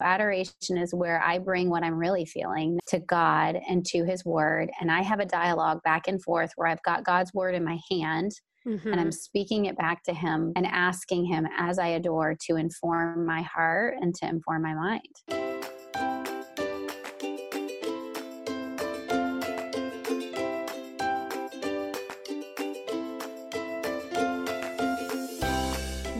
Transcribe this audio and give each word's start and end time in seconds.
Adoration 0.00 0.76
is 0.76 0.94
where 0.94 1.22
I 1.22 1.38
bring 1.38 1.70
what 1.70 1.82
I'm 1.82 1.98
really 1.98 2.24
feeling 2.24 2.78
to 2.88 2.98
God 2.98 3.58
and 3.68 3.84
to 3.86 4.04
His 4.04 4.24
Word. 4.24 4.70
And 4.80 4.90
I 4.90 5.02
have 5.02 5.20
a 5.20 5.26
dialogue 5.26 5.82
back 5.82 6.08
and 6.08 6.22
forth 6.22 6.50
where 6.56 6.68
I've 6.68 6.82
got 6.82 7.04
God's 7.04 7.32
Word 7.34 7.54
in 7.54 7.64
my 7.64 7.78
hand 7.90 8.32
mm-hmm. 8.66 8.90
and 8.90 9.00
I'm 9.00 9.12
speaking 9.12 9.66
it 9.66 9.76
back 9.76 10.02
to 10.04 10.14
Him 10.14 10.52
and 10.56 10.66
asking 10.66 11.26
Him 11.26 11.46
as 11.58 11.78
I 11.78 11.88
adore 11.88 12.36
to 12.46 12.56
inform 12.56 13.24
my 13.26 13.42
heart 13.42 13.96
and 14.00 14.14
to 14.16 14.26
inform 14.26 14.62
my 14.62 14.74
mind. 14.74 15.55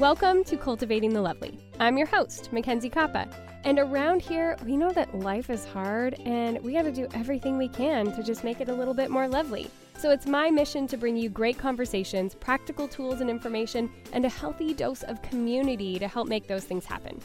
Welcome 0.01 0.45
to 0.45 0.59
Cultivating 0.59 1.15
the 1.15 1.23
Lovely. 1.23 1.59
I'm 1.81 1.97
your 1.97 2.07
host, 2.07 2.53
Mackenzie 2.53 2.91
Koppa. 2.91 3.33
And 3.65 3.79
around 3.79 4.21
here, 4.21 4.55
we 4.63 4.77
know 4.77 4.91
that 4.91 5.19
life 5.21 5.49
is 5.49 5.65
hard 5.65 6.21
and 6.27 6.63
we 6.63 6.75
got 6.75 6.83
to 6.83 6.93
do 6.93 7.09
everything 7.15 7.57
we 7.57 7.69
can 7.69 8.13
to 8.13 8.23
just 8.23 8.45
make 8.45 8.61
it 8.61 8.69
a 8.69 8.75
little 8.75 8.93
bit 8.93 9.09
more 9.09 9.27
lovely. 9.27 9.71
So 9.97 10.11
it's 10.11 10.27
my 10.27 10.51
mission 10.51 10.87
to 10.89 10.99
bring 10.99 11.17
you 11.17 11.31
great 11.31 11.57
conversations, 11.57 12.35
practical 12.35 12.87
tools 12.87 13.23
and 13.23 13.31
information, 13.31 13.91
and 14.13 14.27
a 14.27 14.29
healthy 14.29 14.75
dose 14.75 15.03
of 15.05 15.23
community 15.23 15.99
to 15.99 16.07
help 16.07 16.29
make 16.29 16.47
those 16.47 16.65
things 16.65 16.85
happen. 16.85 17.19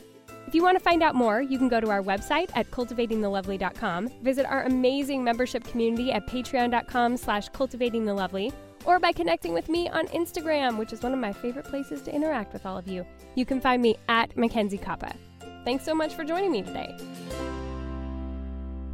If 0.48 0.56
you 0.56 0.64
want 0.64 0.78
to 0.78 0.84
find 0.84 1.04
out 1.04 1.14
more, 1.14 1.42
you 1.42 1.58
can 1.58 1.68
go 1.68 1.82
to 1.82 1.90
our 1.90 2.02
website 2.02 2.52
at 2.56 2.72
cultivatingthelovely.com, 2.72 4.12
visit 4.22 4.46
our 4.46 4.64
amazing 4.64 5.26
membership 5.26 5.66
community 5.66 6.14
at 6.14 6.26
patreon.com 6.26 7.18
slash 7.18 7.50
cultivatingthelovely, 7.50 8.54
or 8.86 9.00
by 9.00 9.12
connecting 9.12 9.54
with 9.54 9.70
me 9.70 9.90
on 9.90 10.08
Instagram, 10.08 10.78
which 10.78 10.94
is 10.94 11.02
one 11.02 11.14
of 11.14 11.20
my 11.20 11.34
favorite 11.34 11.66
places 11.66 12.02
to 12.04 12.14
interact 12.14 12.54
with 12.54 12.66
all 12.66 12.78
of 12.78 12.88
you. 12.88 13.06
You 13.36 13.46
can 13.46 13.62
find 13.62 13.82
me 13.82 13.98
at 14.10 14.36
Mackenzie 14.38 14.78
Koppa. 14.78 15.16
Thanks 15.64 15.86
so 15.86 15.94
much 15.94 16.14
for 16.14 16.24
joining 16.24 16.52
me 16.52 16.62
today. 16.62 16.96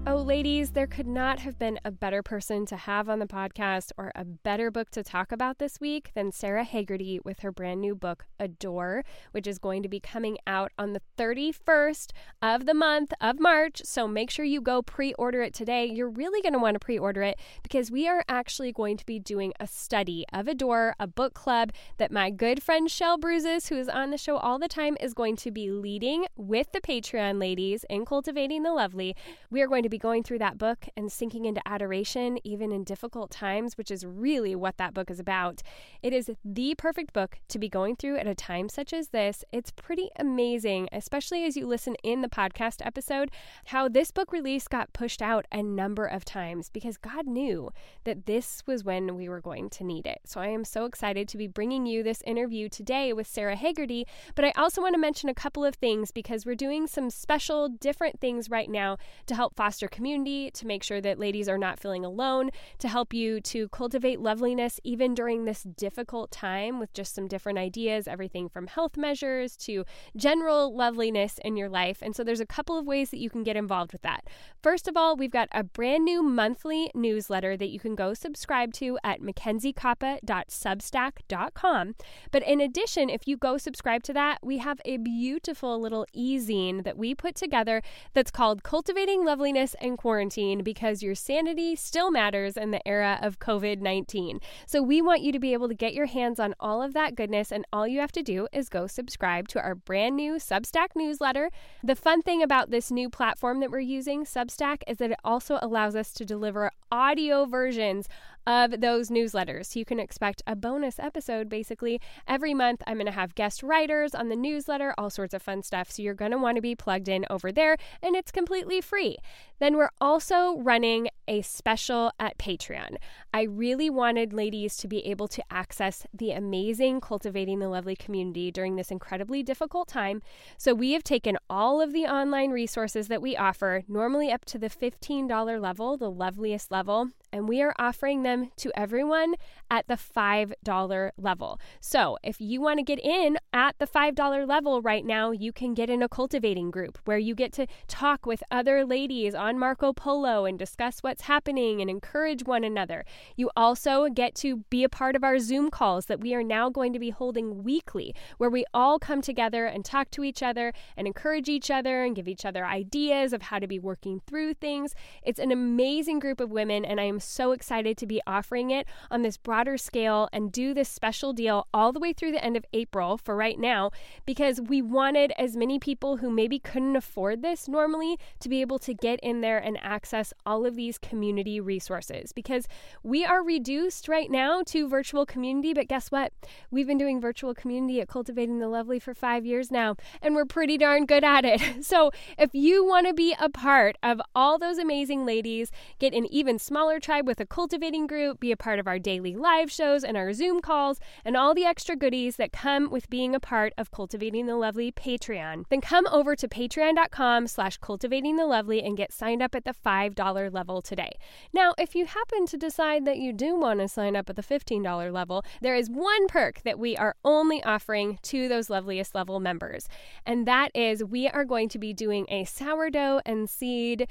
Oh, 0.10 0.22
ladies, 0.22 0.72
there 0.72 0.88
could 0.88 1.06
not 1.06 1.40
have 1.40 1.60
been 1.60 1.82
a 1.84 1.92
better 1.92 2.24
person 2.24 2.66
to 2.68 2.78
have 2.78 3.10
on 3.10 3.20
the 3.20 3.28
podcast 3.28 3.92
or 3.98 4.14
a 4.16 4.24
better 4.24 4.72
book 4.72 4.90
to 4.92 5.04
talk 5.04 5.34
about 5.34 5.58
this 5.58 5.82
week 5.82 6.12
than 6.16 6.32
Sara 6.32 6.66
Hagerty 6.66 7.20
with 7.26 7.42
her 7.42 7.52
brand 7.52 7.82
new 7.82 7.94
book, 7.94 8.26
Adore, 8.40 9.04
which 9.32 9.46
is 9.46 9.60
going 9.60 9.84
to 9.84 9.90
be 9.90 10.00
coming 10.00 10.38
out 10.48 10.72
on 10.80 10.94
the 10.94 11.02
31st 11.18 12.12
of 12.42 12.66
the 12.66 12.74
month 12.74 13.12
of 13.20 13.42
March. 13.42 13.82
So 13.84 14.08
make 14.08 14.30
sure 14.32 14.46
you 14.46 14.62
go 14.62 14.82
pre 14.82 15.14
order 15.16 15.42
it 15.42 15.54
today. 15.54 15.86
You're 15.86 16.08
really 16.08 16.42
going 16.42 16.54
to 16.54 16.60
want 16.60 16.76
to 16.76 16.80
pre 16.80 16.98
order 16.98 17.22
it 17.22 17.38
because 17.62 17.92
we 17.92 18.08
are 18.08 18.24
actually 18.30 18.72
going 18.72 18.96
to 18.96 19.06
be 19.06 19.20
doing 19.20 19.52
a 19.60 19.68
study 19.68 20.24
of 20.32 20.48
Adore, 20.48 20.96
a 21.02 21.08
book 21.08 21.34
club 21.34 21.74
that 21.98 22.14
my 22.14 22.30
good 22.30 22.64
friend 22.64 22.90
Shell 22.90 23.18
Bruises, 23.18 23.68
who 23.68 23.76
is 23.76 23.90
on 23.90 24.12
the 24.12 24.18
show 24.18 24.38
all 24.38 24.58
the 24.58 24.70
time, 24.70 24.96
is 25.02 25.14
going 25.14 25.36
to 25.36 25.52
be 25.52 25.70
leading 25.70 26.28
with 26.38 26.72
the 26.72 26.80
Patreon 26.80 27.42
ladies 27.42 27.84
in 27.90 28.06
Cultivating 28.06 28.64
the 28.64 28.72
Lovely. 28.72 29.14
We 29.52 29.62
are 29.62 29.68
going 29.68 29.84
to 29.84 29.90
be 29.90 29.97
going 29.98 30.24
through 30.24 30.40
that 30.40 30.58
book 30.58 30.88
and 30.96 31.12
sinking 31.12 31.46
into 31.46 31.62
adoration, 31.68 32.40
even 32.44 32.72
in 32.72 32.84
difficult 32.84 33.32
times, 33.32 33.78
which 33.78 33.92
is 33.92 34.06
really 34.06 34.56
what 34.56 34.78
that 34.78 34.94
book 34.94 35.10
is 35.10 35.20
about. 35.20 35.62
It 36.02 36.14
is 36.14 36.32
the 36.44 36.76
perfect 36.76 37.14
book 37.14 37.40
to 37.50 37.60
be 37.60 37.70
going 37.70 37.96
through 37.96 38.18
at 38.18 38.28
a 38.28 38.36
time 38.36 38.70
such 38.70 38.94
as 38.94 39.10
this. 39.10 39.44
It's 39.52 39.72
pretty 39.72 40.10
amazing, 40.18 40.90
especially 40.92 41.46
as 41.46 41.58
you 41.58 41.68
listen 41.68 41.96
in 42.04 42.22
the 42.22 42.30
podcast 42.30 42.86
episode, 42.86 43.32
how 43.66 43.88
this 43.88 44.12
book 44.12 44.32
release 44.32 44.68
got 44.68 44.94
pushed 44.94 45.22
out 45.22 45.46
a 45.52 45.64
number 45.64 46.06
of 46.06 46.26
times 46.26 46.70
because 46.70 46.98
God 46.98 47.28
knew 47.28 47.72
that 48.04 48.26
this 48.26 48.64
was 48.66 48.84
when 48.84 49.16
we 49.16 49.30
were 49.30 49.42
going 49.42 49.70
to 49.72 49.84
need 49.84 50.06
it. 50.06 50.20
So 50.26 50.40
I 50.40 50.48
am 50.48 50.64
so 50.64 50.86
excited 50.86 51.28
to 51.30 51.38
be 51.38 51.48
bringing 51.48 51.86
you 51.86 52.04
this 52.04 52.22
interview 52.26 52.70
today 52.70 53.14
with 53.14 53.28
Sara 53.28 53.56
Hagerty. 53.56 54.06
But 54.36 54.46
I 54.46 54.54
also 54.56 54.82
want 54.82 54.94
to 54.94 55.00
mention 55.00 55.30
a 55.30 55.34
couple 55.34 55.66
of 55.66 55.76
things 55.76 56.12
because 56.12 56.46
we're 56.46 56.56
doing 56.56 56.88
some 56.88 57.10
special, 57.10 57.70
different 57.70 58.20
things 58.20 58.50
right 58.50 58.70
now 58.70 58.98
to 59.28 59.36
help 59.36 59.56
foster 59.56 59.87
community, 59.88 60.52
to 60.52 60.68
make 60.68 60.84
sure 60.84 61.02
that 61.02 61.20
ladies 61.20 61.50
are 61.50 61.58
not 61.58 61.80
feeling 61.80 62.06
alone, 62.06 62.52
to 62.80 62.88
help 62.88 63.14
you 63.14 63.40
to 63.42 63.68
cultivate 63.70 64.20
loveliness 64.20 64.80
even 64.84 65.14
during 65.14 65.46
this 65.46 65.62
difficult 65.64 66.32
time 66.32 66.80
with 66.80 66.92
just 66.94 67.14
some 67.14 67.28
different 67.28 67.60
ideas, 67.60 68.08
everything 68.08 68.50
from 68.50 68.68
health 68.68 68.98
measures 68.98 69.56
to 69.58 69.86
general 70.16 70.76
loveliness 70.76 71.40
in 71.44 71.58
your 71.58 71.70
life. 71.70 72.00
And 72.02 72.16
so 72.16 72.24
there's 72.24 72.40
a 72.40 72.46
couple 72.46 72.78
of 72.78 72.86
ways 72.86 73.10
that 73.12 73.20
you 73.20 73.30
can 73.30 73.44
get 73.44 73.56
involved 73.56 73.94
with 73.94 74.02
that. 74.04 74.26
First 74.62 74.88
of 74.88 74.98
all, 74.98 75.16
we've 75.16 75.32
got 75.32 75.48
a 75.52 75.64
brand 75.64 76.06
new 76.06 76.22
monthly 76.24 76.92
newsletter 76.94 77.58
that 77.58 77.70
you 77.70 77.80
can 77.80 77.96
go 77.96 78.14
subscribe 78.14 78.74
to 78.74 79.00
at 79.04 79.22
mackenziekoppa.substack.com. 79.22 81.96
But 82.32 82.44
in 82.44 82.62
addition, 82.62 83.10
if 83.10 83.28
you 83.28 83.38
go 83.38 83.58
subscribe 83.58 84.04
to 84.04 84.14
that, 84.14 84.38
we 84.42 84.60
have 84.60 84.80
a 84.86 84.98
beautiful 84.98 85.80
little 85.80 86.06
e-zine 86.14 86.84
that 86.84 86.98
we 86.98 87.16
put 87.16 87.36
together 87.36 87.82
that's 88.14 88.32
called 88.32 88.64
Cultivating 88.64 89.26
Loveliness 89.26 89.67
and 89.76 89.98
Quarantine 89.98 90.64
because 90.64 91.04
your 91.04 91.16
sanity 91.16 91.76
still 91.76 92.12
matters 92.12 92.58
in 92.58 92.72
the 92.72 92.86
era 92.88 93.20
of 93.22 93.40
COVID 93.40 93.82
19. 93.82 94.40
So 94.66 94.82
we 94.82 95.02
want 95.02 95.22
you 95.22 95.32
to 95.32 95.40
be 95.40 95.54
able 95.54 95.68
to 95.68 95.74
get 95.74 95.94
your 95.94 96.06
hands 96.06 96.40
on 96.40 96.56
all 96.60 96.82
of 96.82 96.94
that 96.94 97.16
goodness, 97.16 97.52
and 97.52 97.66
all 97.72 97.88
you 97.88 98.00
have 98.00 98.12
to 98.14 98.24
do 98.24 98.48
is 98.52 98.70
go 98.70 98.88
subscribe 98.88 99.48
to 99.50 99.62
our 99.62 99.76
brand 99.76 100.16
new 100.16 100.34
Substack 100.36 100.90
newsletter. 100.96 101.50
The 101.84 101.96
fun 101.96 102.22
thing 102.22 102.44
about 102.44 102.72
this 102.72 102.92
new 102.92 103.10
platform 103.10 103.60
that 103.60 103.72
we're 103.72 103.80
using, 103.80 104.26
Substack, 104.26 104.82
is 104.88 104.98
that 104.98 105.12
it 105.12 105.20
also 105.24 105.60
allows 105.62 105.96
us 105.96 106.14
to 106.14 106.26
deliver 106.26 106.72
audio 106.92 107.46
versions 107.46 108.08
of 108.48 108.80
those 108.80 109.10
newsletters. 109.10 109.68
So 109.68 109.80
you 109.80 109.86
can 109.86 110.00
expect 110.00 110.42
a 110.48 110.56
bonus 110.56 110.98
episode 110.98 111.50
basically 111.50 112.00
every 112.28 112.54
month. 112.54 112.82
I'm 112.88 112.96
going 112.96 113.06
to 113.06 113.12
have 113.12 113.36
guest 113.36 113.62
writers 113.62 114.16
on 114.16 114.30
the 114.30 114.36
newsletter, 114.36 114.96
all 114.98 115.10
sorts 115.10 115.34
of 115.34 115.42
fun 115.42 115.62
stuff. 115.62 115.92
So 115.92 116.02
you're 116.02 116.14
going 116.14 116.32
to 116.32 116.38
want 116.38 116.56
to 116.56 116.62
be 116.62 116.74
plugged 116.74 117.10
in 117.10 117.26
over 117.30 117.52
there, 117.52 117.78
and 118.02 118.16
it's 118.16 118.32
completely 118.32 118.80
free. 118.80 119.18
Then 119.60 119.76
we're 119.76 119.92
also 120.00 120.58
running 120.60 121.10
a 121.28 121.42
special 121.42 122.12
at 122.20 122.38
Patreon. 122.38 122.96
I 123.34 123.44
really 123.44 123.90
wanted 123.90 124.32
ladies 124.32 124.78
to 124.78 124.88
be 124.88 125.06
able 125.06 125.28
to 125.28 125.44
access 125.52 126.06
the 126.14 126.32
amazing 126.32 127.02
Cultivating 127.02 127.60
the 127.60 127.68
Lovely 127.68 127.96
community 127.96 128.50
during 128.50 128.78
this 128.78 128.92
incredibly 128.92 129.44
difficult 129.44 129.90
time. 129.90 130.22
So 130.58 130.74
we 130.74 130.94
have 130.94 131.04
taken 131.04 131.38
all 131.50 131.82
of 131.82 131.92
the 131.92 132.06
online 132.06 132.52
resources 132.52 133.10
that 133.10 133.22
we 133.22 133.36
offer, 133.36 133.84
normally 133.90 134.32
up 134.32 134.46
to 134.46 134.58
the 134.58 134.70
$15 134.70 135.60
level, 135.62 135.98
the 135.98 136.12
loveliest 136.12 136.72
level, 136.72 137.10
and 137.32 137.48
we 137.48 137.62
are 137.62 137.74
offering 137.78 138.24
them 138.24 138.52
to 138.58 138.72
everyone 138.76 139.36
at 139.70 139.88
the 139.88 139.96
$5 139.96 141.12
level. 141.18 141.60
So, 141.80 142.18
if 142.24 142.40
you 142.40 142.62
want 142.62 142.80
to 142.80 142.84
get 142.84 143.00
in 143.00 143.38
at 143.54 143.76
the 143.80 143.88
$5 143.88 144.48
level 144.48 144.82
right 144.82 145.06
now, 145.06 145.32
you 145.32 145.52
can 145.52 145.74
get 145.74 145.90
in 145.90 146.02
a 146.02 146.10
cultivating 146.10 146.72
group 146.72 147.00
where 147.06 147.18
you 147.18 147.36
get 147.36 147.52
to 147.54 147.68
talk 147.88 148.26
with 148.26 148.44
other 148.52 148.86
ladies 148.86 149.36
on 149.36 149.60
Marco 149.60 149.94
Polo 149.94 150.46
and 150.46 150.58
discuss 150.58 151.00
what's 151.02 151.24
happening 151.24 151.82
and 151.82 151.90
encourage 151.90 152.46
one 152.46 152.64
another. 152.64 153.04
You 153.36 153.50
also 153.56 154.08
get 154.10 154.36
to 154.36 154.58
be 154.70 154.84
a 154.84 154.90
part 154.90 155.16
of 155.16 155.24
our 155.24 155.40
Zoom 155.40 155.70
calls 155.70 156.06
that 156.06 156.22
we 156.22 156.34
are 156.34 156.44
now 156.44 156.70
going 156.70 156.94
to 156.94 157.00
be 157.00 157.10
holding 157.10 157.64
weekly, 157.64 158.14
where 158.38 158.50
we 158.50 158.66
all 158.74 159.00
come 159.00 159.22
together 159.22 159.66
and 159.66 159.84
talk 159.84 160.10
to 160.12 160.24
each 160.24 160.42
other 160.42 160.74
and 160.96 161.08
encourage 161.08 161.50
each 161.50 161.70
other 161.70 162.04
and 162.04 162.16
give 162.16 162.28
each 162.28 162.46
other 162.46 162.66
ideas 162.66 163.34
of 163.34 163.42
how 163.44 163.60
to 163.60 163.68
be 163.68 163.80
working 163.80 164.22
through 164.28 164.54
things. 164.54 164.94
It's 165.24 165.40
an 165.40 165.52
amazing 165.52 166.20
group 166.20 166.40
of 166.40 166.52
women, 166.52 166.86
and 166.86 167.00
I 167.00 167.04
am 167.18 167.22
so 167.22 167.52
excited 167.52 167.98
to 167.98 168.06
be 168.06 168.22
offering 168.28 168.70
it 168.70 168.86
on 169.10 169.24
this 169.24 169.38
broader 169.38 169.76
scale 169.76 170.30
and 170.32 170.52
do 170.52 170.72
this 170.72 170.88
special 170.88 171.34
deal 171.34 171.68
all 171.74 171.92
the 171.92 172.00
way 172.00 172.14
through 172.14 172.32
the 172.32 172.44
end 172.44 172.56
of 172.56 172.64
April 172.74 173.18
for 173.18 173.36
right 173.36 173.58
now 173.58 173.90
because 174.28 174.62
we 174.62 174.84
wanted 174.84 175.34
as 175.36 175.58
many 175.58 175.80
people 175.80 176.18
who 176.18 176.30
maybe 176.30 176.60
couldn't 176.60 176.96
afford 176.96 177.42
this 177.42 177.68
normally 177.68 178.20
to 178.40 178.48
be 178.48 178.62
able 178.62 178.78
to 178.78 178.94
get 178.94 179.20
in 179.22 179.42
there 179.42 179.58
and 179.58 179.80
access 179.82 180.32
all 180.46 180.64
of 180.64 180.76
these 180.76 181.00
community 181.00 181.60
resources 181.60 182.32
because 182.32 182.68
we 183.02 183.26
are 183.26 183.44
reduced 183.44 184.08
right 184.08 184.30
now 184.30 184.62
to 184.62 184.88
virtual 184.88 185.26
community. 185.26 185.74
But 185.74 185.88
guess 185.88 186.12
what? 186.12 186.34
We've 186.70 186.86
been 186.86 187.00
doing 187.00 187.20
virtual 187.20 187.56
community 187.56 188.00
at 188.00 188.08
Cultivating 188.08 188.60
the 188.60 188.68
Lovely 188.68 189.00
for 189.00 189.16
five 189.16 189.44
years 189.44 189.72
now, 189.72 189.96
and 190.22 190.36
we're 190.36 190.46
pretty 190.46 190.78
darn 190.78 191.08
good 191.08 191.24
at 191.24 191.46
it. 191.46 191.62
So 191.88 192.12
if 192.38 192.50
you 192.54 192.84
want 192.86 193.08
to 193.08 193.14
be 193.14 193.34
a 193.40 193.50
part 193.50 193.98
of 194.04 194.20
all 194.36 194.60
those 194.60 194.78
amazing 194.78 195.26
ladies, 195.26 195.72
get 196.00 196.14
an 196.14 196.26
even 196.26 196.60
smaller 196.60 197.00
tribe 197.08 197.26
with 197.26 197.40
a 197.40 197.46
cultivating 197.46 198.06
group, 198.06 198.38
be 198.38 198.52
a 198.52 198.58
part 198.58 198.80
of 198.80 198.86
our 198.86 199.00
daily 199.00 199.34
live 199.34 199.72
shows 199.72 200.04
and 200.04 200.18
our 200.18 200.34
Zoom 200.34 200.60
calls, 200.60 201.00
and 201.24 201.38
all 201.38 201.54
the 201.54 201.64
extra 201.64 201.96
goodies 201.96 202.36
that 202.36 202.52
come 202.52 202.90
with 202.92 203.10
being 203.10 203.34
a 203.34 203.40
part 203.40 203.72
of 203.78 203.92
Cultivating 203.92 204.46
the 204.46 204.58
Lovely 204.58 204.92
Patreon, 204.92 205.64
then 205.70 205.80
come 205.80 206.06
over 206.12 206.36
to 206.36 206.50
patreon.com 206.50 207.48
slash 207.48 207.78
cultivating 207.78 208.36
the 208.36 208.46
lovely 208.46 208.84
and 208.84 208.98
get 208.98 209.14
signed 209.14 209.42
up 209.42 209.56
at 209.56 209.64
the 209.64 209.74
$5 209.74 210.54
level 210.54 210.82
today. 210.82 211.12
Now, 211.54 211.74
if 211.78 211.96
you 211.96 212.08
happen 212.08 212.46
to 212.46 212.58
decide 212.58 213.06
that 213.06 213.20
you 213.20 213.32
do 213.32 213.56
want 213.56 213.80
to 213.80 213.88
sign 213.88 214.18
up 214.18 214.30
at 214.30 214.36
the 214.36 214.44
$15 214.44 215.14
level, 215.14 215.46
there 215.62 215.76
is 215.76 215.90
one 215.90 216.28
perk 216.28 216.62
that 216.64 216.78
we 216.78 216.98
are 216.98 217.16
only 217.24 217.64
offering 217.64 218.20
to 218.24 218.50
those 218.50 218.70
loveliest 218.70 219.16
level 219.16 219.40
members, 219.40 219.88
and 220.26 220.46
that 220.46 220.72
is 220.76 221.06
we 221.06 221.30
are 221.30 221.46
going 221.46 221.70
to 221.70 221.80
be 221.80 221.94
doing 221.94 222.26
a 222.28 222.44
sourdough 222.44 223.22
and 223.26 223.50
seed 223.50 224.10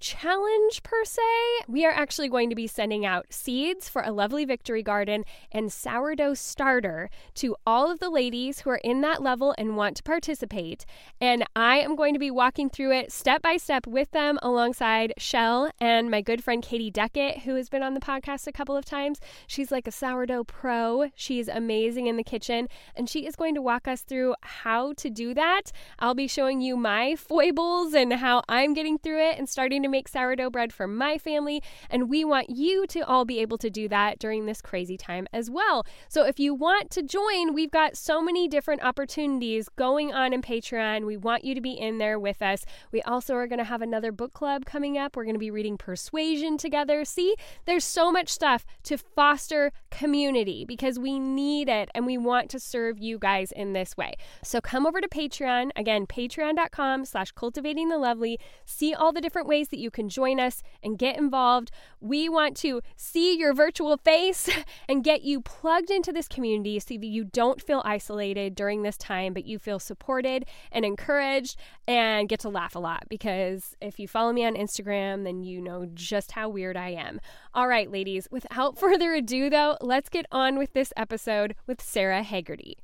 challenge 0.00 0.82
per 0.82 1.04
se. 1.04 1.22
We 1.66 1.84
are 1.84 1.92
actually 1.92 2.28
going 2.28 2.50
to 2.50 2.56
be 2.56 2.66
sending 2.66 3.04
out 3.04 3.26
seeds 3.30 3.88
for 3.88 4.02
a 4.02 4.12
lovely 4.12 4.44
victory 4.44 4.82
garden 4.82 5.24
and 5.50 5.72
sourdough 5.72 6.34
starter 6.34 7.10
to 7.34 7.56
all 7.66 7.90
of 7.90 7.98
the 7.98 8.10
ladies 8.10 8.60
who 8.60 8.70
are 8.70 8.80
in 8.84 9.00
that 9.00 9.22
level 9.22 9.54
and 9.58 9.76
want 9.76 9.96
to 9.96 10.02
participate. 10.02 10.84
And 11.20 11.44
I 11.56 11.78
am 11.78 11.96
going 11.96 12.14
to 12.14 12.20
be 12.20 12.30
walking 12.30 12.70
through 12.70 12.92
it 12.92 13.12
step 13.12 13.42
by 13.42 13.56
step 13.56 13.86
with 13.86 14.10
them 14.12 14.38
alongside 14.42 15.14
Shell 15.18 15.70
and 15.80 16.10
my 16.10 16.20
good 16.20 16.44
friend 16.44 16.62
Katie 16.62 16.90
Deckett, 16.90 17.40
who 17.40 17.56
has 17.56 17.68
been 17.68 17.82
on 17.82 17.94
the 17.94 18.00
podcast 18.00 18.46
a 18.46 18.52
couple 18.52 18.76
of 18.76 18.84
times. 18.84 19.20
She's 19.46 19.72
like 19.72 19.86
a 19.88 19.92
sourdough 19.92 20.44
pro. 20.44 21.10
She's 21.14 21.48
amazing 21.48 22.06
in 22.06 22.16
the 22.16 22.24
kitchen 22.24 22.68
and 22.94 23.10
she 23.10 23.26
is 23.26 23.36
going 23.36 23.54
to 23.54 23.62
walk 23.62 23.88
us 23.88 24.02
through 24.02 24.34
how 24.42 24.92
to 24.94 25.10
do 25.10 25.34
that. 25.34 25.72
I'll 25.98 26.14
be 26.14 26.28
showing 26.28 26.60
you 26.60 26.76
my 26.76 27.16
foibles 27.16 27.94
and 27.94 28.12
how 28.12 28.42
I'm 28.48 28.74
getting 28.74 28.98
through 28.98 29.20
it 29.20 29.38
and 29.38 29.48
starting 29.48 29.82
to 29.82 29.87
to 29.88 29.96
make 29.96 30.08
sourdough 30.08 30.50
bread 30.50 30.72
for 30.72 30.86
my 30.86 31.18
family, 31.18 31.62
and 31.90 32.08
we 32.08 32.24
want 32.24 32.50
you 32.50 32.86
to 32.88 33.00
all 33.00 33.24
be 33.24 33.40
able 33.40 33.58
to 33.58 33.70
do 33.70 33.88
that 33.88 34.18
during 34.18 34.46
this 34.46 34.60
crazy 34.60 34.96
time 34.96 35.26
as 35.32 35.50
well. 35.50 35.86
So 36.08 36.24
if 36.24 36.38
you 36.38 36.54
want 36.54 36.90
to 36.90 37.02
join, 37.02 37.54
we've 37.54 37.70
got 37.70 37.96
so 37.96 38.22
many 38.22 38.48
different 38.48 38.82
opportunities 38.82 39.68
going 39.68 40.12
on 40.12 40.32
in 40.32 40.42
Patreon. 40.42 41.06
We 41.06 41.16
want 41.16 41.44
you 41.44 41.54
to 41.54 41.60
be 41.60 41.72
in 41.72 41.98
there 41.98 42.18
with 42.18 42.42
us. 42.42 42.64
We 42.92 43.02
also 43.02 43.34
are 43.34 43.46
going 43.46 43.58
to 43.58 43.64
have 43.64 43.82
another 43.82 44.12
book 44.12 44.32
club 44.32 44.64
coming 44.64 44.98
up. 44.98 45.16
We're 45.16 45.24
going 45.24 45.34
to 45.34 45.40
be 45.40 45.50
reading 45.50 45.78
Persuasion 45.78 46.58
together. 46.58 47.04
See, 47.04 47.34
there's 47.64 47.84
so 47.84 48.12
much 48.12 48.28
stuff 48.28 48.64
to 48.84 48.98
foster 48.98 49.72
community 49.90 50.64
because 50.64 50.98
we 50.98 51.18
need 51.18 51.68
it 51.68 51.90
and 51.94 52.06
we 52.06 52.18
want 52.18 52.50
to 52.50 52.60
serve 52.60 52.98
you 52.98 53.18
guys 53.18 53.52
in 53.52 53.72
this 53.72 53.96
way. 53.96 54.14
So 54.42 54.60
come 54.60 54.86
over 54.86 55.00
to 55.00 55.08
Patreon. 55.08 55.70
Again, 55.76 56.06
patreon.com 56.06 57.04
slash 57.04 57.32
cultivating 57.32 57.88
the 57.88 57.98
lovely. 57.98 58.38
See 58.64 58.94
all 58.94 59.12
the 59.12 59.20
different 59.20 59.48
ways 59.48 59.68
that 59.68 59.77
that 59.78 59.82
you 59.82 59.90
can 59.90 60.08
join 60.08 60.40
us 60.40 60.62
and 60.82 60.98
get 60.98 61.16
involved. 61.16 61.70
We 62.00 62.28
want 62.28 62.56
to 62.58 62.80
see 62.96 63.36
your 63.36 63.54
virtual 63.54 63.96
face 63.96 64.48
and 64.88 65.04
get 65.04 65.22
you 65.22 65.40
plugged 65.40 65.90
into 65.90 66.12
this 66.12 66.28
community 66.28 66.78
so 66.80 66.94
that 66.94 67.06
you 67.06 67.24
don't 67.24 67.62
feel 67.62 67.82
isolated 67.84 68.54
during 68.54 68.82
this 68.82 68.96
time, 68.96 69.32
but 69.32 69.44
you 69.44 69.58
feel 69.58 69.78
supported 69.78 70.44
and 70.72 70.84
encouraged 70.84 71.56
and 71.86 72.28
get 72.28 72.40
to 72.40 72.48
laugh 72.48 72.74
a 72.74 72.78
lot. 72.78 73.04
Because 73.08 73.76
if 73.80 74.00
you 74.00 74.08
follow 74.08 74.32
me 74.32 74.44
on 74.44 74.54
Instagram, 74.54 75.24
then 75.24 75.44
you 75.44 75.60
know 75.60 75.86
just 75.94 76.32
how 76.32 76.48
weird 76.48 76.76
I 76.76 76.90
am. 76.90 77.20
All 77.54 77.68
right, 77.68 77.90
ladies, 77.90 78.26
without 78.30 78.78
further 78.80 79.14
ado, 79.14 79.48
though, 79.48 79.76
let's 79.80 80.08
get 80.08 80.26
on 80.32 80.58
with 80.58 80.72
this 80.72 80.92
episode 80.96 81.54
with 81.66 81.80
Sara 81.80 82.22
Hagerty. 82.24 82.74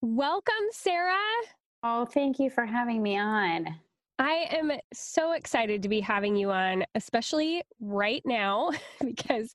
Welcome, 0.00 0.66
Sara. 0.70 1.18
Oh, 1.84 2.04
thank 2.04 2.38
you 2.38 2.50
for 2.50 2.64
having 2.64 3.02
me 3.02 3.18
on. 3.18 3.76
I 4.22 4.46
am 4.52 4.70
so 4.92 5.32
excited 5.32 5.82
to 5.82 5.88
be 5.88 5.98
having 5.98 6.36
you 6.36 6.52
on, 6.52 6.84
especially 6.94 7.60
right 7.80 8.22
now, 8.24 8.70
because 9.04 9.52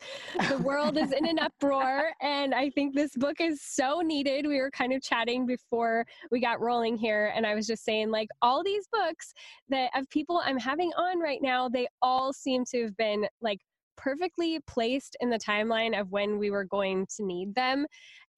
the 0.49 0.57
world 0.57 0.97
is 0.97 1.13
in 1.13 1.25
an 1.25 1.39
uproar. 1.39 2.11
And 2.21 2.53
I 2.53 2.69
think 2.71 2.93
this 2.93 3.15
book 3.15 3.39
is 3.39 3.61
so 3.61 4.01
needed. 4.01 4.45
We 4.45 4.59
were 4.59 4.71
kind 4.71 4.91
of 4.91 5.01
chatting 5.01 5.45
before 5.45 6.05
we 6.31 6.41
got 6.41 6.59
rolling 6.59 6.97
here. 6.97 7.31
And 7.33 7.45
I 7.45 7.55
was 7.55 7.65
just 7.65 7.85
saying, 7.85 8.11
like, 8.11 8.27
all 8.41 8.63
these 8.63 8.87
books 8.91 9.33
that 9.69 9.91
of 9.95 10.09
people 10.09 10.41
I'm 10.43 10.57
having 10.57 10.91
on 10.97 11.19
right 11.19 11.41
now, 11.41 11.69
they 11.69 11.87
all 12.01 12.33
seem 12.33 12.65
to 12.71 12.83
have 12.83 12.97
been 12.97 13.25
like 13.41 13.59
perfectly 13.95 14.59
placed 14.67 15.15
in 15.21 15.29
the 15.29 15.39
timeline 15.39 15.99
of 15.99 16.11
when 16.11 16.37
we 16.37 16.51
were 16.51 16.65
going 16.65 17.07
to 17.17 17.25
need 17.25 17.55
them 17.55 17.85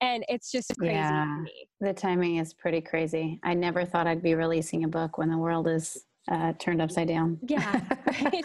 and 0.01 0.23
it's 0.29 0.51
just 0.51 0.71
crazy 0.77 0.93
yeah, 0.93 1.43
The 1.81 1.93
timing 1.93 2.37
is 2.37 2.53
pretty 2.53 2.79
crazy. 2.79 3.37
I 3.43 3.53
never 3.53 3.83
thought 3.83 4.07
I'd 4.07 4.23
be 4.23 4.33
releasing 4.33 4.85
a 4.85 4.87
book 4.87 5.17
when 5.17 5.29
the 5.29 5.37
world 5.37 5.67
is 5.67 6.05
uh, 6.27 6.53
turned 6.59 6.81
upside 6.81 7.07
down. 7.07 7.39
Yeah. 7.47 7.81
Right? 8.21 8.43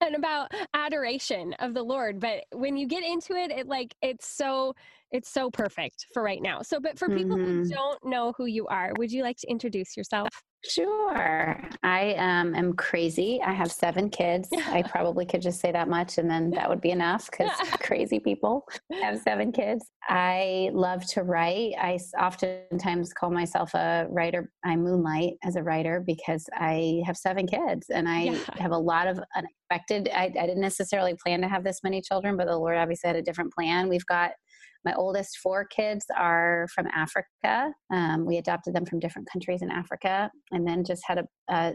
and 0.00 0.16
about 0.16 0.50
adoration 0.74 1.52
of 1.60 1.74
the 1.74 1.82
Lord. 1.82 2.18
But 2.18 2.44
when 2.52 2.76
you 2.76 2.86
get 2.86 3.04
into 3.04 3.34
it, 3.34 3.50
it 3.50 3.66
like 3.68 3.94
it's 4.02 4.26
so 4.26 4.74
it's 5.12 5.30
so 5.32 5.50
perfect 5.50 6.06
for 6.12 6.22
right 6.22 6.42
now. 6.42 6.62
So, 6.62 6.80
but 6.80 6.98
for 6.98 7.08
people 7.08 7.36
mm-hmm. 7.36 7.62
who 7.62 7.68
don't 7.68 8.04
know 8.04 8.32
who 8.36 8.46
you 8.46 8.66
are, 8.68 8.92
would 8.98 9.10
you 9.10 9.22
like 9.22 9.36
to 9.38 9.50
introduce 9.50 9.96
yourself? 9.96 10.28
Sure. 10.62 11.58
I 11.82 12.14
um, 12.14 12.54
am 12.54 12.74
crazy. 12.74 13.40
I 13.42 13.52
have 13.52 13.72
seven 13.72 14.10
kids. 14.10 14.48
I 14.66 14.82
probably 14.82 15.24
could 15.24 15.40
just 15.40 15.60
say 15.60 15.72
that 15.72 15.88
much 15.88 16.18
and 16.18 16.30
then 16.30 16.50
that 16.50 16.68
would 16.68 16.80
be 16.80 16.90
enough 16.90 17.30
because 17.30 17.50
crazy 17.80 18.20
people 18.20 18.66
have 19.02 19.20
seven 19.20 19.52
kids. 19.52 19.90
I 20.08 20.70
love 20.72 21.06
to 21.08 21.22
write. 21.22 21.72
I 21.78 21.98
oftentimes 22.20 23.12
call 23.12 23.30
myself 23.30 23.74
a 23.74 24.06
writer. 24.10 24.50
I 24.64 24.76
moonlight 24.76 25.34
as 25.44 25.56
a 25.56 25.62
writer 25.62 26.02
because 26.06 26.46
I 26.54 27.02
have 27.06 27.16
seven 27.16 27.46
kids 27.46 27.86
and 27.88 28.08
I 28.08 28.22
yeah. 28.24 28.38
have 28.58 28.72
a 28.72 28.78
lot 28.78 29.06
of 29.06 29.18
unexpected. 29.34 30.10
I, 30.14 30.24
I 30.24 30.46
didn't 30.46 30.60
necessarily 30.60 31.14
plan 31.14 31.40
to 31.40 31.48
have 31.48 31.64
this 31.64 31.80
many 31.82 32.02
children, 32.02 32.36
but 32.36 32.46
the 32.46 32.56
Lord 32.56 32.76
obviously 32.76 33.08
had 33.08 33.16
a 33.16 33.22
different 33.22 33.52
plan. 33.54 33.88
We've 33.88 34.06
got 34.06 34.32
my 34.84 34.94
oldest 34.94 35.38
four 35.38 35.64
kids 35.64 36.06
are 36.16 36.66
from 36.74 36.86
Africa. 36.94 37.72
Um, 37.92 38.24
we 38.24 38.38
adopted 38.38 38.74
them 38.74 38.86
from 38.86 38.98
different 38.98 39.28
countries 39.30 39.62
in 39.62 39.70
Africa, 39.70 40.30
and 40.52 40.66
then 40.66 40.84
just 40.84 41.02
had 41.06 41.18
a, 41.18 41.24
a 41.50 41.72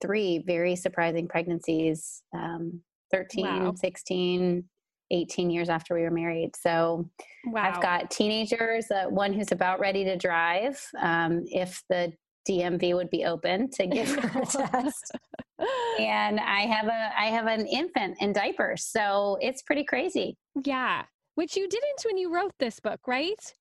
three 0.00 0.42
very 0.46 0.76
surprising 0.76 1.26
pregnancies 1.26 2.22
um, 2.34 2.80
13, 3.12 3.46
wow. 3.46 3.74
16, 3.74 4.64
18 5.10 5.50
years 5.50 5.68
after 5.68 5.94
we 5.94 6.02
were 6.02 6.10
married. 6.10 6.50
So 6.54 7.08
wow. 7.46 7.62
I've 7.62 7.82
got 7.82 8.10
teenagers, 8.10 8.90
uh, 8.90 9.06
one 9.08 9.32
who's 9.32 9.52
about 9.52 9.80
ready 9.80 10.04
to 10.04 10.16
drive. 10.16 10.80
Um, 11.00 11.44
if 11.46 11.82
the 11.88 12.12
DMV 12.48 12.94
would 12.94 13.10
be 13.10 13.24
open 13.24 13.70
to 13.72 13.86
give 13.86 14.14
her 14.14 14.40
a 14.40 14.46
test. 14.46 15.12
and 15.98 16.40
I 16.40 16.60
have 16.62 16.86
a 16.86 17.10
I 17.18 17.26
have 17.26 17.46
an 17.46 17.66
infant 17.66 18.16
in 18.20 18.32
diapers. 18.32 18.84
So 18.86 19.38
it's 19.40 19.62
pretty 19.62 19.84
crazy. 19.84 20.36
Yeah 20.64 21.04
which 21.38 21.54
you 21.56 21.68
didn't 21.68 22.02
when 22.04 22.18
you 22.18 22.34
wrote 22.34 22.52
this 22.58 22.80
book, 22.80 22.98
right? 23.06 23.54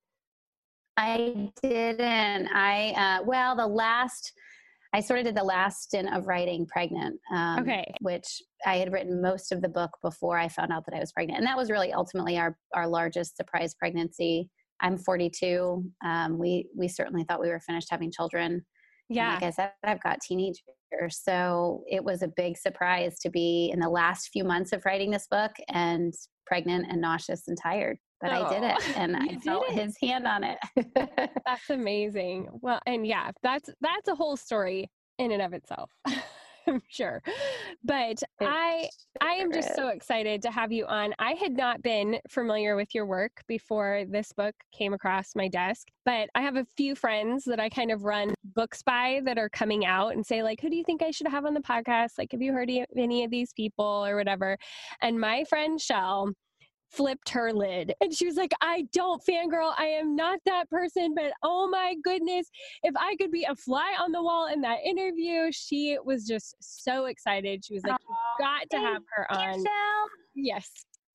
I 0.97 1.51
didn't. 1.61 2.47
I, 2.47 3.19
uh, 3.19 3.23
well, 3.23 3.55
the 3.55 3.67
last, 3.67 4.33
I 4.93 4.99
sort 4.99 5.19
of 5.19 5.25
did 5.25 5.35
the 5.35 5.43
last 5.43 5.83
stint 5.83 6.11
of 6.11 6.25
writing 6.25 6.65
pregnant. 6.65 7.19
Um, 7.31 7.59
okay. 7.59 7.93
Which 8.01 8.41
I 8.65 8.77
had 8.77 8.91
written 8.91 9.21
most 9.21 9.51
of 9.51 9.61
the 9.61 9.69
book 9.69 9.91
before 10.01 10.39
I 10.39 10.47
found 10.47 10.71
out 10.71 10.85
that 10.87 10.95
I 10.95 10.99
was 10.99 11.11
pregnant. 11.11 11.37
And 11.37 11.45
that 11.45 11.55
was 11.55 11.69
really 11.69 11.93
ultimately 11.93 12.39
our, 12.39 12.57
our 12.73 12.87
largest 12.87 13.37
surprise 13.37 13.75
pregnancy. 13.75 14.49
I'm 14.81 14.97
42. 14.97 15.85
Um, 16.03 16.39
we, 16.39 16.69
we 16.75 16.87
certainly 16.87 17.25
thought 17.25 17.41
we 17.41 17.49
were 17.49 17.59
finished 17.59 17.89
having 17.91 18.11
children. 18.11 18.65
Yeah. 19.07 19.33
And 19.33 19.33
like 19.35 19.43
I 19.43 19.51
said, 19.51 19.71
I've 19.83 20.01
got 20.01 20.19
teenagers. 20.21 20.63
So 21.11 21.83
it 21.87 22.03
was 22.03 22.23
a 22.23 22.27
big 22.27 22.57
surprise 22.57 23.19
to 23.19 23.29
be 23.29 23.69
in 23.71 23.79
the 23.79 23.89
last 23.89 24.29
few 24.33 24.43
months 24.43 24.73
of 24.73 24.83
writing 24.83 25.11
this 25.11 25.27
book 25.29 25.51
and 25.69 26.11
pregnant 26.47 26.87
and 26.89 27.01
nauseous 27.01 27.47
and 27.47 27.57
tired 27.61 27.97
but 28.19 28.31
oh, 28.31 28.45
I 28.45 28.53
did 28.53 28.63
it 28.63 28.75
oh, 28.79 28.93
and 28.97 29.15
I 29.15 29.35
felt 29.37 29.65
it. 29.69 29.73
his 29.73 29.95
hand 30.01 30.25
on 30.25 30.43
it. 30.43 30.57
that's 31.45 31.69
amazing. 31.69 32.49
Well, 32.61 32.79
and 32.85 33.05
yeah, 33.05 33.31
that's 33.43 33.69
that's 33.81 34.07
a 34.07 34.15
whole 34.15 34.35
story 34.35 34.89
in 35.19 35.31
and 35.31 35.41
of 35.41 35.53
itself. 35.53 35.91
I'm 36.69 36.81
sure. 36.89 37.21
But 37.83 38.21
I 38.41 38.89
I 39.21 39.33
am 39.33 39.51
just 39.51 39.75
so 39.75 39.87
excited 39.87 40.41
to 40.43 40.51
have 40.51 40.71
you 40.71 40.85
on. 40.85 41.13
I 41.19 41.31
had 41.33 41.53
not 41.53 41.81
been 41.81 42.19
familiar 42.29 42.75
with 42.75 42.93
your 42.93 43.05
work 43.05 43.43
before 43.47 44.03
this 44.09 44.31
book 44.33 44.55
came 44.71 44.93
across 44.93 45.35
my 45.35 45.47
desk, 45.47 45.87
but 46.05 46.29
I 46.35 46.41
have 46.41 46.57
a 46.57 46.65
few 46.75 46.95
friends 46.95 47.45
that 47.45 47.59
I 47.59 47.69
kind 47.69 47.91
of 47.91 48.03
run 48.03 48.33
books 48.55 48.81
by 48.83 49.21
that 49.25 49.37
are 49.37 49.49
coming 49.49 49.85
out 49.85 50.13
and 50.13 50.25
say 50.25 50.43
like, 50.43 50.61
"Who 50.61 50.69
do 50.69 50.75
you 50.75 50.83
think 50.83 51.01
I 51.01 51.11
should 51.11 51.27
have 51.27 51.45
on 51.45 51.53
the 51.53 51.61
podcast? 51.61 52.17
Like, 52.17 52.31
have 52.31 52.41
you 52.41 52.53
heard 52.53 52.69
any 52.95 53.23
of 53.23 53.31
these 53.31 53.53
people 53.53 54.05
or 54.05 54.15
whatever?" 54.15 54.57
And 55.01 55.19
my 55.19 55.45
friend 55.45 55.79
Shell 55.79 56.33
flipped 56.89 57.29
her 57.29 57.51
lid 57.51 57.93
and 58.01 58.13
she 58.13 58.25
was 58.25 58.35
like 58.35 58.53
i 58.61 58.87
don't 58.93 59.21
fangirl 59.25 59.73
i 59.77 59.85
am 59.85 60.15
not 60.15 60.39
that 60.45 60.69
person 60.69 61.13
but 61.13 61.31
oh 61.43 61.67
my 61.69 61.95
goodness 62.03 62.49
if 62.83 62.95
i 62.97 63.15
could 63.17 63.31
be 63.31 63.43
a 63.43 63.55
fly 63.55 63.93
on 63.99 64.11
the 64.11 64.21
wall 64.21 64.47
in 64.47 64.61
that 64.61 64.79
interview 64.85 65.51
she 65.51 65.97
was 66.03 66.25
just 66.25 66.55
so 66.59 67.05
excited 67.05 67.63
she 67.63 67.73
was 67.73 67.83
like 67.83 67.99
you 67.99 68.15
got 68.39 68.69
to 68.69 68.77
have 68.77 69.01
her 69.13 69.31
on. 69.31 69.63
Yes 70.35 70.69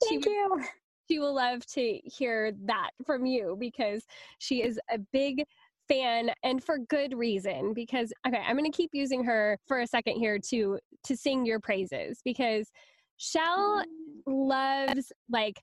thank 0.08 0.24
she, 0.24 0.30
you. 0.30 0.62
she 1.10 1.18
will 1.18 1.34
love 1.34 1.64
to 1.66 1.98
hear 2.04 2.52
that 2.66 2.90
from 3.06 3.24
you 3.24 3.56
because 3.58 4.04
she 4.38 4.62
is 4.62 4.78
a 4.90 4.98
big 5.12 5.44
fan 5.88 6.30
and 6.44 6.62
for 6.62 6.78
good 6.78 7.16
reason 7.16 7.72
because 7.74 8.12
okay 8.26 8.42
i'm 8.46 8.56
going 8.56 8.70
to 8.70 8.76
keep 8.76 8.90
using 8.92 9.24
her 9.24 9.58
for 9.66 9.80
a 9.80 9.86
second 9.86 10.14
here 10.16 10.38
to 10.38 10.78
to 11.04 11.16
sing 11.16 11.44
your 11.44 11.58
praises 11.58 12.20
because 12.24 12.70
Shell 13.16 13.84
loves 14.26 15.12
like 15.30 15.60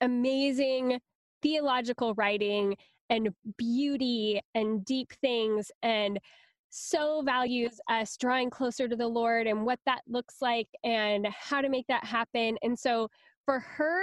amazing 0.00 0.98
theological 1.42 2.14
writing 2.14 2.76
and 3.10 3.30
beauty 3.58 4.40
and 4.54 4.84
deep 4.84 5.12
things 5.20 5.70
and 5.82 6.18
so 6.74 7.22
values 7.22 7.78
us 7.90 8.16
drawing 8.16 8.48
closer 8.48 8.88
to 8.88 8.96
the 8.96 9.06
Lord 9.06 9.46
and 9.46 9.66
what 9.66 9.78
that 9.84 10.00
looks 10.08 10.36
like 10.40 10.68
and 10.82 11.26
how 11.26 11.60
to 11.60 11.68
make 11.68 11.86
that 11.88 12.04
happen. 12.04 12.56
And 12.62 12.78
so 12.78 13.08
for 13.44 13.60
her 13.60 14.02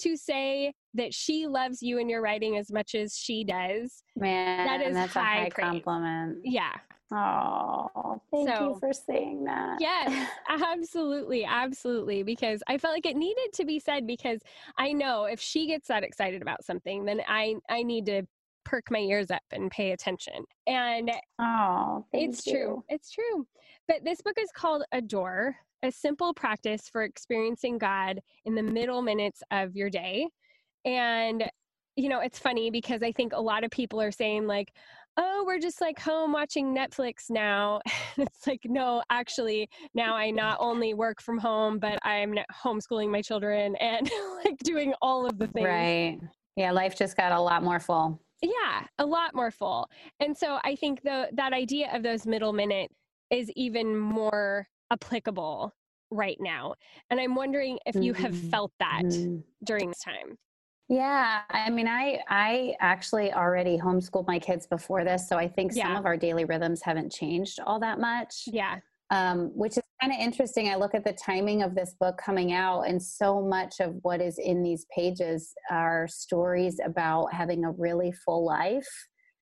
to 0.00 0.16
say 0.16 0.74
that 0.92 1.14
she 1.14 1.46
loves 1.46 1.80
you 1.82 1.98
and 1.98 2.10
your 2.10 2.20
writing 2.20 2.58
as 2.58 2.70
much 2.70 2.94
as 2.94 3.16
she 3.16 3.42
does, 3.42 4.02
man, 4.16 4.66
that 4.66 4.82
is 4.82 4.94
that's 4.94 5.14
high 5.14 5.36
a 5.36 5.40
high 5.44 5.48
praise. 5.48 5.70
compliment. 5.70 6.38
Yeah. 6.44 6.72
Oh, 7.12 8.20
thank 8.30 8.48
so, 8.48 8.64
you 8.64 8.76
for 8.80 8.92
saying 8.92 9.44
that. 9.44 9.80
Yes, 9.80 10.28
absolutely, 10.48 11.44
absolutely. 11.44 12.22
Because 12.22 12.62
I 12.66 12.78
felt 12.78 12.94
like 12.94 13.06
it 13.06 13.16
needed 13.16 13.52
to 13.54 13.64
be 13.64 13.78
said 13.78 14.06
because 14.06 14.40
I 14.78 14.92
know 14.92 15.24
if 15.24 15.40
she 15.40 15.66
gets 15.66 15.88
that 15.88 16.02
excited 16.02 16.42
about 16.42 16.64
something, 16.64 17.04
then 17.04 17.20
I 17.28 17.56
I 17.68 17.82
need 17.82 18.06
to 18.06 18.22
perk 18.64 18.90
my 18.90 19.00
ears 19.00 19.30
up 19.30 19.42
and 19.52 19.70
pay 19.70 19.92
attention. 19.92 20.44
And 20.66 21.10
oh, 21.38 22.06
it's 22.12 22.46
you. 22.46 22.52
true. 22.52 22.84
It's 22.88 23.10
true. 23.10 23.46
But 23.86 24.04
this 24.04 24.22
book 24.22 24.36
is 24.40 24.50
called 24.54 24.84
Adore, 24.92 25.54
a 25.82 25.92
simple 25.92 26.32
practice 26.32 26.88
for 26.88 27.02
experiencing 27.02 27.76
God 27.76 28.20
in 28.46 28.54
the 28.54 28.62
middle 28.62 29.02
minutes 29.02 29.42
of 29.50 29.76
your 29.76 29.90
day. 29.90 30.28
And 30.84 31.44
you 31.96 32.08
know, 32.08 32.20
it's 32.20 32.40
funny 32.40 32.70
because 32.70 33.04
I 33.04 33.12
think 33.12 33.32
a 33.32 33.40
lot 33.40 33.62
of 33.62 33.70
people 33.70 34.00
are 34.00 34.10
saying 34.10 34.48
like, 34.48 34.72
"Oh, 35.16 35.44
we're 35.46 35.58
just 35.58 35.80
like 35.80 35.98
home 35.98 36.32
watching 36.32 36.74
Netflix 36.74 37.30
now." 37.30 37.80
it's 38.16 38.46
like, 38.46 38.60
no, 38.64 39.02
actually, 39.10 39.68
now 39.94 40.14
I 40.16 40.30
not 40.30 40.58
only 40.60 40.94
work 40.94 41.20
from 41.22 41.38
home, 41.38 41.78
but 41.78 41.98
I'm 42.02 42.34
homeschooling 42.64 43.10
my 43.10 43.22
children 43.22 43.76
and 43.76 44.10
like 44.44 44.58
doing 44.58 44.94
all 45.02 45.26
of 45.26 45.38
the 45.38 45.46
things. 45.46 45.66
Right. 45.66 46.18
Yeah, 46.56 46.70
life 46.70 46.96
just 46.96 47.16
got 47.16 47.32
a 47.32 47.40
lot 47.40 47.62
more 47.62 47.80
full 47.80 48.20
yeah 48.44 48.84
a 48.98 49.06
lot 49.06 49.34
more 49.34 49.50
full 49.50 49.88
and 50.20 50.36
so 50.36 50.58
i 50.64 50.76
think 50.76 51.02
the 51.02 51.28
that 51.32 51.52
idea 51.52 51.88
of 51.94 52.02
those 52.02 52.26
middle 52.26 52.52
minute 52.52 52.90
is 53.30 53.50
even 53.56 53.96
more 53.96 54.66
applicable 54.90 55.72
right 56.10 56.36
now 56.40 56.74
and 57.10 57.20
i'm 57.20 57.34
wondering 57.34 57.78
if 57.86 57.96
you 57.96 58.12
have 58.12 58.32
mm-hmm. 58.32 58.50
felt 58.50 58.72
that 58.78 59.02
mm-hmm. 59.04 59.38
during 59.64 59.88
this 59.88 60.00
time 60.00 60.36
yeah 60.88 61.40
i 61.50 61.70
mean 61.70 61.88
i 61.88 62.18
i 62.28 62.74
actually 62.80 63.32
already 63.32 63.78
homeschooled 63.78 64.26
my 64.26 64.38
kids 64.38 64.66
before 64.66 65.04
this 65.04 65.28
so 65.28 65.36
i 65.36 65.48
think 65.48 65.72
yeah. 65.74 65.84
some 65.84 65.96
of 65.96 66.04
our 66.04 66.16
daily 66.16 66.44
rhythms 66.44 66.82
haven't 66.82 67.10
changed 67.10 67.58
all 67.64 67.80
that 67.80 67.98
much 67.98 68.44
yeah 68.46 68.76
um, 69.10 69.50
which 69.54 69.76
is 69.76 69.82
kind 70.00 70.12
of 70.12 70.18
interesting. 70.18 70.68
I 70.68 70.76
look 70.76 70.94
at 70.94 71.04
the 71.04 71.12
timing 71.12 71.62
of 71.62 71.74
this 71.74 71.94
book 72.00 72.18
coming 72.18 72.52
out, 72.52 72.82
and 72.82 73.02
so 73.02 73.40
much 73.40 73.80
of 73.80 73.94
what 74.02 74.20
is 74.20 74.38
in 74.38 74.62
these 74.62 74.86
pages 74.94 75.52
are 75.70 76.08
stories 76.08 76.80
about 76.84 77.32
having 77.32 77.64
a 77.64 77.70
really 77.70 78.12
full 78.24 78.44
life 78.44 78.88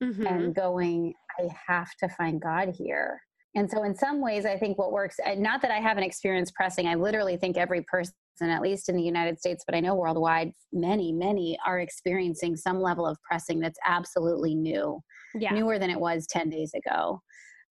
mm-hmm. 0.03 0.27
and 0.27 0.55
going, 0.55 1.15
I 1.41 1.49
have 1.69 1.95
to 2.01 2.09
find 2.09 2.41
God 2.41 2.75
here. 2.77 3.21
And 3.55 3.71
so, 3.71 3.85
in 3.85 3.95
some 3.95 4.21
ways, 4.21 4.47
I 4.47 4.57
think 4.57 4.79
what 4.79 4.93
works, 4.93 5.17
and 5.25 5.41
not 5.41 5.63
that 5.63 5.71
I 5.71 5.79
haven't 5.79 6.05
experienced 6.05 6.55
pressing, 6.55 6.87
I 6.87 6.95
literally 6.95 7.37
think 7.37 7.57
every 7.57 7.83
person, 7.83 8.15
at 8.41 8.63
least 8.63 8.89
in 8.89 8.97
the 8.97 9.03
United 9.03 9.39
States, 9.39 9.65
but 9.67 9.75
I 9.75 9.81
know 9.81 9.95
worldwide, 9.95 10.53
many, 10.73 11.13
many 11.13 11.59
are 11.67 11.81
experiencing 11.81 12.57
some 12.57 12.81
level 12.81 13.07
of 13.07 13.19
pressing 13.23 13.61
that's 13.61 13.79
absolutely 13.87 14.55
new, 14.55 15.01
yeah. 15.35 15.53
newer 15.53 15.79
than 15.79 15.91
it 15.91 16.01
was 16.01 16.27
10 16.29 16.49
days 16.49 16.73
ago 16.75 17.21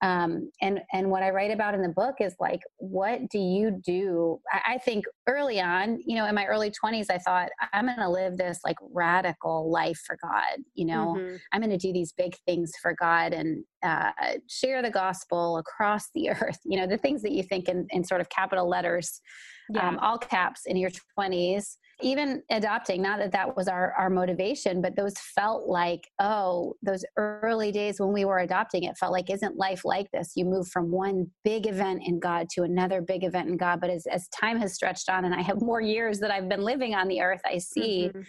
um, 0.02 0.50
and 0.62 0.82
and 0.92 1.12
what 1.12 1.22
I 1.22 1.30
write 1.30 1.52
about 1.52 1.76
in 1.76 1.84
the 1.84 1.90
book 1.90 2.16
is 2.20 2.36
like, 2.40 2.62
what 2.78 3.30
do 3.30 3.38
you 3.38 3.80
do? 3.86 4.40
I, 4.52 4.74
I 4.74 4.78
think 4.80 5.06
early 5.28 5.62
on, 5.62 6.00
you 6.06 6.16
know, 6.16 6.26
in 6.26 6.34
my 6.34 6.46
early 6.46 6.72
twenties, 6.72 7.10
I 7.10 7.20
thought 7.20 7.50
I'm 7.72 7.86
going 7.86 8.00
to 8.00 8.10
live 8.10 8.38
this 8.38 8.60
like 8.66 8.78
radical 8.94 9.70
life 9.72 10.00
for 10.06 10.18
God. 10.22 10.64
You 10.74 10.86
know, 10.86 11.16
mm-hmm. 11.18 11.36
I'm 11.52 11.62
going 11.62 11.72
to 11.72 11.78
do 11.78 11.94
these 11.94 12.14
big 12.14 12.36
things 12.48 12.72
for 12.82 12.96
God 13.00 13.34
and 13.34 13.64
uh, 13.84 14.12
share 14.50 14.82
the 14.82 14.90
gospel 14.90 15.58
across 15.58 16.10
the 16.16 16.30
earth. 16.42 16.60
You 16.66 16.80
know, 16.80 16.88
the 16.88 16.98
things 16.98 17.22
that 17.22 17.32
you 17.32 17.44
think 17.44 17.70
in, 17.70 17.86
in 17.92 18.04
sort 18.04 18.22
of 18.22 18.30
capital 18.30 18.68
letters, 18.68 19.22
yeah. 19.70 19.88
um, 19.88 20.00
all 20.00 20.18
caps 20.18 20.62
in 20.66 20.78
your 20.78 20.92
twenties 21.14 21.78
even 22.02 22.42
adopting 22.50 23.02
not 23.02 23.20
that 23.20 23.32
that 23.32 23.56
was 23.56 23.68
our, 23.68 23.94
our 23.94 24.10
motivation 24.10 24.82
but 24.82 24.96
those 24.96 25.14
felt 25.18 25.68
like 25.68 26.10
oh 26.20 26.74
those 26.82 27.06
early 27.18 27.72
days 27.72 28.00
when 28.00 28.12
we 28.12 28.26
were 28.26 28.40
adopting 28.40 28.84
it 28.84 28.98
felt 28.98 29.12
like 29.12 29.30
isn't 29.30 29.58
life 29.58 29.86
like 29.86 30.10
this 30.12 30.34
you 30.36 30.46
move 30.46 30.68
from 30.68 30.92
one 30.92 31.30
big 31.44 31.68
event 31.68 32.02
in 32.06 32.20
god 32.20 32.48
to 32.50 32.64
another 32.64 33.02
big 33.02 33.24
event 33.24 33.50
in 33.50 33.58
god 33.58 33.80
but 33.80 33.90
as, 33.90 34.06
as 34.08 34.28
time 34.30 34.60
has 34.60 34.74
stretched 34.74 35.10
on 35.10 35.26
and 35.26 35.34
i 35.34 35.42
have 35.42 35.62
more 35.62 35.82
years 35.82 36.20
that 36.20 36.32
i've 36.32 36.50
been 36.50 36.64
living 36.64 36.94
on 36.94 37.08
the 37.08 37.22
earth 37.22 37.42
i 37.46 37.58
see 37.58 38.10
mm-hmm. 38.10 38.22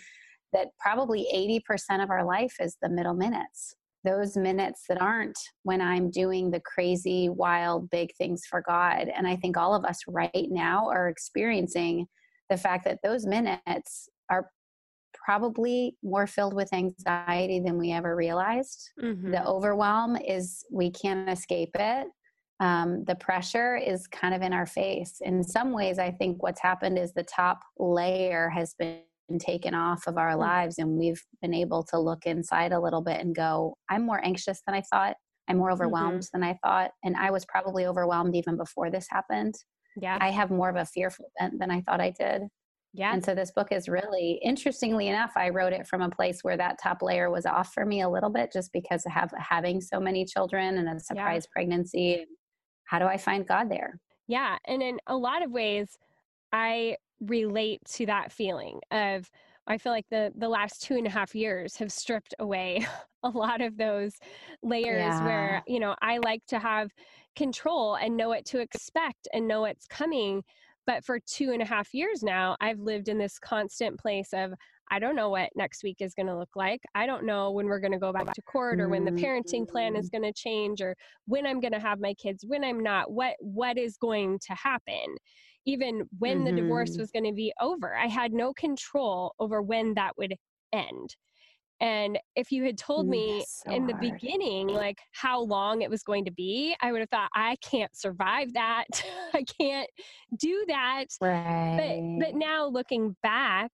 that 0.53 0.69
probably 0.79 1.27
80% 1.69 2.03
of 2.03 2.11
our 2.11 2.25
life 2.25 2.57
is 2.61 2.77
the 2.83 2.89
middle 2.89 3.15
minutes 3.15 3.75
those 4.05 4.37
minutes 4.37 4.85
that 4.89 5.01
aren't 5.01 5.39
when 5.63 5.81
I'm 5.81 6.11
doing 6.11 6.51
the 6.51 6.61
crazy, 6.61 7.29
wild, 7.29 7.89
big 7.91 8.13
things 8.17 8.43
for 8.45 8.61
God. 8.61 9.09
And 9.09 9.29
I 9.29 9.37
think 9.37 9.57
all 9.57 9.77
of 9.77 9.85
us 9.85 10.01
right 10.09 10.49
now 10.51 10.89
are 10.89 11.09
experiencing 11.09 12.09
the 12.53 12.59
fact 12.59 12.85
that 12.85 12.99
those 13.03 13.25
minutes 13.25 14.11
are 14.29 14.51
probably 15.15 15.97
more 16.03 16.27
filled 16.27 16.53
with 16.53 16.71
anxiety 16.75 17.61
than 17.61 17.79
we 17.79 17.93
ever 17.93 18.15
realized. 18.15 18.91
Mm-hmm. 19.03 19.31
The 19.31 19.47
overwhelm 19.47 20.17
is, 20.17 20.63
we 20.71 20.91
can't 20.91 21.31
escape 21.31 21.71
it. 21.75 22.09
Um, 22.61 23.05
the 23.07 23.15
pressure 23.15 23.77
is 23.77 24.07
kind 24.07 24.35
of 24.35 24.43
in 24.43 24.53
our 24.53 24.67
face. 24.67 25.23
In 25.23 25.43
some 25.43 25.73
ways, 25.73 25.99
I 25.99 26.11
think 26.11 26.43
what's 26.43 26.61
happened 26.61 26.99
is 26.99 27.15
the 27.15 27.23
top 27.23 27.61
layer 27.79 28.51
has 28.51 28.75
been 28.79 29.01
taken 29.39 29.75
off 29.75 30.07
of 30.07 30.19
our 30.19 30.33
mm-hmm. 30.33 30.41
lives, 30.41 30.79
and 30.79 30.99
we've 30.99 31.25
been 31.41 31.55
able 31.55 31.83
to 31.85 31.99
look 31.99 32.27
inside 32.27 32.73
a 32.73 32.81
little 32.81 33.01
bit 33.01 33.19
and 33.19 33.35
go, 33.35 33.79
I'm 33.89 34.05
more 34.05 34.23
anxious 34.23 34.61
than 34.67 34.75
I 34.75 34.83
thought. 34.83 35.17
I'm 35.49 35.57
more 35.57 35.73
overwhelmed 35.73 36.21
mm-hmm. 36.21 36.41
than 36.41 36.49
I 36.49 36.59
thought. 36.63 36.91
And 37.03 37.17
I 37.17 37.31
was 37.31 37.47
probably 37.47 37.87
overwhelmed 37.87 38.37
even 38.37 38.59
before 38.59 38.91
this 38.91 39.07
happened. 39.11 39.55
Yeah. 40.01 40.19
I 40.21 40.31
have 40.31 40.51
more 40.51 40.69
of 40.69 40.77
a 40.77 40.85
fearful 40.85 41.31
bent 41.39 41.59
than 41.59 41.71
I 41.71 41.81
thought 41.83 42.01
I 42.01 42.11
did. 42.11 42.43
Yeah. 42.95 43.15
And 43.15 43.25
so 43.25 43.35
this 43.35 43.51
book 43.51 43.69
is 43.71 43.89
really 43.89 44.39
interestingly 44.43 45.09
enough, 45.09 45.33
I 45.35 45.49
wrote 45.49 45.73
it 45.73 45.87
from 45.87 46.03
a 46.03 46.11
place 46.11 46.41
where 46.43 46.59
that 46.59 46.79
top 46.83 46.99
layer 47.01 47.31
was 47.31 47.47
off 47.47 47.73
for 47.73 47.87
me 47.87 48.03
a 48.03 48.09
little 48.09 48.29
bit 48.29 48.53
just 48.53 48.71
because 48.73 49.07
of 49.07 49.13
have, 49.13 49.33
having 49.39 49.81
so 49.81 49.99
many 49.99 50.27
children 50.27 50.77
and 50.77 50.89
a 50.89 51.01
surprise 51.01 51.45
yeah. 51.47 51.53
pregnancy. 51.55 52.27
How 52.85 52.99
do 52.99 53.07
I 53.07 53.17
find 53.17 53.47
God 53.47 53.71
there? 53.71 53.99
Yeah. 54.29 54.59
And 54.67 54.83
in 54.83 54.99
a 55.07 55.17
lot 55.17 55.43
of 55.43 55.51
ways, 55.51 55.97
I 56.53 56.97
relate 57.21 57.81
to 57.95 58.07
that 58.07 58.31
feeling 58.31 58.81
of 58.91 59.31
I 59.67 59.79
feel 59.79 59.93
like 59.93 60.07
the 60.11 60.33
the 60.37 60.49
last 60.49 60.83
two 60.83 60.97
and 60.97 61.07
a 61.07 61.11
half 61.11 61.35
years 61.35 61.77
have 61.77 61.93
stripped 61.93 62.35
away 62.39 62.87
a 63.23 63.29
lot 63.29 63.61
of 63.61 63.77
those 63.77 64.15
layers 64.63 64.99
yeah. 64.99 65.25
where, 65.25 65.63
you 65.67 65.81
know, 65.81 65.95
I 66.03 66.19
like 66.19 66.45
to 66.49 66.59
have 66.59 66.91
control 67.37 67.97
and 67.97 68.17
know 68.17 68.29
what 68.29 68.45
to 68.47 68.61
expect 68.61 69.29
and 69.33 69.49
know 69.49 69.63
what's 69.63 69.87
coming. 69.87 70.43
But 70.87 71.05
for 71.05 71.21
two 71.21 71.53
and 71.53 71.63
a 71.63 71.67
half 71.67 71.95
years 71.95 72.23
now, 72.23 72.57
I've 72.61 72.81
lived 72.81 73.09
in 73.09 73.19
this 73.19 73.39
constant 73.39 73.99
place 73.99 74.31
of, 74.33 74.53
I 74.91 74.99
don't 74.99 75.17
know 75.17 75.31
what 75.31 75.51
next 75.55 75.83
week 75.85 75.99
is 76.01 76.13
going 76.13 76.27
to 76.27 76.37
look 76.37 76.55
like. 76.55 76.81
I 76.95 77.07
don't 77.07 77.25
know 77.25 77.51
when 77.53 77.67
we're 77.67 77.81
going 77.81 77.93
to 77.93 77.99
go 77.99 78.13
back 78.13 78.33
to 78.35 78.43
court 78.43 78.81
or 78.81 78.89
when 78.89 79.05
the 79.05 79.13
parenting 79.13 79.67
plan 79.67 79.97
is 79.97 80.11
mm-hmm. 80.11 80.21
going 80.21 80.33
to 80.33 80.39
change 80.39 80.83
or 80.83 80.95
when 81.27 81.47
I'm 81.47 81.61
going 81.61 81.73
to 81.73 81.81
have 81.81 82.01
my 82.01 82.13
kids, 82.15 82.45
when 82.47 82.63
I'm 82.63 82.81
not, 82.81 83.11
what 83.11 83.35
what 83.41 83.79
is 83.79 83.97
going 83.97 84.39
to 84.41 84.55
happen. 84.55 85.17
Even 85.65 86.03
when 86.19 86.39
mm-hmm. 86.39 86.57
the 86.57 86.61
divorce 86.61 86.91
mm-hmm. 86.91 87.01
was 87.01 87.11
going 87.11 87.25
to 87.25 87.33
be 87.33 87.53
over, 87.61 87.95
I 87.95 88.07
had 88.07 88.33
no 88.33 88.53
control 88.53 89.35
over 89.39 89.63
when 89.63 89.95
that 89.95 90.19
would 90.19 90.35
end. 90.73 91.17
And 91.83 92.17
if 92.37 92.53
you 92.53 92.63
had 92.63 92.79
told 92.79 93.09
me 93.09 93.45
so 93.45 93.73
in 93.73 93.89
the 93.89 93.93
hard. 93.93 94.13
beginning, 94.13 94.69
like 94.69 95.01
how 95.11 95.41
long 95.41 95.83
it 95.83 95.91
was 95.91 96.05
going 96.05 96.25
to 96.25 96.31
be, 96.31 96.77
I 96.81 96.93
would 96.93 97.01
have 97.01 97.11
thought, 97.11 97.29
I 97.35 97.57
can't 97.57 97.95
survive 97.95 98.53
that. 98.53 98.87
I 99.35 99.45
can't 99.61 99.91
do 100.39 100.65
that. 100.69 101.07
Right. 101.21 102.17
But, 102.21 102.27
but 102.27 102.35
now 102.37 102.67
looking 102.67 103.17
back, 103.25 103.73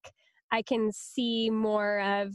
I 0.50 0.62
can 0.62 0.91
see 0.91 1.50
more 1.50 2.00
of 2.00 2.33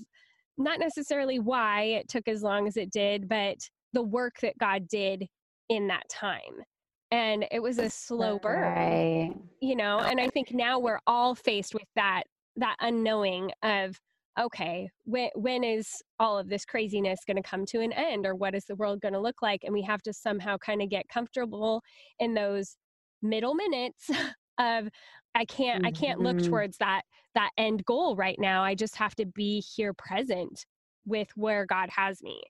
not 0.60 0.80
necessarily 0.80 1.40
why 1.40 1.82
it 1.82 2.08
took 2.08 2.28
as 2.28 2.44
long 2.44 2.68
as 2.68 2.78
it 2.78 2.92
did, 2.92 3.28
but 3.28 3.58
the 3.94 4.04
work 4.04 4.36
that 4.44 4.56
God 4.60 4.88
did 4.88 5.26
in 5.70 5.88
that 5.88 6.08
time. 6.08 6.62
And 7.10 7.48
it 7.52 7.64
was 7.64 7.80
a 7.80 7.90
slow 7.90 8.38
burn, 8.38 8.62
right. 8.62 9.34
you 9.60 9.76
know, 9.76 10.00
and 10.00 10.20
I 10.20 10.30
think 10.30 10.52
now 10.52 10.78
we're 10.78 11.00
all 11.08 11.34
faced 11.34 11.74
with 11.74 11.88
that, 11.96 12.24
that 12.58 12.76
unknowing 12.80 13.52
of, 13.64 14.00
okay, 14.40 14.90
when, 15.06 15.30
when 15.36 15.64
is 15.64 16.02
all 16.20 16.38
of 16.38 16.50
this 16.50 16.66
craziness 16.66 17.20
going 17.26 17.38
to 17.38 17.44
come 17.44 17.66
to 17.68 17.82
an 17.82 17.94
end 17.94 18.26
or 18.26 18.36
what 18.36 18.56
is 18.56 18.66
the 18.66 18.76
world 18.76 19.02
going 19.02 19.14
to 19.14 19.20
look 19.20 19.42
like? 19.42 19.62
And 19.64 19.74
we 19.74 19.82
have 19.84 20.02
to 20.04 20.14
somehow 20.14 20.58
kind 20.58 20.82
of 20.82 20.90
get 20.90 21.08
comfortable 21.08 21.82
in 22.20 22.34
those 22.34 22.78
middle 23.22 23.54
minutes 23.54 24.10
of 24.60 24.90
I 25.36 25.46
can't 25.46 25.84
mm-hmm. 25.84 25.88
I 25.88 25.92
can't 25.92 26.20
look 26.20 26.38
mm-hmm. 26.38 26.50
towards 26.50 26.78
that 26.78 27.02
that 27.36 27.50
end 27.58 27.84
goal 27.86 28.16
right 28.16 28.38
now. 28.40 28.64
I 28.64 28.76
just 28.76 28.96
have 28.98 29.16
to 29.16 29.26
be 29.26 29.64
here 29.76 29.94
present 29.94 30.66
with 31.06 31.30
where 31.36 31.66
God 31.66 31.90
has 31.90 32.22
me. 32.22 32.42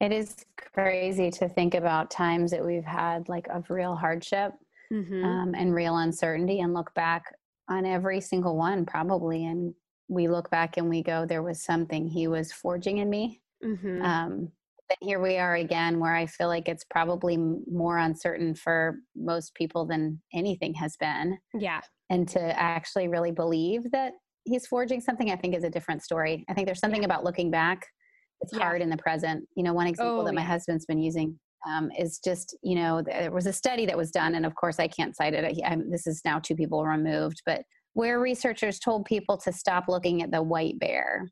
It 0.00 0.10
is 0.10 0.34
crazy 0.56 1.30
to 1.30 1.48
think 1.48 1.74
about 1.74 2.10
times 2.10 2.50
that 2.50 2.64
we've 2.64 2.84
had 2.84 3.28
like 3.28 3.46
of 3.48 3.70
real 3.70 3.94
hardship 3.94 4.52
mm-hmm. 4.92 5.24
um, 5.24 5.54
and 5.54 5.72
real 5.72 5.96
uncertainty 5.98 6.60
and 6.60 6.74
look 6.74 6.92
back 6.94 7.24
on 7.68 7.86
every 7.86 8.20
single 8.20 8.56
one, 8.56 8.84
probably. 8.84 9.46
And 9.46 9.74
we 10.12 10.28
look 10.28 10.50
back 10.50 10.76
and 10.76 10.88
we 10.88 11.02
go, 11.02 11.26
there 11.26 11.42
was 11.42 11.62
something 11.62 12.06
he 12.06 12.28
was 12.28 12.52
forging 12.52 12.98
in 12.98 13.08
me. 13.08 13.40
Mm-hmm. 13.64 14.02
Um, 14.02 14.52
but 14.88 14.98
here 15.00 15.20
we 15.20 15.38
are 15.38 15.54
again, 15.54 15.98
where 16.00 16.14
I 16.14 16.26
feel 16.26 16.48
like 16.48 16.68
it's 16.68 16.84
probably 16.84 17.36
more 17.36 17.98
uncertain 17.98 18.54
for 18.54 18.98
most 19.16 19.54
people 19.54 19.86
than 19.86 20.20
anything 20.34 20.74
has 20.74 20.96
been. 20.96 21.38
Yeah. 21.54 21.80
And 22.10 22.28
to 22.28 22.40
actually 22.60 23.08
really 23.08 23.30
believe 23.30 23.90
that 23.92 24.12
he's 24.44 24.66
forging 24.66 25.00
something, 25.00 25.30
I 25.30 25.36
think 25.36 25.54
is 25.54 25.64
a 25.64 25.70
different 25.70 26.02
story. 26.02 26.44
I 26.48 26.54
think 26.54 26.66
there's 26.66 26.80
something 26.80 27.02
yeah. 27.02 27.06
about 27.06 27.24
looking 27.24 27.50
back. 27.50 27.86
It's 28.42 28.52
yeah. 28.52 28.62
hard 28.62 28.82
in 28.82 28.90
the 28.90 28.96
present. 28.96 29.48
You 29.56 29.62
know, 29.62 29.72
one 29.72 29.86
example 29.86 30.20
oh, 30.20 30.24
that 30.24 30.34
my 30.34 30.42
yeah. 30.42 30.48
husband's 30.48 30.84
been 30.84 31.00
using 31.00 31.38
um, 31.66 31.90
is 31.98 32.18
just 32.18 32.56
you 32.62 32.74
know 32.74 33.02
there 33.02 33.30
was 33.30 33.46
a 33.46 33.52
study 33.52 33.86
that 33.86 33.96
was 33.96 34.10
done 34.10 34.34
and 34.34 34.44
of 34.44 34.54
course 34.54 34.78
i 34.78 34.88
can't 34.88 35.16
cite 35.16 35.34
it 35.34 35.58
I, 35.64 35.76
this 35.88 36.06
is 36.06 36.20
now 36.24 36.38
two 36.38 36.56
people 36.56 36.84
removed 36.84 37.42
but 37.46 37.62
where 37.94 38.20
researchers 38.20 38.78
told 38.78 39.04
people 39.04 39.36
to 39.36 39.52
stop 39.52 39.84
looking 39.88 40.22
at 40.22 40.30
the 40.30 40.42
white 40.42 40.78
bear 40.78 41.30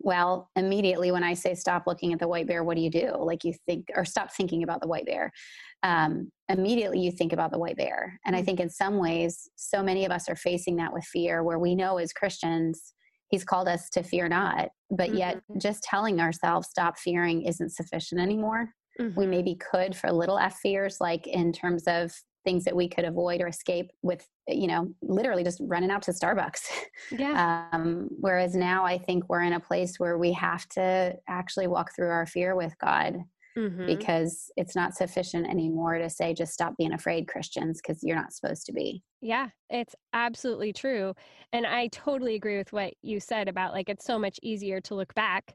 well 0.00 0.50
immediately 0.56 1.12
when 1.12 1.22
i 1.22 1.34
say 1.34 1.54
stop 1.54 1.84
looking 1.86 2.12
at 2.12 2.18
the 2.18 2.28
white 2.28 2.46
bear 2.46 2.64
what 2.64 2.76
do 2.76 2.82
you 2.82 2.90
do 2.90 3.12
like 3.18 3.44
you 3.44 3.54
think 3.66 3.86
or 3.94 4.04
stop 4.04 4.32
thinking 4.32 4.62
about 4.62 4.80
the 4.80 4.88
white 4.88 5.06
bear 5.06 5.30
um, 5.82 6.30
immediately 6.48 6.98
you 6.98 7.12
think 7.12 7.32
about 7.32 7.52
the 7.52 7.58
white 7.58 7.76
bear 7.76 8.18
and 8.26 8.34
i 8.34 8.42
mm. 8.42 8.44
think 8.44 8.60
in 8.60 8.68
some 8.68 8.98
ways 8.98 9.48
so 9.56 9.82
many 9.82 10.04
of 10.04 10.10
us 10.10 10.28
are 10.28 10.36
facing 10.36 10.76
that 10.76 10.92
with 10.92 11.04
fear 11.04 11.42
where 11.42 11.58
we 11.58 11.74
know 11.74 11.98
as 11.98 12.12
christians 12.12 12.94
he's 13.28 13.44
called 13.44 13.68
us 13.68 13.88
to 13.88 14.02
fear 14.02 14.28
not 14.28 14.68
but 14.90 15.10
mm-hmm. 15.10 15.18
yet 15.18 15.42
just 15.58 15.82
telling 15.84 16.20
ourselves 16.20 16.68
stop 16.68 16.98
fearing 16.98 17.42
isn't 17.42 17.70
sufficient 17.70 18.20
anymore 18.20 18.68
Mm-hmm. 19.00 19.18
We 19.18 19.26
maybe 19.26 19.56
could 19.56 19.96
for 19.96 20.12
little 20.12 20.38
F 20.38 20.58
fears, 20.58 20.98
like 21.00 21.26
in 21.26 21.52
terms 21.52 21.84
of 21.86 22.12
things 22.44 22.64
that 22.64 22.76
we 22.76 22.88
could 22.88 23.04
avoid 23.04 23.40
or 23.40 23.48
escape 23.48 23.90
with, 24.02 24.26
you 24.46 24.66
know, 24.66 24.88
literally 25.02 25.42
just 25.42 25.60
running 25.62 25.90
out 25.90 26.02
to 26.02 26.12
Starbucks. 26.12 26.60
Yeah. 27.10 27.66
Um, 27.72 28.08
whereas 28.20 28.54
now 28.54 28.84
I 28.84 28.98
think 28.98 29.28
we're 29.28 29.42
in 29.42 29.52
a 29.52 29.60
place 29.60 29.98
where 29.98 30.16
we 30.16 30.32
have 30.32 30.66
to 30.70 31.14
actually 31.28 31.66
walk 31.66 31.94
through 31.94 32.08
our 32.08 32.26
fear 32.26 32.56
with 32.56 32.74
God. 32.78 33.18
Mm-hmm. 33.56 33.86
Because 33.86 34.50
it's 34.56 34.74
not 34.74 34.94
sufficient 34.94 35.48
anymore 35.48 35.98
to 35.98 36.10
say, 36.10 36.34
just 36.34 36.52
stop 36.52 36.76
being 36.76 36.92
afraid, 36.92 37.28
Christians, 37.28 37.80
because 37.80 38.02
you're 38.02 38.16
not 38.16 38.32
supposed 38.32 38.66
to 38.66 38.72
be. 38.72 39.00
Yeah, 39.20 39.50
it's 39.70 39.94
absolutely 40.12 40.72
true. 40.72 41.14
And 41.52 41.64
I 41.64 41.86
totally 41.88 42.34
agree 42.34 42.58
with 42.58 42.72
what 42.72 42.94
you 43.00 43.20
said 43.20 43.48
about 43.48 43.72
like 43.72 43.88
it's 43.88 44.04
so 44.04 44.18
much 44.18 44.40
easier 44.42 44.80
to 44.80 44.96
look 44.96 45.14
back 45.14 45.54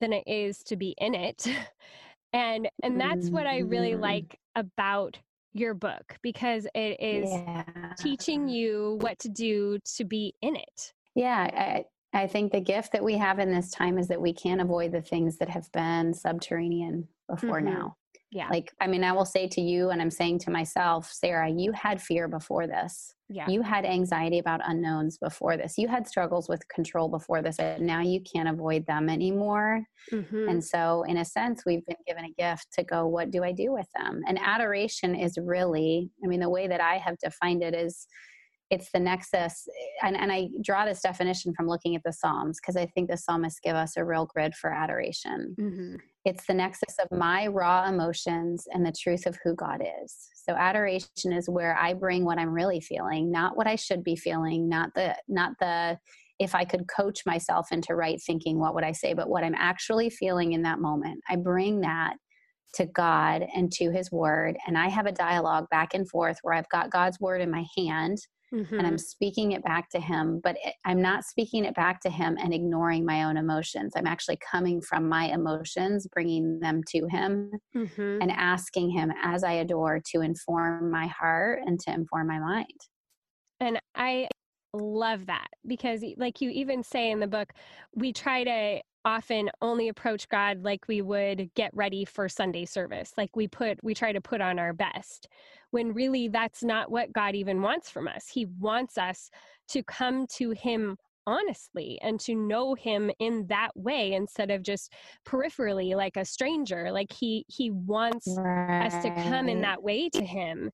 than 0.00 0.12
it 0.12 0.24
is 0.26 0.64
to 0.64 0.76
be 0.76 0.96
in 0.98 1.14
it. 1.14 1.46
and 2.32 2.68
and 2.82 3.00
that's 3.00 3.30
what 3.30 3.46
i 3.46 3.58
really 3.58 3.92
mm-hmm. 3.92 4.02
like 4.02 4.38
about 4.56 5.18
your 5.58 5.74
book 5.74 6.16
because 6.22 6.66
it 6.74 7.00
is 7.00 7.30
yeah. 7.30 7.64
teaching 7.98 8.48
you 8.48 8.98
what 9.00 9.18
to 9.18 9.28
do 9.28 9.78
to 9.96 10.04
be 10.04 10.34
in 10.42 10.56
it 10.56 10.92
yeah 11.14 11.84
I, 12.14 12.18
I 12.18 12.26
think 12.26 12.52
the 12.52 12.60
gift 12.60 12.92
that 12.92 13.04
we 13.04 13.16
have 13.18 13.38
in 13.38 13.50
this 13.50 13.70
time 13.70 13.98
is 13.98 14.08
that 14.08 14.20
we 14.20 14.32
can't 14.32 14.60
avoid 14.60 14.92
the 14.92 15.02
things 15.02 15.36
that 15.38 15.48
have 15.48 15.70
been 15.72 16.14
subterranean 16.14 17.08
before 17.28 17.60
mm-hmm. 17.60 17.74
now 17.74 17.96
yeah. 18.30 18.48
Like, 18.48 18.72
I 18.80 18.86
mean, 18.86 19.04
I 19.04 19.12
will 19.12 19.24
say 19.24 19.46
to 19.48 19.60
you, 19.60 19.90
and 19.90 20.02
I'm 20.02 20.10
saying 20.10 20.40
to 20.40 20.50
myself, 20.50 21.10
Sara, 21.10 21.48
you 21.48 21.72
had 21.72 22.02
fear 22.02 22.26
before 22.26 22.66
this. 22.66 23.14
Yeah. 23.28 23.48
You 23.48 23.62
had 23.62 23.84
anxiety 23.84 24.38
about 24.38 24.60
unknowns 24.64 25.18
before 25.18 25.56
this. 25.56 25.78
You 25.78 25.88
had 25.88 26.06
struggles 26.06 26.48
with 26.48 26.66
control 26.68 27.08
before 27.08 27.40
this, 27.40 27.58
and 27.58 27.86
now 27.86 28.00
you 28.00 28.20
can't 28.20 28.48
avoid 28.48 28.86
them 28.86 29.08
anymore. 29.08 29.82
Mm-hmm. 30.12 30.48
And 30.48 30.64
so, 30.64 31.04
in 31.04 31.18
a 31.18 31.24
sense, 31.24 31.62
we've 31.64 31.86
been 31.86 31.96
given 32.06 32.24
a 32.24 32.32
gift 32.40 32.72
to 32.74 32.84
go, 32.84 33.06
what 33.06 33.30
do 33.30 33.44
I 33.44 33.52
do 33.52 33.72
with 33.72 33.88
them? 33.96 34.22
And 34.26 34.38
adoration 34.40 35.14
is 35.14 35.38
really, 35.40 36.10
I 36.24 36.26
mean, 36.26 36.40
the 36.40 36.50
way 36.50 36.68
that 36.68 36.80
I 36.80 36.98
have 36.98 37.18
defined 37.18 37.62
it 37.62 37.74
is 37.74 38.06
it's 38.70 38.90
the 38.90 38.98
nexus 38.98 39.68
and, 40.02 40.16
and 40.16 40.32
i 40.32 40.48
draw 40.60 40.84
this 40.84 41.00
definition 41.00 41.54
from 41.54 41.68
looking 41.68 41.94
at 41.94 42.02
the 42.04 42.12
psalms 42.12 42.58
because 42.60 42.76
i 42.76 42.84
think 42.84 43.08
the 43.08 43.16
psalmists 43.16 43.60
give 43.60 43.76
us 43.76 43.96
a 43.96 44.04
real 44.04 44.26
grid 44.26 44.54
for 44.56 44.72
adoration 44.72 45.54
mm-hmm. 45.58 45.94
It's 46.26 46.44
the 46.44 46.54
nexus 46.54 46.98
of 46.98 47.16
my 47.16 47.46
raw 47.46 47.88
emotions 47.88 48.66
and 48.72 48.84
the 48.84 48.92
truth 48.92 49.26
of 49.26 49.38
who 49.44 49.54
God 49.54 49.80
is. 50.02 50.28
So 50.34 50.54
adoration 50.54 51.32
is 51.32 51.48
where 51.48 51.78
I 51.78 51.94
bring 51.94 52.24
what 52.24 52.36
I'm 52.36 52.52
really 52.52 52.80
feeling, 52.80 53.30
not 53.30 53.56
what 53.56 53.68
I 53.68 53.76
should 53.76 54.02
be 54.02 54.16
feeling, 54.16 54.68
not 54.68 54.90
the 54.96 55.14
not 55.28 55.52
the 55.60 56.00
if 56.40 56.52
I 56.56 56.64
could 56.64 56.88
coach 56.88 57.20
myself 57.26 57.68
into 57.70 57.94
right 57.94 58.20
thinking, 58.26 58.58
what 58.58 58.74
would 58.74 58.82
I 58.82 58.90
say, 58.90 59.14
but 59.14 59.28
what 59.28 59.44
I'm 59.44 59.54
actually 59.54 60.10
feeling 60.10 60.52
in 60.52 60.62
that 60.62 60.80
moment. 60.80 61.20
I 61.30 61.36
bring 61.36 61.82
that 61.82 62.16
to 62.74 62.86
God 62.86 63.46
and 63.54 63.70
to 63.74 63.92
his 63.92 64.10
word 64.10 64.56
and 64.66 64.76
I 64.76 64.88
have 64.88 65.06
a 65.06 65.12
dialogue 65.12 65.66
back 65.70 65.94
and 65.94 66.10
forth 66.10 66.38
where 66.42 66.54
I've 66.54 66.68
got 66.70 66.90
God's 66.90 67.20
word 67.20 67.40
in 67.40 67.52
my 67.52 67.64
hand 67.76 68.18
Mm-hmm. 68.56 68.78
and 68.78 68.86
I'm 68.86 68.96
speaking 68.96 69.52
it 69.52 69.62
back 69.62 69.90
to 69.90 70.00
him, 70.00 70.40
but 70.42 70.56
it, 70.64 70.74
I'm 70.86 71.02
not 71.02 71.24
speaking 71.24 71.66
it 71.66 71.74
back 71.74 72.00
to 72.00 72.10
him 72.10 72.38
and 72.42 72.54
ignoring 72.54 73.04
my 73.04 73.24
own 73.24 73.36
emotions. 73.36 73.92
I'm 73.94 74.06
actually 74.06 74.38
coming 74.50 74.80
from 74.80 75.08
my 75.08 75.26
emotions, 75.26 76.06
bringing 76.10 76.58
them 76.60 76.80
to 76.88 77.06
him, 77.08 77.50
mm-hmm. 77.76 78.18
and 78.22 78.32
asking 78.32 78.90
him 78.90 79.12
as 79.22 79.44
I 79.44 79.52
adore 79.52 80.00
to 80.12 80.22
inform 80.22 80.90
my 80.90 81.06
heart 81.06 81.60
and 81.66 81.78
to 81.80 81.92
inform 81.92 82.28
my 82.28 82.38
mind. 82.38 82.80
And 83.60 83.78
I 83.94 84.28
love 84.72 85.26
that 85.26 85.48
because, 85.66 86.02
like 86.16 86.40
you 86.40 86.48
even 86.50 86.82
say 86.82 87.10
in 87.10 87.20
the 87.20 87.26
book, 87.26 87.52
we 87.94 88.12
try 88.12 88.44
to 88.44 88.80
often 89.06 89.48
only 89.62 89.88
approach 89.88 90.28
God 90.28 90.64
like 90.64 90.86
we 90.88 91.00
would 91.00 91.48
get 91.54 91.70
ready 91.72 92.04
for 92.04 92.28
Sunday 92.28 92.66
service. 92.66 93.12
Like 93.16 93.34
we 93.36 93.46
put, 93.46 93.82
we 93.82 93.94
try 93.94 94.12
to 94.12 94.20
put 94.20 94.40
on 94.40 94.58
our 94.58 94.72
best 94.72 95.28
when 95.70 95.94
really 95.94 96.28
that's 96.28 96.64
not 96.64 96.90
what 96.90 97.12
God 97.12 97.36
even 97.36 97.62
wants 97.62 97.88
from 97.88 98.08
us. 98.08 98.28
He 98.28 98.46
wants 98.58 98.98
us 98.98 99.30
to 99.68 99.82
come 99.84 100.26
to 100.34 100.50
Him 100.50 100.96
honestly 101.28 101.98
and 102.02 102.20
to 102.20 102.34
know 102.34 102.74
him 102.74 103.10
in 103.18 103.44
that 103.48 103.70
way 103.74 104.12
instead 104.12 104.50
of 104.50 104.62
just 104.62 104.92
peripherally 105.26 105.96
like 105.96 106.16
a 106.16 106.24
stranger 106.24 106.92
like 106.92 107.12
he 107.12 107.44
he 107.48 107.70
wants 107.70 108.28
right. 108.38 108.86
us 108.86 109.02
to 109.02 109.10
come 109.28 109.48
in 109.48 109.60
that 109.60 109.82
way 109.82 110.08
to 110.08 110.24
him 110.24 110.70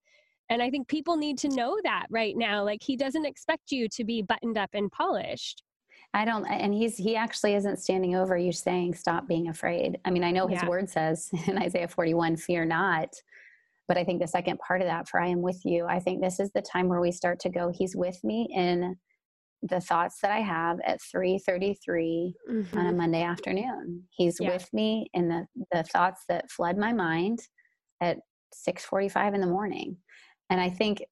and 0.50 0.62
i 0.62 0.68
think 0.68 0.86
people 0.88 1.16
need 1.16 1.38
to 1.38 1.48
know 1.48 1.78
that 1.84 2.04
right 2.10 2.36
now 2.36 2.62
like 2.62 2.82
he 2.82 2.96
doesn't 2.96 3.24
expect 3.24 3.72
you 3.72 3.88
to 3.88 4.04
be 4.04 4.20
buttoned 4.20 4.58
up 4.58 4.68
and 4.74 4.92
polished 4.92 5.62
I 6.14 6.24
don't, 6.24 6.44
and 6.44 6.74
he's, 6.74 6.96
he 6.96 7.16
actually 7.16 7.54
isn't 7.54 7.78
standing 7.78 8.14
over 8.14 8.36
you 8.36 8.52
saying, 8.52 8.94
stop 8.94 9.26
being 9.26 9.48
afraid. 9.48 9.98
I 10.04 10.10
mean, 10.10 10.24
I 10.24 10.30
know 10.30 10.46
his 10.46 10.62
yeah. 10.62 10.68
word 10.68 10.88
says 10.88 11.30
in 11.46 11.56
Isaiah 11.58 11.88
41, 11.88 12.36
fear 12.36 12.64
not. 12.64 13.14
But 13.88 13.98
I 13.98 14.04
think 14.04 14.20
the 14.20 14.28
second 14.28 14.58
part 14.58 14.80
of 14.80 14.86
that, 14.86 15.08
for 15.08 15.20
I 15.20 15.26
am 15.28 15.42
with 15.42 15.60
you, 15.64 15.86
I 15.86 15.98
think 15.98 16.20
this 16.20 16.38
is 16.38 16.50
the 16.52 16.62
time 16.62 16.88
where 16.88 17.00
we 17.00 17.10
start 17.10 17.40
to 17.40 17.50
go, 17.50 17.70
He's 17.74 17.96
with 17.96 18.22
me 18.22 18.48
in 18.54 18.96
the 19.62 19.80
thoughts 19.80 20.18
that 20.20 20.30
I 20.30 20.40
have 20.40 20.80
at 20.84 21.00
3:33 21.00 21.76
mm-hmm. 21.86 22.78
on 22.78 22.86
a 22.86 22.88
mm-hmm. 22.88 22.96
Monday 22.96 23.22
afternoon. 23.22 24.02
He's 24.10 24.38
yeah. 24.40 24.52
with 24.52 24.68
me 24.72 25.08
in 25.14 25.28
the 25.28 25.46
the 25.72 25.84
thoughts 25.84 26.24
that 26.28 26.50
flood 26.50 26.76
my 26.76 26.92
mind 26.92 27.40
at 28.00 28.18
6:45 28.66 29.34
in 29.34 29.40
the 29.40 29.46
morning. 29.46 29.96
And 30.50 30.60
I 30.60 30.68
think 30.68 31.02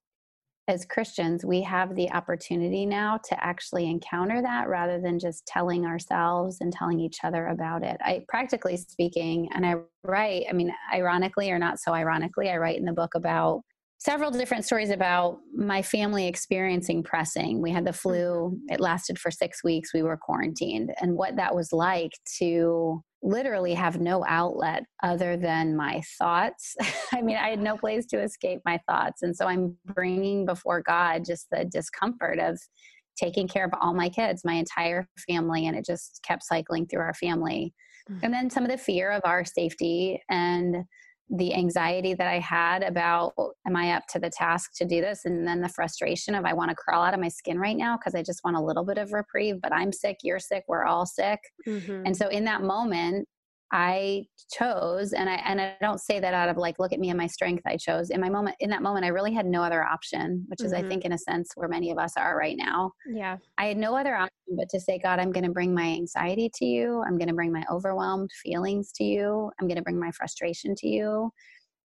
as 0.70 0.85
Christians, 0.85 1.44
we 1.44 1.61
have 1.62 1.96
the 1.96 2.09
opportunity 2.12 2.87
now 2.87 3.18
to 3.28 3.44
actually 3.44 3.90
encounter 3.90 4.40
that 4.40 4.68
rather 4.68 5.00
than 5.00 5.18
just 5.18 5.44
telling 5.44 5.85
ourselves 5.85 6.59
and 6.61 6.72
telling 6.72 7.00
each 7.00 7.18
other 7.24 7.48
about 7.48 7.83
it. 7.83 7.96
I 8.00 8.24
practically 8.28 8.76
speaking, 8.76 9.48
and 9.52 9.66
I 9.66 9.74
write, 10.04 10.44
I 10.48 10.52
mean, 10.52 10.72
ironically 10.94 11.50
or 11.50 11.59
not 11.59 11.80
so 11.80 11.92
ironically, 11.92 12.50
I 12.50 12.59
write 12.59 12.78
in 12.78 12.85
the 12.85 12.92
book 12.92 13.16
about 13.16 13.62
several 14.00 14.30
different 14.30 14.64
stories 14.64 14.90
about 14.90 15.38
my 15.54 15.82
family 15.82 16.26
experiencing 16.26 17.02
pressing. 17.02 17.60
We 17.60 17.70
had 17.70 17.84
the 17.84 17.92
flu, 17.92 18.54
mm-hmm. 18.54 18.72
it 18.72 18.80
lasted 18.80 19.18
for 19.18 19.30
six 19.30 19.62
weeks. 19.62 19.94
We 19.94 20.02
were 20.02 20.16
quarantined, 20.16 20.92
and 21.00 21.16
what 21.16 21.36
that 21.36 21.54
was 21.54 21.72
like 21.72 22.12
to 22.38 23.02
literally 23.22 23.74
have 23.74 24.00
no 24.00 24.24
outlet 24.26 24.84
other 25.02 25.36
than 25.36 25.76
my 25.76 26.00
thoughts. 26.18 26.74
I 27.12 27.20
mean, 27.20 27.36
I 27.36 27.50
had 27.50 27.60
no 27.60 27.76
place 27.76 28.06
to 28.06 28.20
escape 28.20 28.60
my 28.64 28.80
thoughts. 28.88 29.22
And 29.22 29.36
so 29.36 29.46
I'm 29.46 29.76
bringing 29.84 30.46
before 30.46 30.80
God 30.80 31.26
just 31.26 31.46
the 31.50 31.66
discomfort 31.66 32.38
of 32.38 32.58
taking 33.18 33.46
care 33.46 33.66
of 33.66 33.72
all 33.78 33.92
my 33.92 34.08
kids, 34.08 34.42
my 34.42 34.54
entire 34.54 35.06
family, 35.28 35.66
and 35.66 35.76
it 35.76 35.84
just 35.84 36.20
kept 36.26 36.42
cycling 36.44 36.86
through 36.86 37.02
our 37.02 37.12
family. 37.12 37.74
Mm-hmm. 38.10 38.20
And 38.24 38.32
then 38.32 38.48
some 38.48 38.64
of 38.64 38.70
the 38.70 38.78
fear 38.78 39.10
of 39.10 39.20
our 39.26 39.44
safety 39.44 40.22
and 40.30 40.76
the 41.30 41.54
anxiety 41.54 42.12
that 42.14 42.26
I 42.26 42.40
had 42.40 42.82
about, 42.82 43.34
am 43.66 43.76
I 43.76 43.92
up 43.92 44.02
to 44.10 44.18
the 44.18 44.30
task 44.30 44.72
to 44.76 44.84
do 44.84 45.00
this? 45.00 45.24
And 45.24 45.46
then 45.46 45.60
the 45.60 45.68
frustration 45.68 46.34
of, 46.34 46.44
I 46.44 46.52
want 46.52 46.70
to 46.70 46.76
crawl 46.76 47.04
out 47.04 47.14
of 47.14 47.20
my 47.20 47.28
skin 47.28 47.58
right 47.58 47.76
now 47.76 47.96
because 47.96 48.16
I 48.16 48.22
just 48.22 48.42
want 48.44 48.56
a 48.56 48.60
little 48.60 48.84
bit 48.84 48.98
of 48.98 49.12
reprieve, 49.12 49.60
but 49.62 49.72
I'm 49.72 49.92
sick, 49.92 50.18
you're 50.24 50.40
sick, 50.40 50.64
we're 50.66 50.84
all 50.84 51.06
sick. 51.06 51.38
Mm-hmm. 51.68 52.02
And 52.06 52.16
so 52.16 52.28
in 52.28 52.44
that 52.44 52.62
moment, 52.62 53.28
I 53.72 54.26
chose, 54.52 55.12
and 55.12 55.30
I 55.30 55.35
and 55.44 55.61
I 55.61 55.76
don't 55.80 56.00
say 56.00 56.18
that 56.18 56.35
out 56.35 56.48
of 56.48 56.56
like, 56.56 56.78
look 56.78 56.92
at 56.92 56.98
me 56.98 57.11
and 57.11 57.18
my 57.18 57.28
strength. 57.28 57.62
I 57.66 57.76
chose 57.76 58.11
in 58.11 58.20
my 58.20 58.28
moment. 58.28 58.56
In 58.61 58.70
that 58.70 58.83
moment, 58.83 59.04
I 59.04 59.09
really 59.09 59.33
had 59.33 59.46
no 59.46 59.62
other 59.62 59.85
option, 59.85 60.44
which 60.48 60.62
is, 60.62 60.72
mm-hmm. 60.72 60.85
I 60.85 60.88
think, 60.88 61.04
in 61.04 61.12
a 61.12 61.18
sense, 61.18 61.50
where 61.54 61.68
many 61.68 61.90
of 61.90 61.98
us 61.98 62.14
are 62.16 62.37
right 62.37 62.56
now. 62.56 62.92
Yeah, 63.06 63.37
I 63.59 63.66
had 63.66 63.76
no 63.76 63.96
other 63.96 64.16
option 64.16 64.56
but 64.56 64.68
to 64.70 64.80
say, 64.80 64.98
God, 64.98 65.20
I'm 65.20 65.30
going 65.30 65.44
to 65.44 65.52
bring 65.52 65.72
my 65.72 65.87
anxiety 65.87 66.50
to 66.54 66.64
you. 66.64 67.02
I'm 67.06 67.16
going 67.16 67.28
to 67.28 67.35
bring 67.35 67.52
my 67.52 67.64
overwhelmed 67.70 68.30
feelings 68.42 68.90
to 68.92 69.04
you. 69.04 69.50
I'm 69.61 69.68
going 69.68 69.76
to 69.76 69.83
bring 69.83 70.00
my 70.00 70.11
frustration 70.11 70.74
to 70.76 70.88
you, 70.88 71.30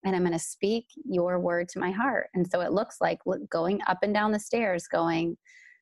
and 0.04 0.14
I'm 0.14 0.22
going 0.22 0.32
to 0.32 0.38
speak 0.38 0.86
your 1.04 1.40
word 1.40 1.68
to 1.70 1.80
my 1.80 1.90
heart. 1.90 2.28
And 2.34 2.48
so 2.48 2.60
it 2.60 2.72
looks 2.72 2.98
like 3.00 3.18
going 3.50 3.80
up 3.88 3.98
and 4.02 4.14
down 4.14 4.30
the 4.30 4.38
stairs, 4.38 4.86
going 4.86 5.36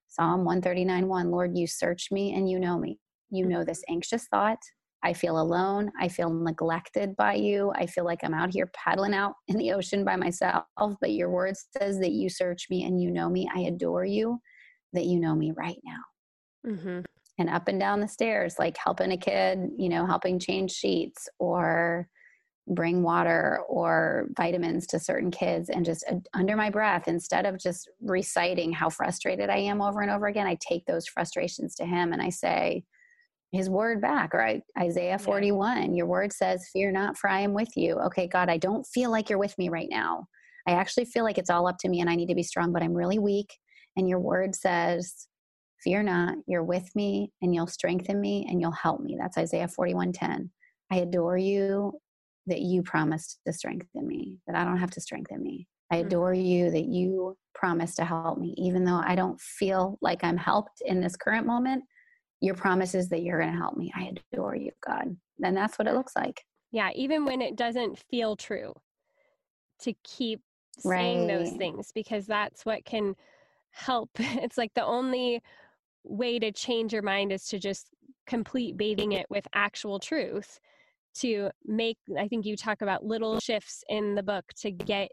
Psalm 0.08 0.44
139 0.44 1.06
1 1.06 1.30
Lord, 1.30 1.56
you 1.56 1.66
search 1.66 2.08
me 2.10 2.34
and 2.34 2.50
you 2.50 2.58
know 2.58 2.78
me. 2.78 2.98
You 3.30 3.46
know 3.46 3.64
this 3.64 3.80
mm-hmm. 3.80 3.94
anxious 3.94 4.26
thought. 4.28 4.58
I 5.02 5.12
feel 5.12 5.40
alone. 5.40 5.90
I 5.98 6.08
feel 6.08 6.30
neglected 6.30 7.16
by 7.16 7.34
you. 7.34 7.72
I 7.74 7.86
feel 7.86 8.04
like 8.04 8.20
I'm 8.22 8.34
out 8.34 8.52
here 8.52 8.70
paddling 8.74 9.14
out 9.14 9.34
in 9.48 9.56
the 9.56 9.72
ocean 9.72 10.04
by 10.04 10.16
myself. 10.16 10.64
But 11.00 11.12
your 11.12 11.30
word 11.30 11.54
says 11.78 11.98
that 12.00 12.12
you 12.12 12.28
search 12.28 12.66
me 12.70 12.84
and 12.84 13.00
you 13.00 13.10
know 13.10 13.28
me. 13.28 13.48
I 13.54 13.60
adore 13.60 14.04
you, 14.04 14.38
that 14.92 15.06
you 15.06 15.20
know 15.20 15.34
me 15.34 15.52
right 15.56 15.78
now. 15.84 16.70
Mm-hmm. 16.72 17.00
And 17.38 17.48
up 17.48 17.68
and 17.68 17.80
down 17.80 18.00
the 18.00 18.08
stairs, 18.08 18.56
like 18.58 18.76
helping 18.76 19.12
a 19.12 19.16
kid, 19.16 19.70
you 19.78 19.88
know, 19.88 20.04
helping 20.04 20.38
change 20.38 20.72
sheets 20.72 21.26
or 21.38 22.06
bring 22.68 23.02
water 23.02 23.60
or 23.68 24.28
vitamins 24.36 24.86
to 24.86 24.98
certain 24.98 25.30
kids 25.30 25.70
and 25.70 25.84
just 25.84 26.04
under 26.34 26.56
my 26.56 26.70
breath 26.70 27.08
instead 27.08 27.44
of 27.44 27.58
just 27.58 27.88
reciting 28.00 28.72
how 28.72 28.88
frustrated 28.88 29.50
I 29.50 29.56
am 29.56 29.82
over 29.82 30.02
and 30.02 30.10
over 30.10 30.26
again 30.26 30.46
I 30.46 30.56
take 30.60 30.86
those 30.86 31.08
frustrations 31.08 31.74
to 31.76 31.84
him 31.84 32.12
and 32.12 32.22
I 32.22 32.28
say 32.28 32.84
his 33.52 33.68
word 33.68 34.00
back 34.00 34.34
or 34.34 34.60
Isaiah 34.78 35.18
41 35.18 35.94
your 35.94 36.06
word 36.06 36.32
says 36.32 36.68
fear 36.72 36.92
not 36.92 37.16
for 37.16 37.28
I 37.28 37.40
am 37.40 37.52
with 37.52 37.76
you 37.76 37.98
okay 38.00 38.26
God 38.26 38.48
I 38.48 38.56
don't 38.56 38.86
feel 38.86 39.10
like 39.10 39.28
you're 39.28 39.38
with 39.38 39.56
me 39.58 39.68
right 39.68 39.88
now 39.90 40.26
I 40.68 40.72
actually 40.72 41.06
feel 41.06 41.24
like 41.24 41.38
it's 41.38 41.50
all 41.50 41.66
up 41.66 41.76
to 41.80 41.88
me 41.88 42.00
and 42.00 42.08
I 42.08 42.14
need 42.14 42.28
to 42.28 42.34
be 42.34 42.42
strong 42.42 42.72
but 42.72 42.82
I'm 42.82 42.94
really 42.94 43.18
weak 43.18 43.52
and 43.96 44.08
your 44.08 44.20
word 44.20 44.54
says 44.54 45.26
fear 45.82 46.02
not 46.02 46.36
you're 46.46 46.64
with 46.64 46.88
me 46.94 47.32
and 47.42 47.54
you'll 47.54 47.66
strengthen 47.66 48.20
me 48.20 48.46
and 48.48 48.60
you'll 48.60 48.70
help 48.70 49.00
me 49.00 49.16
that's 49.18 49.38
Isaiah 49.38 49.68
41:10 49.68 50.50
I 50.92 50.96
adore 50.96 51.38
you 51.38 52.00
that 52.46 52.60
you 52.60 52.82
promised 52.82 53.38
to 53.46 53.52
strengthen 53.52 54.06
me, 54.06 54.38
that 54.46 54.56
I 54.56 54.64
don't 54.64 54.78
have 54.78 54.90
to 54.92 55.00
strengthen 55.00 55.42
me. 55.42 55.66
I 55.90 55.96
mm-hmm. 55.96 56.06
adore 56.06 56.34
you 56.34 56.70
that 56.70 56.86
you 56.86 57.36
promise 57.54 57.94
to 57.96 58.04
help 58.04 58.38
me, 58.38 58.54
even 58.58 58.84
though 58.84 59.00
I 59.04 59.14
don't 59.14 59.40
feel 59.40 59.98
like 60.02 60.22
I'm 60.22 60.36
helped 60.36 60.82
in 60.84 61.00
this 61.00 61.16
current 61.16 61.46
moment. 61.46 61.84
Your 62.40 62.54
promises 62.54 63.08
that 63.10 63.22
you're 63.22 63.40
going 63.40 63.52
to 63.52 63.58
help 63.58 63.76
me. 63.76 63.92
I 63.94 64.12
adore 64.32 64.56
you, 64.56 64.72
God. 64.86 65.16
And 65.42 65.56
that's 65.56 65.78
what 65.78 65.88
it 65.88 65.94
looks 65.94 66.16
like. 66.16 66.44
Yeah, 66.72 66.90
even 66.94 67.24
when 67.24 67.42
it 67.42 67.56
doesn't 67.56 67.98
feel 67.98 68.36
true, 68.36 68.74
to 69.80 69.94
keep 70.04 70.40
saying 70.78 71.26
right. 71.26 71.38
those 71.38 71.52
things 71.52 71.90
because 71.92 72.26
that's 72.26 72.64
what 72.64 72.84
can 72.84 73.14
help. 73.70 74.10
It's 74.18 74.58
like 74.58 74.72
the 74.74 74.84
only 74.84 75.42
way 76.04 76.38
to 76.38 76.52
change 76.52 76.92
your 76.92 77.02
mind 77.02 77.32
is 77.32 77.46
to 77.48 77.58
just 77.58 77.88
complete 78.26 78.76
bathing 78.76 79.12
it 79.12 79.26
with 79.28 79.46
actual 79.54 79.98
truth 79.98 80.60
to 81.12 81.50
make 81.66 81.98
i 82.18 82.28
think 82.28 82.46
you 82.46 82.56
talk 82.56 82.82
about 82.82 83.04
little 83.04 83.40
shifts 83.40 83.82
in 83.88 84.14
the 84.14 84.22
book 84.22 84.44
to 84.56 84.70
get 84.70 85.10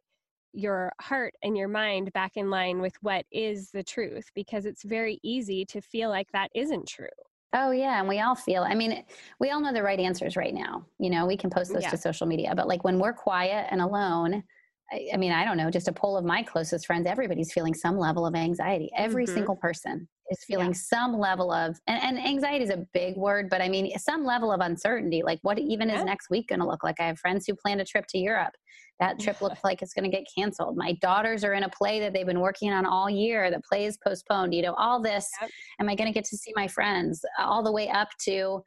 your 0.57 0.91
heart 0.99 1.33
and 1.43 1.55
your 1.55 1.67
mind 1.67 2.11
back 2.13 2.35
in 2.35 2.49
line 2.49 2.81
with 2.81 2.93
what 3.01 3.25
is 3.31 3.69
the 3.71 3.83
truth 3.83 4.25
because 4.33 4.65
it's 4.65 4.83
very 4.83 5.19
easy 5.23 5.63
to 5.65 5.81
feel 5.81 6.09
like 6.09 6.27
that 6.31 6.49
isn't 6.55 6.87
true 6.87 7.07
Oh 7.53 7.71
yeah, 7.71 7.99
and 7.99 8.09
we 8.09 8.19
all 8.19 8.35
feel. 8.35 8.63
I 8.63 8.75
mean, 8.75 9.05
we 9.39 9.51
all 9.51 9.61
know 9.61 9.71
the 9.71 9.81
right 9.81 9.99
answers 9.99 10.35
right 10.35 10.53
now. 10.53 10.85
You 10.99 11.09
know, 11.09 11.25
we 11.25 11.37
can 11.37 11.49
post 11.49 11.73
those 11.73 11.83
yeah. 11.83 11.91
to 11.91 11.97
social 11.97 12.27
media, 12.27 12.53
but 12.53 12.67
like 12.67 12.83
when 12.83 12.99
we're 12.99 13.13
quiet 13.13 13.67
and 13.71 13.79
alone, 13.79 14.43
I, 14.91 15.07
I, 15.13 15.17
mean, 15.17 15.31
I 15.31 15.45
don't 15.45 15.55
know, 15.55 15.71
just 15.71 15.87
a 15.87 15.93
poll 15.93 16.17
of 16.17 16.25
my 16.25 16.43
closest 16.43 16.85
friends, 16.85 17.07
everybody's 17.07 17.53
feeling 17.53 17.73
some 17.73 17.97
level 17.97 18.25
of 18.25 18.35
anxiety. 18.35 18.89
Every 18.97 19.25
mm-hmm. 19.25 19.33
single 19.33 19.55
person 19.55 20.09
is 20.29 20.43
feeling 20.45 20.67
yeah. 20.67 20.73
some 20.73 21.17
level 21.17 21.51
of 21.51 21.79
and, 21.87 22.03
and, 22.03 22.25
anxiety 22.25 22.63
is 22.63 22.69
a 22.69 22.85
big 22.93 23.15
word 23.15 23.49
but 23.49 23.61
i 23.61 23.69
mean 23.69 23.97
some 23.97 24.25
level 24.25 24.51
of 24.51 24.61
uncertainty 24.61 25.21
like 25.23 25.39
what 25.41 25.57
even 25.57 25.89
yeah. 25.89 25.99
is 25.99 26.05
next 26.05 26.29
week 26.29 26.47
going 26.47 26.59
to 26.59 26.67
look 26.67 26.83
like 26.83 26.99
i 26.99 27.07
have 27.07 27.19
friends 27.19 27.45
who 27.47 27.55
planned 27.55 27.81
a 27.81 27.85
trip 27.85 28.05
to 28.07 28.17
europe 28.17 28.53
that 28.99 29.19
trip 29.19 29.41
looks 29.41 29.59
like 29.63 29.81
it's 29.81 29.93
going 29.93 30.09
to 30.09 30.15
get 30.15 30.25
canceled 30.35 30.75
my 30.75 30.93
daughters 31.01 31.43
are 31.43 31.53
in 31.53 31.63
a 31.63 31.69
play 31.69 31.99
that 31.99 32.13
they've 32.13 32.25
been 32.25 32.39
working 32.39 32.71
on 32.71 32.85
all 32.85 33.09
year 33.09 33.49
the 33.51 33.61
play 33.61 33.85
is 33.85 33.97
postponed 33.97 34.53
you 34.53 34.61
know 34.61 34.73
all 34.75 35.01
this 35.01 35.29
yep. 35.41 35.49
am 35.79 35.89
i 35.89 35.95
going 35.95 36.07
to 36.07 36.13
get 36.13 36.25
to 36.25 36.37
see 36.37 36.51
my 36.55 36.67
friends 36.67 37.21
all 37.39 37.63
the 37.63 37.71
way 37.71 37.89
up 37.89 38.09
to 38.19 38.61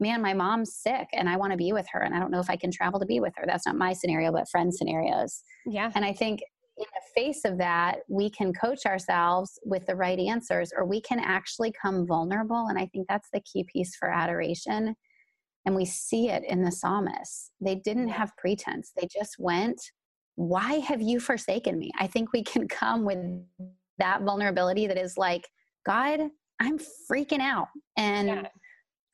man 0.00 0.20
my 0.20 0.34
mom's 0.34 0.74
sick 0.74 1.08
and 1.12 1.28
i 1.28 1.36
want 1.36 1.50
to 1.50 1.56
be 1.56 1.72
with 1.72 1.86
her 1.92 2.00
and 2.00 2.14
i 2.14 2.18
don't 2.18 2.30
know 2.30 2.40
if 2.40 2.50
i 2.50 2.56
can 2.56 2.70
travel 2.70 2.98
to 2.98 3.06
be 3.06 3.20
with 3.20 3.32
her 3.36 3.44
that's 3.46 3.66
not 3.66 3.76
my 3.76 3.92
scenario 3.92 4.32
but 4.32 4.48
friend 4.48 4.74
scenarios 4.74 5.42
yeah 5.66 5.90
and 5.94 6.04
i 6.04 6.12
think 6.12 6.40
in 6.76 6.86
the 6.92 7.20
face 7.20 7.44
of 7.44 7.58
that, 7.58 7.98
we 8.08 8.28
can 8.28 8.52
coach 8.52 8.84
ourselves 8.86 9.58
with 9.64 9.86
the 9.86 9.94
right 9.94 10.18
answers, 10.18 10.72
or 10.76 10.84
we 10.84 11.00
can 11.00 11.20
actually 11.20 11.72
come 11.80 12.06
vulnerable. 12.06 12.66
And 12.68 12.78
I 12.78 12.86
think 12.86 13.06
that's 13.08 13.28
the 13.32 13.40
key 13.40 13.64
piece 13.72 13.94
for 13.94 14.10
adoration. 14.10 14.96
And 15.66 15.74
we 15.74 15.84
see 15.84 16.28
it 16.28 16.44
in 16.44 16.62
the 16.62 16.70
psalmists. 16.70 17.50
They 17.60 17.76
didn't 17.76 18.08
have 18.08 18.36
pretense, 18.36 18.92
they 18.96 19.08
just 19.10 19.36
went, 19.38 19.80
Why 20.36 20.74
have 20.74 21.02
you 21.02 21.20
forsaken 21.20 21.78
me? 21.78 21.90
I 21.98 22.06
think 22.06 22.32
we 22.32 22.42
can 22.42 22.68
come 22.68 23.04
with 23.04 23.18
that 23.98 24.22
vulnerability 24.22 24.86
that 24.86 24.98
is 24.98 25.16
like, 25.16 25.48
God, 25.86 26.20
I'm 26.60 26.78
freaking 27.10 27.40
out. 27.40 27.68
And 27.96 28.28
yeah. 28.28 28.48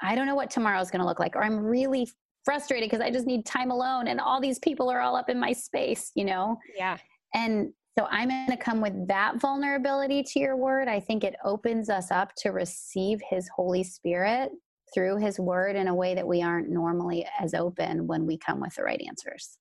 I 0.02 0.14
don't 0.14 0.26
know 0.26 0.34
what 0.34 0.50
tomorrow 0.50 0.80
is 0.80 0.90
going 0.90 1.00
to 1.00 1.06
look 1.06 1.20
like, 1.20 1.36
or 1.36 1.42
I'm 1.42 1.58
really 1.58 2.08
frustrated 2.44 2.88
because 2.88 3.04
I 3.04 3.10
just 3.10 3.26
need 3.26 3.44
time 3.44 3.70
alone 3.70 4.08
and 4.08 4.20
all 4.20 4.40
these 4.40 4.58
people 4.58 4.88
are 4.88 5.00
all 5.00 5.16
up 5.16 5.28
in 5.28 5.38
my 5.38 5.52
space, 5.52 6.10
you 6.14 6.24
know? 6.24 6.58
Yeah. 6.76 6.96
And 7.34 7.72
so 7.98 8.06
I'm 8.10 8.28
going 8.28 8.46
to 8.46 8.56
come 8.56 8.80
with 8.80 9.08
that 9.08 9.40
vulnerability 9.40 10.22
to 10.22 10.40
your 10.40 10.56
word. 10.56 10.88
I 10.88 11.00
think 11.00 11.22
it 11.22 11.36
opens 11.44 11.90
us 11.90 12.10
up 12.10 12.32
to 12.38 12.50
receive 12.50 13.20
his 13.28 13.48
Holy 13.54 13.82
Spirit 13.82 14.50
through 14.92 15.16
his 15.18 15.38
word 15.38 15.76
in 15.76 15.88
a 15.88 15.94
way 15.94 16.14
that 16.14 16.26
we 16.26 16.42
aren't 16.42 16.68
normally 16.68 17.26
as 17.40 17.54
open 17.54 18.06
when 18.06 18.26
we 18.26 18.36
come 18.36 18.60
with 18.60 18.74
the 18.74 18.82
right 18.82 19.02
answers. 19.06 19.58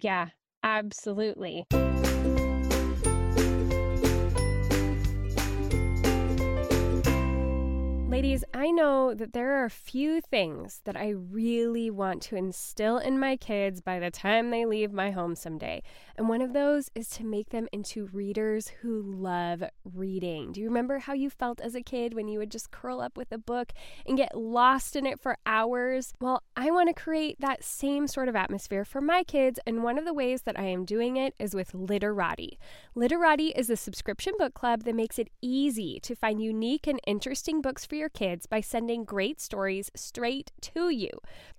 Yeah, 0.00 0.28
absolutely. 0.62 1.66
Ladies, 8.12 8.44
I 8.52 8.70
know 8.70 9.14
that 9.14 9.32
there 9.32 9.58
are 9.58 9.64
a 9.64 9.70
few 9.70 10.20
things 10.20 10.82
that 10.84 10.98
I 10.98 11.08
really 11.08 11.88
want 11.88 12.20
to 12.24 12.36
instill 12.36 12.98
in 12.98 13.18
my 13.18 13.38
kids 13.38 13.80
by 13.80 13.98
the 13.98 14.10
time 14.10 14.50
they 14.50 14.66
leave 14.66 14.92
my 14.92 15.12
home 15.12 15.34
someday. 15.34 15.82
And 16.18 16.28
one 16.28 16.42
of 16.42 16.52
those 16.52 16.90
is 16.94 17.08
to 17.08 17.24
make 17.24 17.48
them 17.48 17.68
into 17.72 18.10
readers 18.12 18.68
who 18.82 19.00
love 19.00 19.64
reading. 19.82 20.52
Do 20.52 20.60
you 20.60 20.66
remember 20.68 20.98
how 20.98 21.14
you 21.14 21.30
felt 21.30 21.58
as 21.62 21.74
a 21.74 21.80
kid 21.80 22.12
when 22.12 22.28
you 22.28 22.38
would 22.38 22.50
just 22.50 22.70
curl 22.70 23.00
up 23.00 23.16
with 23.16 23.32
a 23.32 23.38
book 23.38 23.72
and 24.04 24.18
get 24.18 24.36
lost 24.36 24.94
in 24.94 25.06
it 25.06 25.18
for 25.18 25.38
hours? 25.46 26.12
Well, 26.20 26.42
I 26.54 26.70
want 26.70 26.94
to 26.94 27.02
create 27.02 27.40
that 27.40 27.64
same 27.64 28.06
sort 28.06 28.28
of 28.28 28.36
atmosphere 28.36 28.84
for 28.84 29.00
my 29.00 29.24
kids, 29.24 29.58
and 29.66 29.82
one 29.82 29.96
of 29.96 30.04
the 30.04 30.12
ways 30.12 30.42
that 30.42 30.58
I 30.58 30.64
am 30.64 30.84
doing 30.84 31.16
it 31.16 31.34
is 31.38 31.54
with 31.54 31.72
Literati. 31.72 32.58
Literati 32.94 33.52
is 33.56 33.70
a 33.70 33.76
subscription 33.76 34.34
book 34.38 34.52
club 34.52 34.82
that 34.82 34.94
makes 34.94 35.18
it 35.18 35.30
easy 35.40 35.98
to 36.00 36.14
find 36.14 36.42
unique 36.42 36.86
and 36.86 37.00
interesting 37.06 37.62
books 37.62 37.86
for 37.86 37.94
your 37.94 38.01
kids 38.08 38.46
by 38.46 38.60
sending 38.60 39.04
great 39.04 39.40
stories 39.40 39.90
straight 39.94 40.52
to 40.60 40.88
you. 40.88 41.10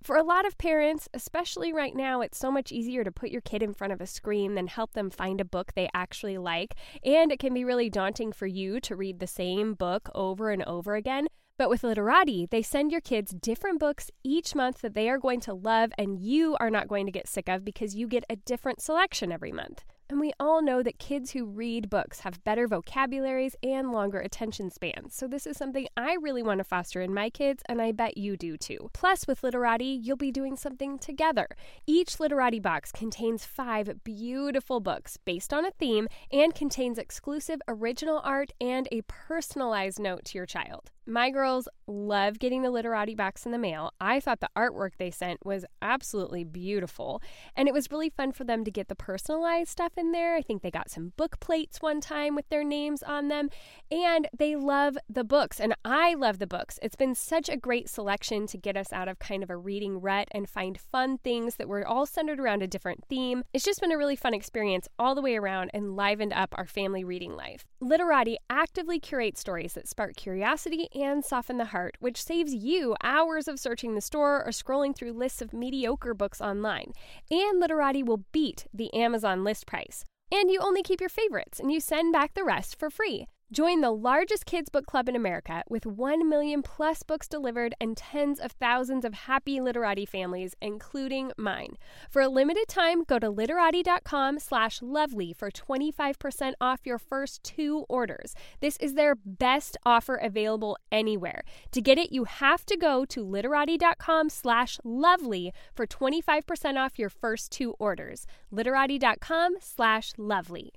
For 0.02 0.16
a 0.16 0.22
lot 0.22 0.46
of 0.46 0.58
parents, 0.58 1.08
especially 1.14 1.72
right 1.72 1.94
now, 1.94 2.20
it's 2.20 2.38
so 2.38 2.50
much 2.50 2.72
easier 2.72 3.04
to 3.04 3.12
put 3.12 3.30
your 3.30 3.40
kid 3.40 3.62
in 3.62 3.74
front 3.74 3.92
of 3.92 4.00
a 4.00 4.06
screen 4.06 4.54
than 4.54 4.66
help 4.66 4.92
them 4.92 5.10
find 5.10 5.40
a 5.40 5.44
book 5.44 5.72
they 5.74 5.88
actually 5.94 6.38
like. 6.38 6.74
And 7.04 7.30
it 7.30 7.38
can 7.38 7.54
be 7.54 7.64
really 7.64 7.90
daunting 7.90 8.32
for 8.32 8.46
you 8.46 8.80
to 8.80 8.96
read 8.96 9.20
the 9.20 9.26
same 9.26 9.74
book 9.74 10.08
over 10.14 10.50
and 10.50 10.62
over 10.64 10.94
again. 10.94 11.28
But 11.56 11.70
with 11.70 11.84
Literati, 11.84 12.46
they 12.50 12.62
send 12.62 12.90
your 12.90 13.00
kids 13.00 13.32
different 13.32 13.78
books 13.78 14.10
each 14.24 14.56
month 14.56 14.80
that 14.80 14.94
they 14.94 15.08
are 15.08 15.18
going 15.18 15.40
to 15.40 15.54
love 15.54 15.92
and 15.96 16.18
you 16.18 16.56
are 16.58 16.70
not 16.70 16.88
going 16.88 17.06
to 17.06 17.12
get 17.12 17.28
sick 17.28 17.48
of 17.48 17.64
because 17.64 17.94
you 17.94 18.08
get 18.08 18.24
a 18.28 18.36
different 18.36 18.80
selection 18.80 19.30
every 19.30 19.52
month. 19.52 19.84
And 20.14 20.20
we 20.20 20.30
all 20.38 20.62
know 20.62 20.80
that 20.80 21.00
kids 21.00 21.32
who 21.32 21.44
read 21.44 21.90
books 21.90 22.20
have 22.20 22.44
better 22.44 22.68
vocabularies 22.68 23.56
and 23.64 23.90
longer 23.90 24.20
attention 24.20 24.70
spans. 24.70 25.12
So, 25.12 25.26
this 25.26 25.44
is 25.44 25.56
something 25.56 25.88
I 25.96 26.16
really 26.22 26.40
want 26.40 26.58
to 26.58 26.64
foster 26.64 27.02
in 27.02 27.12
my 27.12 27.30
kids, 27.30 27.64
and 27.68 27.82
I 27.82 27.90
bet 27.90 28.16
you 28.16 28.36
do 28.36 28.56
too. 28.56 28.90
Plus, 28.92 29.26
with 29.26 29.42
Literati, 29.42 29.98
you'll 30.00 30.16
be 30.16 30.30
doing 30.30 30.56
something 30.56 31.00
together. 31.00 31.48
Each 31.84 32.20
Literati 32.20 32.60
box 32.60 32.92
contains 32.92 33.44
five 33.44 34.04
beautiful 34.04 34.78
books 34.78 35.16
based 35.16 35.52
on 35.52 35.66
a 35.66 35.72
theme 35.72 36.06
and 36.30 36.54
contains 36.54 36.96
exclusive 36.96 37.60
original 37.66 38.20
art 38.22 38.52
and 38.60 38.86
a 38.92 39.02
personalized 39.08 39.98
note 39.98 40.26
to 40.26 40.38
your 40.38 40.46
child. 40.46 40.92
My 41.06 41.28
girls 41.28 41.68
love 41.86 42.38
getting 42.38 42.62
the 42.62 42.70
Literati 42.70 43.14
box 43.14 43.44
in 43.44 43.52
the 43.52 43.58
mail. 43.58 43.92
I 44.00 44.20
thought 44.20 44.40
the 44.40 44.48
artwork 44.56 44.92
they 44.96 45.10
sent 45.10 45.44
was 45.44 45.66
absolutely 45.82 46.44
beautiful, 46.44 47.20
and 47.54 47.68
it 47.68 47.74
was 47.74 47.90
really 47.90 48.08
fun 48.08 48.32
for 48.32 48.44
them 48.44 48.64
to 48.64 48.70
get 48.70 48.88
the 48.88 48.94
personalized 48.94 49.68
stuff 49.68 49.92
in 49.98 50.12
there. 50.12 50.34
I 50.34 50.40
think 50.40 50.62
they 50.62 50.70
got 50.70 50.88
some 50.88 51.12
book 51.18 51.40
plates 51.40 51.82
one 51.82 52.00
time 52.00 52.34
with 52.34 52.48
their 52.48 52.64
names 52.64 53.02
on 53.02 53.28
them, 53.28 53.50
and 53.90 54.28
they 54.34 54.56
love 54.56 54.96
the 55.06 55.24
books, 55.24 55.60
and 55.60 55.74
I 55.84 56.14
love 56.14 56.38
the 56.38 56.46
books. 56.46 56.78
It's 56.80 56.96
been 56.96 57.14
such 57.14 57.50
a 57.50 57.56
great 57.58 57.90
selection 57.90 58.46
to 58.46 58.56
get 58.56 58.74
us 58.74 58.90
out 58.90 59.08
of 59.08 59.18
kind 59.18 59.42
of 59.42 59.50
a 59.50 59.58
reading 59.58 60.00
rut 60.00 60.28
and 60.30 60.48
find 60.48 60.80
fun 60.80 61.18
things 61.18 61.56
that 61.56 61.68
were 61.68 61.86
all 61.86 62.06
centered 62.06 62.40
around 62.40 62.62
a 62.62 62.66
different 62.66 63.04
theme. 63.10 63.44
It's 63.52 63.64
just 63.64 63.82
been 63.82 63.92
a 63.92 63.98
really 63.98 64.16
fun 64.16 64.32
experience 64.32 64.88
all 64.98 65.14
the 65.14 65.20
way 65.20 65.36
around 65.36 65.70
and 65.74 65.96
livened 65.96 66.32
up 66.32 66.54
our 66.56 66.66
family 66.66 67.04
reading 67.04 67.36
life. 67.36 67.66
Literati 67.82 68.38
actively 68.48 68.98
curates 68.98 69.40
stories 69.40 69.74
that 69.74 69.86
spark 69.86 70.16
curiosity 70.16 70.88
and 70.94 71.24
soften 71.24 71.58
the 71.58 71.66
heart, 71.66 71.96
which 72.00 72.22
saves 72.22 72.54
you 72.54 72.94
hours 73.02 73.48
of 73.48 73.58
searching 73.58 73.94
the 73.94 74.00
store 74.00 74.44
or 74.44 74.50
scrolling 74.50 74.94
through 74.94 75.12
lists 75.12 75.42
of 75.42 75.52
mediocre 75.52 76.14
books 76.14 76.40
online. 76.40 76.92
And 77.30 77.60
Literati 77.60 78.02
will 78.02 78.24
beat 78.32 78.66
the 78.72 78.92
Amazon 78.94 79.44
list 79.44 79.66
price. 79.66 80.04
And 80.30 80.50
you 80.50 80.60
only 80.60 80.82
keep 80.82 81.00
your 81.00 81.10
favorites 81.10 81.60
and 81.60 81.72
you 81.72 81.80
send 81.80 82.12
back 82.12 82.34
the 82.34 82.44
rest 82.44 82.78
for 82.78 82.90
free. 82.90 83.26
Join 83.52 83.82
the 83.82 83.92
largest 83.92 84.46
kids 84.46 84.70
book 84.70 84.86
club 84.86 85.08
in 85.08 85.14
America 85.14 85.62
with 85.68 85.84
1 85.84 86.28
million 86.28 86.62
plus 86.62 87.02
books 87.02 87.28
delivered 87.28 87.74
and 87.78 87.96
tens 87.96 88.40
of 88.40 88.52
thousands 88.52 89.04
of 89.04 89.12
happy 89.14 89.60
literati 89.60 90.06
families, 90.06 90.54
including 90.62 91.30
mine. 91.36 91.76
For 92.10 92.22
a 92.22 92.28
limited 92.28 92.68
time, 92.68 93.04
go 93.04 93.18
to 93.18 93.28
literati.com 93.28 94.38
slash 94.38 94.80
lovely 94.80 95.34
for 95.34 95.50
25% 95.50 96.54
off 96.60 96.80
your 96.84 96.98
first 96.98 97.42
two 97.44 97.84
orders. 97.88 98.34
This 98.60 98.78
is 98.78 98.94
their 98.94 99.14
best 99.14 99.76
offer 99.84 100.16
available 100.16 100.78
anywhere. 100.90 101.42
To 101.72 101.82
get 101.82 101.98
it, 101.98 102.12
you 102.12 102.24
have 102.24 102.64
to 102.66 102.76
go 102.76 103.04
to 103.04 103.22
literati.com 103.22 104.30
slash 104.30 104.78
lovely 104.84 105.52
for 105.74 105.86
25% 105.86 106.76
off 106.76 106.98
your 106.98 107.10
first 107.10 107.52
two 107.52 107.74
orders. 107.78 108.26
literati.com 108.50 109.56
slash 109.60 110.12
lovely. 110.16 110.72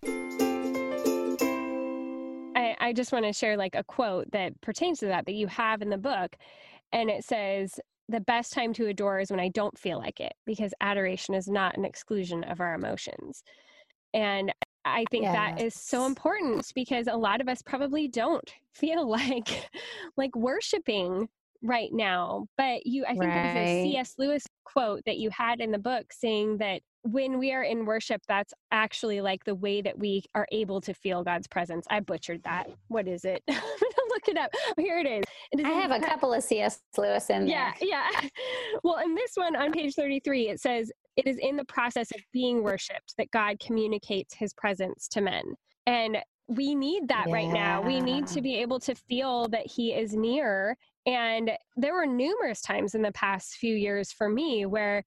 I, 2.58 2.62
mm-hmm. 2.62 2.84
I 2.84 2.93
just 2.93 3.12
want 3.12 3.26
to 3.26 3.34
share 3.34 3.56
like 3.56 3.76
a 3.76 3.84
quote 3.84 4.32
that 4.32 4.60
pertains 4.62 5.00
to 5.00 5.08
that 5.08 5.26
that 5.26 5.36
you 5.36 5.48
have 5.48 5.82
in 5.82 5.89
the 5.89 5.98
book. 5.98 6.36
And 6.91 7.10
it 7.10 7.24
says, 7.24 7.80
the 8.10 8.22
best 8.22 8.54
time 8.54 8.74
to 8.74 8.88
adore 8.88 9.20
is 9.20 9.30
when 9.30 9.39
I 9.39 9.50
don't 9.50 9.78
feel 9.78 9.98
like 9.98 10.20
it, 10.20 10.34
because 10.46 10.74
adoration 10.80 11.36
is 11.36 11.48
not 11.48 11.78
an 11.78 11.86
exclusion 11.86 12.43
of 12.46 12.62
our 12.62 12.74
emotions. 12.74 13.43
And 14.13 14.54
I 14.86 15.04
think 15.12 15.24
yes. 15.24 15.36
that 15.36 15.62
is 15.62 15.74
so 15.74 16.06
important 16.06 16.72
because 16.74 17.08
a 17.08 17.17
lot 17.17 17.41
of 17.41 17.50
us 17.50 17.62
probably 17.62 18.08
don't 18.08 18.50
feel 18.74 19.08
like 19.10 19.70
like 20.15 20.36
worshiping 20.36 21.28
right 21.63 21.89
now. 21.91 22.48
But 22.58 22.86
you 22.86 23.06
I 23.06 23.10
think 23.10 23.26
right. 23.26 23.54
there's 23.54 23.70
a 23.70 23.91
C.S. 23.91 24.15
Lewis 24.17 24.46
quote 24.65 25.02
that 25.06 25.17
you 25.17 25.30
had 25.30 25.60
in 25.60 25.72
the 25.72 25.80
book 25.80 26.12
saying 26.12 26.58
that 26.58 26.82
when 27.04 27.39
we 27.39 27.54
are 27.54 27.63
in 27.63 27.86
worship, 27.86 28.22
that's 28.28 28.54
actually 28.72 29.22
like 29.22 29.43
the 29.46 29.56
way 29.56 29.82
that 29.82 29.98
we 29.98 30.24
are 30.36 30.48
able 30.52 30.82
to 30.82 30.93
feel 30.93 31.24
God's 31.24 31.48
presence. 31.48 31.86
I 31.89 32.02
butchered 32.02 32.43
that. 32.43 32.70
What 32.89 33.08
is 33.08 33.24
it? 33.24 33.43
Look 33.48 34.28
it 34.28 34.38
up. 34.38 34.52
Here 34.78 35.00
it 35.00 35.06
is. 35.06 35.24
It 35.52 35.60
is 35.62 35.65
I 35.65 35.70
have 35.70 35.91
a 35.91 36.00
couple 36.00 36.34
of 36.34 36.43
C.S. 36.43 36.80
Lewis 36.98 37.30
in 37.30 37.48
yeah, 37.48 37.74
there. 37.80 37.89
Yeah, 37.89 38.10
yeah. 38.22 38.30
Well, 38.84 38.98
in 38.98 39.15
this 39.15 39.32
one 39.36 39.56
on 39.56 39.72
page 39.72 39.93
33, 39.96 40.50
it 40.50 40.60
says, 40.60 40.91
It 41.15 41.28
is 41.28 41.38
in 41.38 41.56
the 41.56 41.65
process 41.65 42.12
of 42.12 42.22
being 42.34 42.63
worshiped 42.63 43.13
that 43.17 43.32
God 43.32 43.60
communicates 43.60 44.34
his 44.34 44.54
presence 44.54 45.08
to 45.10 45.22
men. 45.22 45.43
And 45.86 46.17
we 46.48 46.76
need 46.76 47.08
that 47.10 47.26
yeah. 47.28 47.34
right 47.34 47.50
now. 47.50 47.82
We 47.82 48.00
need 48.00 48.28
to 48.28 48.41
be 48.41 48.56
able 48.56 48.80
to 48.82 48.96
feel 48.96 49.48
that 49.50 49.65
he 49.65 49.93
is 49.93 50.13
near. 50.13 50.78
And 51.08 51.52
there 51.78 51.93
were 51.93 52.06
numerous 52.06 52.62
times 52.62 52.93
in 52.93 53.02
the 53.02 53.13
past 53.13 53.56
few 53.56 53.74
years 53.74 54.12
for 54.12 54.28
me 54.28 54.65
where 54.65 55.06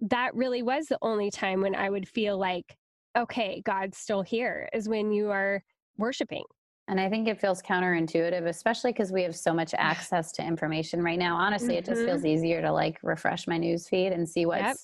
that 0.00 0.34
really 0.34 0.62
was 0.62 0.86
the 0.86 0.98
only 1.02 1.30
time 1.30 1.60
when 1.60 1.74
I 1.74 1.90
would 1.90 2.08
feel 2.08 2.38
like, 2.38 2.76
okay, 3.16 3.62
God's 3.64 3.98
still 3.98 4.22
here, 4.22 4.68
is 4.72 4.88
when 4.88 5.12
you 5.12 5.30
are 5.30 5.62
worshiping. 5.98 6.44
And 6.88 6.98
I 6.98 7.08
think 7.08 7.28
it 7.28 7.40
feels 7.40 7.62
counterintuitive, 7.62 8.46
especially 8.46 8.92
because 8.92 9.12
we 9.12 9.22
have 9.22 9.36
so 9.36 9.52
much 9.52 9.74
access 9.78 10.32
to 10.32 10.42
information 10.42 11.02
right 11.02 11.18
now. 11.18 11.36
Honestly, 11.36 11.74
mm-hmm. 11.74 11.78
it 11.78 11.84
just 11.84 12.04
feels 12.04 12.20
mm-hmm. 12.20 12.26
easier 12.28 12.62
to 12.62 12.72
like 12.72 12.98
refresh 13.02 13.46
my 13.46 13.58
news 13.58 13.86
feed 13.86 14.12
and 14.12 14.26
see 14.26 14.46
what's 14.46 14.62
yep. 14.62 14.76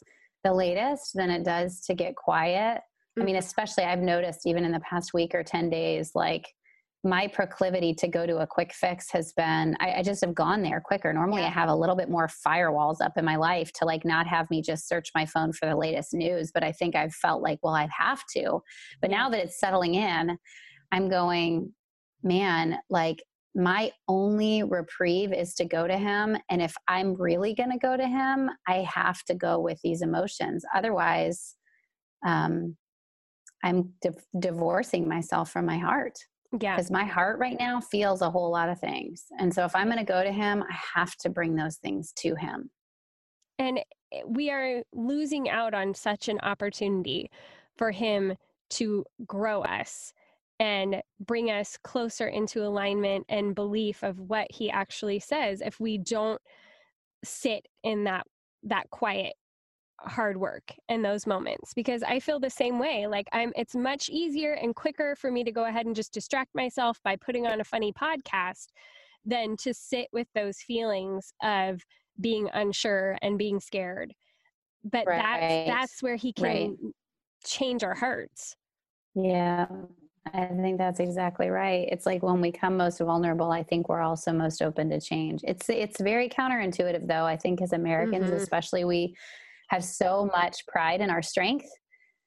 the 0.44 0.53
latest 0.53 1.14
than 1.14 1.31
it 1.31 1.42
does 1.42 1.81
to 1.87 1.94
get 1.94 2.16
quiet. 2.16 2.79
Mm-hmm. 2.79 3.23
I 3.23 3.25
mean, 3.25 3.35
mm-hmm. 3.35 3.44
especially 3.44 3.85
I've 3.85 4.01
noticed 4.01 4.46
even 4.46 4.64
in 4.64 4.73
the 4.73 4.81
past 4.81 5.14
week 5.14 5.35
or 5.35 5.42
10 5.42 5.70
days, 5.70 6.12
like 6.14 6.55
my 7.02 7.26
proclivity 7.28 7.94
to 7.94 8.08
go 8.08 8.26
to 8.26 8.38
a 8.38 8.46
quick 8.46 8.74
fix 8.74 9.10
has 9.10 9.32
been 9.32 9.74
I, 9.80 9.94
I 9.94 10.02
just 10.02 10.22
have 10.22 10.34
gone 10.34 10.62
there 10.62 10.80
quicker. 10.80 11.12
Normally, 11.12 11.42
yeah. 11.42 11.48
I 11.48 11.50
have 11.50 11.70
a 11.70 11.74
little 11.74 11.96
bit 11.96 12.10
more 12.10 12.28
firewalls 12.46 13.00
up 13.00 13.16
in 13.16 13.24
my 13.24 13.36
life 13.36 13.72
to 13.74 13.86
like 13.86 14.04
not 14.04 14.26
have 14.26 14.50
me 14.50 14.60
just 14.60 14.86
search 14.86 15.10
my 15.14 15.24
phone 15.24 15.52
for 15.52 15.66
the 15.66 15.76
latest 15.76 16.12
news. 16.12 16.50
But 16.52 16.62
I 16.62 16.72
think 16.72 16.94
I've 16.94 17.14
felt 17.14 17.42
like, 17.42 17.58
well, 17.62 17.74
I 17.74 17.88
have 17.96 18.22
to. 18.36 18.60
But 19.00 19.10
now 19.10 19.30
that 19.30 19.42
it's 19.42 19.58
settling 19.58 19.94
in, 19.94 20.36
I'm 20.92 21.08
going, 21.08 21.72
man, 22.22 22.78
like 22.90 23.22
my 23.54 23.90
only 24.06 24.62
reprieve 24.62 25.32
is 25.32 25.54
to 25.54 25.64
go 25.64 25.86
to 25.86 25.96
him. 25.96 26.36
And 26.50 26.60
if 26.60 26.74
I'm 26.86 27.14
really 27.14 27.54
going 27.54 27.70
to 27.72 27.78
go 27.78 27.96
to 27.96 28.06
him, 28.06 28.50
I 28.68 28.86
have 28.94 29.24
to 29.24 29.34
go 29.34 29.58
with 29.58 29.80
these 29.82 30.02
emotions. 30.02 30.64
Otherwise, 30.74 31.56
um, 32.26 32.76
I'm 33.64 33.94
di- 34.02 34.10
divorcing 34.38 35.08
myself 35.08 35.50
from 35.50 35.66
my 35.66 35.78
heart. 35.78 36.18
Yeah. 36.58 36.76
Because 36.76 36.90
my 36.90 37.04
heart 37.04 37.38
right 37.38 37.56
now 37.58 37.80
feels 37.80 38.22
a 38.22 38.30
whole 38.30 38.50
lot 38.50 38.68
of 38.68 38.80
things. 38.80 39.26
And 39.38 39.54
so 39.54 39.64
if 39.64 39.76
I'm 39.76 39.86
going 39.86 39.98
to 39.98 40.04
go 40.04 40.24
to 40.24 40.32
him, 40.32 40.62
I 40.62 40.76
have 40.98 41.14
to 41.18 41.30
bring 41.30 41.54
those 41.54 41.76
things 41.76 42.12
to 42.16 42.34
him. 42.34 42.70
And 43.58 43.78
eh, 44.12 44.22
we 44.26 44.50
are 44.50 44.82
losing 44.92 45.48
out 45.48 45.74
on 45.74 45.94
such 45.94 46.28
an 46.28 46.40
opportunity 46.40 47.30
for 47.76 47.90
him 47.90 48.34
to 48.70 49.04
grow 49.26 49.62
us 49.62 50.12
and 50.58 51.02
bring 51.18 51.50
us 51.50 51.78
closer 51.82 52.28
into 52.28 52.64
alignment 52.64 53.24
and 53.28 53.54
belief 53.54 54.02
of 54.02 54.20
what 54.20 54.46
he 54.50 54.70
actually 54.70 55.18
says 55.18 55.62
if 55.62 55.80
we 55.80 55.98
don't 55.98 56.40
sit 57.24 57.66
in 57.82 58.04
that 58.04 58.26
that 58.62 58.90
quiet 58.90 59.34
hard 60.02 60.36
work 60.36 60.72
in 60.88 61.02
those 61.02 61.26
moments 61.26 61.74
because 61.74 62.02
I 62.02 62.20
feel 62.20 62.40
the 62.40 62.50
same 62.50 62.78
way. 62.78 63.06
Like 63.06 63.28
I'm 63.32 63.52
it's 63.56 63.74
much 63.74 64.08
easier 64.08 64.54
and 64.54 64.74
quicker 64.74 65.16
for 65.16 65.30
me 65.30 65.44
to 65.44 65.52
go 65.52 65.64
ahead 65.66 65.86
and 65.86 65.94
just 65.94 66.12
distract 66.12 66.54
myself 66.54 66.98
by 67.04 67.16
putting 67.16 67.46
on 67.46 67.60
a 67.60 67.64
funny 67.64 67.92
podcast 67.92 68.68
than 69.24 69.56
to 69.58 69.74
sit 69.74 70.08
with 70.12 70.26
those 70.34 70.58
feelings 70.58 71.32
of 71.42 71.82
being 72.20 72.48
unsure 72.52 73.18
and 73.22 73.38
being 73.38 73.60
scared. 73.60 74.12
But 74.84 75.06
right. 75.06 75.66
that's 75.66 75.68
that's 75.68 76.02
where 76.02 76.16
he 76.16 76.32
can 76.32 76.44
right. 76.44 76.70
change 77.44 77.84
our 77.84 77.94
hearts. 77.94 78.56
Yeah. 79.14 79.66
I 80.34 80.46
think 80.46 80.78
that's 80.78 81.00
exactly 81.00 81.48
right. 81.48 81.88
It's 81.90 82.06
like 82.06 82.22
when 82.22 82.40
we 82.40 82.52
come 82.52 82.76
most 82.76 83.00
vulnerable, 83.00 83.50
I 83.50 83.62
think 83.62 83.88
we're 83.88 84.02
also 84.02 84.32
most 84.32 84.60
open 84.62 84.90
to 84.90 85.00
change. 85.00 85.40
It's 85.44 85.68
it's 85.68 86.00
very 86.00 86.28
counterintuitive 86.28 87.06
though. 87.06 87.24
I 87.24 87.36
think 87.36 87.62
as 87.62 87.72
Americans 87.72 88.26
mm-hmm. 88.26 88.36
especially 88.36 88.84
we 88.84 89.16
have 89.70 89.85
so 89.85 90.28
much 90.33 90.66
pride 90.66 91.00
in 91.00 91.11
our 91.11 91.22
strength 91.22 91.66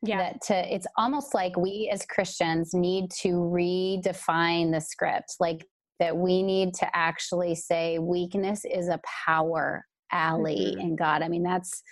yeah. 0.01 0.17
that 0.17 0.41
to 0.41 0.73
it's 0.73 0.87
almost 0.97 1.33
like 1.33 1.55
we 1.57 1.89
as 1.91 2.05
Christians 2.05 2.73
need 2.73 3.11
to 3.21 3.29
redefine 3.29 4.71
the 4.71 4.81
script 4.81 5.35
like 5.39 5.65
that 5.99 6.17
we 6.17 6.41
need 6.41 6.73
to 6.75 6.87
actually 6.93 7.55
say 7.55 7.99
weakness 7.99 8.65
is 8.65 8.87
a 8.87 8.99
power 9.25 9.85
ally 10.11 10.55
mm-hmm. 10.55 10.79
in 10.79 10.95
God. 10.95 11.21
I 11.21 11.27
mean 11.27 11.43
that's 11.43 11.83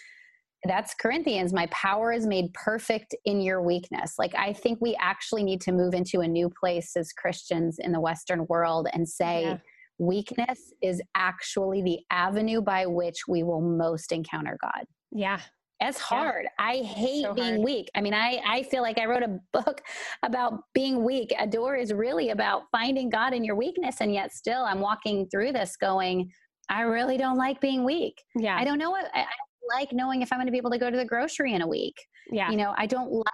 that's 0.63 0.93
Corinthians. 0.93 1.53
My 1.53 1.67
power 1.67 2.11
is 2.11 2.27
made 2.27 2.53
perfect 2.53 3.15
in 3.25 3.41
your 3.41 3.63
weakness. 3.63 4.13
Like, 4.19 4.35
I 4.35 4.53
think 4.53 4.79
we 4.79 4.95
actually 5.01 5.43
need 5.43 5.59
to 5.61 5.71
move 5.71 5.95
into 5.95 6.19
a 6.19 6.27
new 6.27 6.51
place 6.59 6.91
as 6.95 7.11
Christians 7.13 7.77
in 7.79 7.91
the 7.91 7.99
Western 7.99 8.45
world 8.47 8.87
and 8.93 9.09
say, 9.09 9.43
yeah. 9.43 9.57
weakness 9.97 10.71
is 10.83 11.01
actually 11.15 11.81
the 11.81 11.99
avenue 12.11 12.61
by 12.61 12.85
which 12.85 13.27
we 13.27 13.41
will 13.41 13.61
most 13.61 14.11
encounter 14.11 14.57
God. 14.61 14.85
Yeah. 15.12 15.39
It's 15.80 16.00
hard. 16.00 16.43
Yeah. 16.43 16.65
I 16.65 16.78
hate 16.84 17.24
so 17.24 17.34
being 17.34 17.56
hard. 17.56 17.65
weak. 17.65 17.89
I 17.95 18.02
mean, 18.02 18.13
I, 18.13 18.39
I 18.47 18.63
feel 18.63 18.84
like 18.84 19.00
I 19.00 19.06
wrote 19.06 19.24
a 19.24 19.39
book 19.52 19.82
about 20.24 20.62
being 20.74 21.04
weak. 21.04 21.34
Adore 21.39 21.76
is 21.76 21.91
really 21.91 22.30
about 22.30 22.63
finding 22.71 23.10
God 23.10 23.34
in 23.34 23.43
your 23.43 23.56
weakness. 23.56 23.97
And 24.00 24.13
yet 24.13 24.32
still 24.32 24.63
I'm 24.63 24.80
walking 24.80 25.28
through 25.30 25.54
this 25.54 25.76
going, 25.78 26.32
I 26.69 26.82
really 26.82 27.17
don't 27.17 27.38
like 27.38 27.60
being 27.60 27.84
weak. 27.84 28.21
Yeah. 28.36 28.56
I 28.58 28.63
don't 28.63 28.78
know 28.78 28.91
what 28.91 29.06
I, 29.13 29.21
I 29.21 29.76
like 29.76 29.91
knowing 29.91 30.21
if 30.21 30.32
I'm 30.32 30.38
going 30.38 30.47
to 30.47 30.52
be 30.52 30.60
able 30.60 30.71
to 30.71 30.78
go 30.78 30.91
to 30.91 30.97
the 30.97 31.06
grocery 31.06 31.54
in 31.54 31.62
a 31.62 31.67
week. 31.67 31.95
Yeah. 32.32 32.52
You 32.52 32.58
know, 32.58 32.74
I 32.78 32.86
don't 32.86 33.12
like 33.12 33.26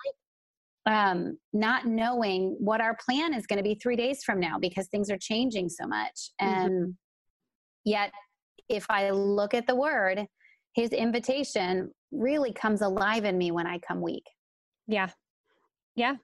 um, 0.88 1.38
not 1.52 1.86
knowing 1.86 2.56
what 2.60 2.80
our 2.80 2.96
plan 2.96 3.34
is 3.34 3.46
going 3.46 3.58
to 3.58 3.64
be 3.64 3.76
three 3.76 3.98
days 3.98 4.24
from 4.24 4.40
now 4.40 4.58
because 4.58 4.88
things 4.88 5.12
are 5.12 5.18
changing 5.18 5.68
so 5.68 5.86
much. 5.86 6.32
Mm-hmm. 6.42 6.54
And 6.54 6.72
mm-hmm. 6.72 6.92
yet, 7.84 8.12
if 8.70 8.86
I 8.90 9.12
look 9.12 9.54
at 9.54 9.68
the 9.68 9.76
word, 9.76 10.26
his 10.78 10.92
invitation 10.92 11.90
really 12.12 12.54
comes 12.54 12.84
alive 12.84 13.26
in 13.26 13.36
me 13.36 13.50
when 13.50 13.66
I 13.66 13.80
come 13.80 14.00
weak. 14.00 14.30
Yeah. 14.86 15.10
Yeah. 15.96 16.18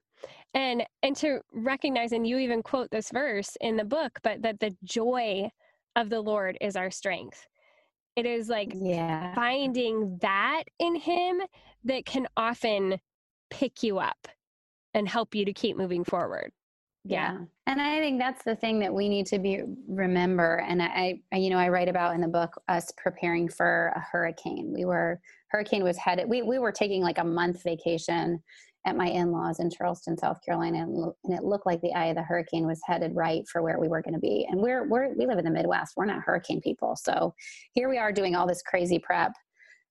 And 0.54 0.86
and 1.02 1.16
to 1.18 1.42
recognize 1.52 2.12
and 2.12 2.26
you 2.26 2.38
even 2.38 2.62
quote 2.62 2.92
this 2.92 3.10
verse 3.12 3.58
in 3.62 3.78
the 3.78 3.84
book, 3.84 4.20
but 4.22 4.44
that 4.44 4.60
the 4.60 4.78
joy 4.84 5.50
of 5.96 6.12
the 6.12 6.22
Lord 6.22 6.56
is 6.62 6.76
our 6.76 6.92
strength. 6.92 7.48
It 8.16 8.28
is 8.28 8.48
like 8.48 8.72
yeah. 8.76 9.34
finding 9.34 10.20
that 10.22 10.66
in 10.78 10.98
him 10.98 11.42
that 11.86 12.06
can 12.06 12.28
often 12.38 13.00
pick 13.50 13.82
you 13.82 13.98
up 13.98 14.28
and 14.94 15.10
help 15.10 15.34
you 15.34 15.46
to 15.46 15.54
keep 15.54 15.78
moving 15.78 16.04
forward 16.04 16.52
yeah. 17.04 17.38
and 17.68 17.82
i 17.82 18.00
think 18.00 18.20
that's 18.20 18.44
the 18.44 18.56
thing 18.56 18.80
that 18.80 18.94
we 18.94 19.10
need 19.10 19.26
to 19.26 19.39
be 19.39 19.62
remember 19.88 20.63
and 20.68 20.82
I, 20.82 21.20
I 21.32 21.38
you 21.38 21.50
know 21.50 21.58
i 21.58 21.70
write 21.70 21.89
about 21.89 22.16
in 22.16 22.22
the 22.22 22.28
book 22.28 22.62
us 22.68 22.92
preparing 22.98 23.50
for 23.50 23.92
a 23.96 24.00
hurricane. 24.00 24.74
We 24.74 24.86
were 24.86 25.20
hurricane 25.50 25.84
was 25.84 25.98
headed 25.98 26.30
we, 26.30 26.42
we 26.42 26.60
were 26.60 26.72
taking 26.72 27.02
like 27.02 27.18
a 27.18 27.24
month 27.24 27.63
vacation 27.63 28.42
at 28.86 28.98
my 28.98 29.08
in-laws 29.08 29.60
in 29.60 29.70
charleston 29.70 30.18
south 30.18 30.39
carolina 30.46 30.80
and, 30.80 31.13
and 31.24 31.34
it 31.34 31.44
looked 31.44 31.66
like 31.66 31.82
the 31.82 31.94
eye 31.94 32.08
of 32.08 32.16
the 32.16 32.24
hurricane 32.24 32.66
was 32.66 32.82
headed 32.86 33.16
right 33.16 33.48
for 33.48 33.62
where 33.62 33.80
we 33.80 33.88
were 33.88 34.02
going 34.02 34.13
to 34.13 34.20
be. 34.20 34.46
And 34.50 34.60
we're, 34.60 34.88
we're 34.88 35.13
we 35.16 35.26
live 35.26 35.38
in 35.38 35.46
the 35.46 35.52
midwest. 35.52 35.94
We're 35.96 36.06
not 36.06 36.22
hurricane 36.22 36.62
people. 36.62 36.96
So 36.96 37.34
here 37.74 37.89
we 37.89 37.98
are 37.98 38.12
doing 38.12 38.36
all 38.36 38.48
this 38.48 38.62
crazy 38.62 39.00
prep 39.00 39.32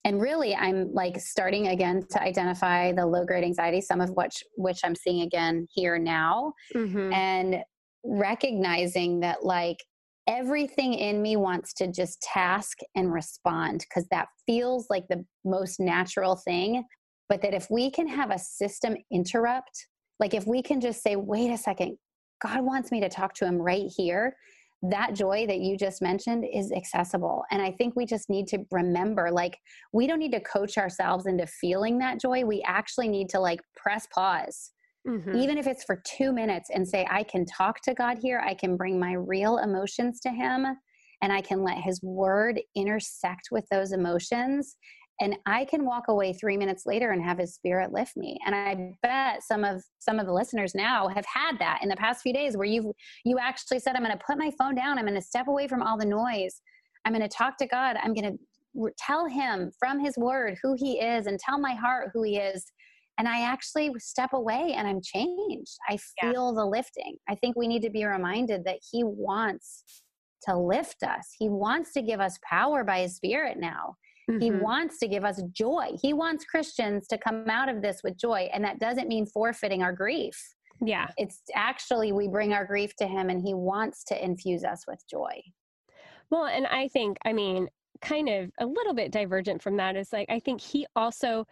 and 0.05 0.21
really 0.21 0.55
i'm 0.57 0.93
like 0.93 1.19
starting 1.19 1.69
again 1.69 2.03
to 2.11 2.23
identify 2.23 2.93
the 2.93 3.05
low 3.05 3.25
grade 3.25 3.45
anxiety 3.45 3.81
some 3.81 4.01
of 4.01 4.11
which 4.11 4.43
which 4.57 4.81
i'm 4.85 4.95
seeing 4.95 5.23
again 5.23 5.67
here 5.73 5.99
now 5.99 6.53
mm-hmm. 6.75 7.13
and 7.13 7.63
recognizing 8.05 9.21
that 9.21 9.45
like 9.45 9.79
everything 10.27 10.95
in 10.95 11.21
me 11.21 11.37
wants 11.37 11.73
to 11.75 11.91
just 11.91 12.21
task 12.23 12.79
and 12.95 13.13
respond 13.13 13.81
because 13.89 14.07
that 14.11 14.29
feels 14.47 14.87
like 14.89 15.07
the 15.09 15.25
most 15.45 15.81
natural 15.81 16.37
thing. 16.37 16.85
But 17.29 17.43
that 17.43 17.55
if 17.55 17.69
we 17.71 17.91
can 17.91 18.07
have 18.09 18.31
a 18.31 18.39
system 18.39 18.97
interrupt, 19.11 19.87
like 20.21 20.35
if 20.35 20.47
we 20.47 20.63
can 20.63 20.81
just 20.81 21.03
say, 21.03 21.17
wait 21.17 21.51
a 21.51 21.57
second, 21.57 21.97
God 22.43 22.63
wants 22.63 22.93
me 22.93 23.01
to 23.01 23.09
talk 23.09 23.35
to 23.35 23.47
him 23.47 23.57
right 23.57 23.91
here, 23.97 24.37
that 24.83 25.15
joy 25.15 25.47
that 25.47 25.61
you 25.61 25.77
just 25.77 26.03
mentioned 26.03 26.45
is 26.53 26.73
accessible. 26.73 27.45
And 27.51 27.63
I 27.63 27.71
think 27.71 27.95
we 27.95 28.05
just 28.05 28.29
need 28.29 28.49
to 28.49 28.59
remember 28.71 29.31
like, 29.31 29.59
we 29.93 30.07
don't 30.07 30.19
need 30.19 30.33
to 30.33 30.41
coach 30.41 30.77
ourselves 30.77 31.27
into 31.27 31.47
feeling 31.47 31.99
that 31.99 32.21
joy. 32.21 32.45
We 32.45 32.63
actually 32.67 33.09
need 33.09 33.29
to 33.31 33.41
like 33.41 33.61
press 33.77 34.07
pause 34.13 34.73
Mm-hmm. 35.07 35.35
Even 35.37 35.59
if 35.59 35.67
it's 35.67 35.85
for 35.85 36.01
two 36.05 36.33
minutes 36.33 36.71
and 36.73 36.87
say, 36.87 37.07
I 37.11 37.25
can 37.25 37.45
talk 37.45 37.81
to 37.83 37.95
God 37.95 38.19
here, 38.19 38.43
I 38.45 38.55
can 38.55 38.77
bring 38.77 39.01
my 39.01 39.15
real 39.15 39.59
emotions 39.59 40.21
to 40.21 40.31
Him, 40.31 40.67
and 41.21 41.33
I 41.33 41.41
can 41.41 41.63
let 41.63 41.79
His 41.79 42.01
word 42.03 42.61
intersect 42.77 43.49
with 43.51 43.67
those 43.71 43.93
emotions. 43.93 44.77
And 45.23 45.37
I 45.47 45.65
can 45.65 45.85
walk 45.85 46.09
away 46.09 46.33
three 46.33 46.57
minutes 46.57 46.85
later 46.85 47.13
and 47.13 47.23
have 47.23 47.39
His 47.39 47.55
Spirit 47.55 47.93
lift 47.93 48.17
me. 48.17 48.39
And 48.45 48.57
I 48.57 48.97
bet 49.03 49.45
some 49.45 49.63
of 49.63 49.85
some 50.01 50.19
of 50.19 50.27
the 50.27 50.33
listeners 50.33 50.75
now 50.75 51.07
have 51.07 51.25
had 51.33 51.61
that 51.61 51.79
in 51.81 51.89
the 51.89 51.97
past 51.97 52.23
few 52.23 52.33
days, 52.33 52.57
where 52.57 52.67
you 52.67 52.93
you 53.25 53.39
actually 53.39 53.79
said, 53.79 53.95
"I'm 53.95 54.03
going 54.03 54.19
to 54.19 54.25
put 54.25 54.37
my 54.37 54.51
phone 54.59 54.75
down. 54.75 54.99
I'm 54.99 55.07
going 55.07 55.15
to 55.15 55.23
step 55.23 55.47
away 55.47 55.69
from 55.69 55.81
all 55.81 55.97
the 55.97 56.05
noise. 56.05 56.61
I'm 57.05 57.13
going 57.13 57.23
to 57.23 57.35
talk 57.35 57.57
to 57.59 57.67
God. 57.69 57.97
I'm 58.03 58.15
going 58.15 58.37
to 58.37 58.91
tell 58.99 59.27
Him 59.27 59.71
from 59.79 60.01
His 60.01 60.19
Word 60.19 60.59
who 60.61 60.75
He 60.77 60.99
is, 60.99 61.27
and 61.27 61.39
tell 61.39 61.61
my 61.61 61.75
heart 61.75 62.11
who 62.13 62.25
He 62.25 62.39
is." 62.39 62.65
and 63.19 63.29
I 63.29 63.43
actually 63.43 63.93
step 63.99 64.31
away 64.33 64.73
and 64.75 64.89
I'm 64.89 65.03
changed. 65.03 65.77
I 65.87 65.99
feel 66.19 66.49
yeah. 66.49 66.63
the 66.63 66.65
lifting. 66.65 67.17
I 67.29 67.35
think 67.35 67.57
we 67.57 67.69
need 67.69 67.83
to 67.83 67.91
be 67.91 68.07
reminded 68.07 68.65
that 68.65 68.79
He 68.91 69.05
wants 69.05 69.85
to 70.49 70.57
lift 70.57 71.03
us, 71.03 71.29
He 71.39 71.51
wants 71.51 71.93
to 71.93 72.03
give 72.03 72.21
us 72.21 72.39
power 72.43 72.83
by 72.83 73.01
His 73.01 73.15
Spirit 73.15 73.59
now. 73.61 73.97
Mm-hmm. 74.31 74.41
He 74.41 74.51
wants 74.51 74.99
to 74.99 75.09
give 75.09 75.25
us 75.25 75.43
joy. 75.53 75.89
He 76.01 76.13
wants 76.13 76.45
Christians 76.45 77.07
to 77.09 77.19
come 77.19 77.49
out 77.49 77.69
of 77.69 77.83
this 77.83 78.03
with 78.05 78.17
joy. 78.17 78.49
And 78.53 78.65
that 78.65 78.79
doesn't 78.79 79.09
mean 79.09 79.27
forfeiting 79.27 79.83
our 79.83 79.93
grief. 79.93 80.55
Yeah. 80.81 81.09
It's 81.17 81.43
actually 81.55 82.13
we 82.13 82.29
bring 82.29 82.53
our 82.53 82.65
grief 82.65 82.95
to 82.97 83.07
Him 83.07 83.31
and 83.31 83.41
He 83.41 83.55
wants 83.55 84.05
to 84.05 84.25
infuse 84.25 84.65
us 84.65 84.85
with 84.87 85.03
joy. 85.09 85.43
Well, 86.31 86.47
and 86.47 86.67
I 86.67 86.89
think, 86.89 87.19
I 87.25 87.33
mean, 87.33 87.69
kind 88.01 88.29
of 88.29 88.51
a 88.59 88.67
little 88.67 88.95
bit 88.95 89.13
divergent 89.13 89.63
from 89.63 89.77
that 89.77 89.97
is 89.97 90.13
like, 90.13 90.29
I 90.31 90.41
think 90.41 90.61
He 90.61 90.87
also 90.97 91.47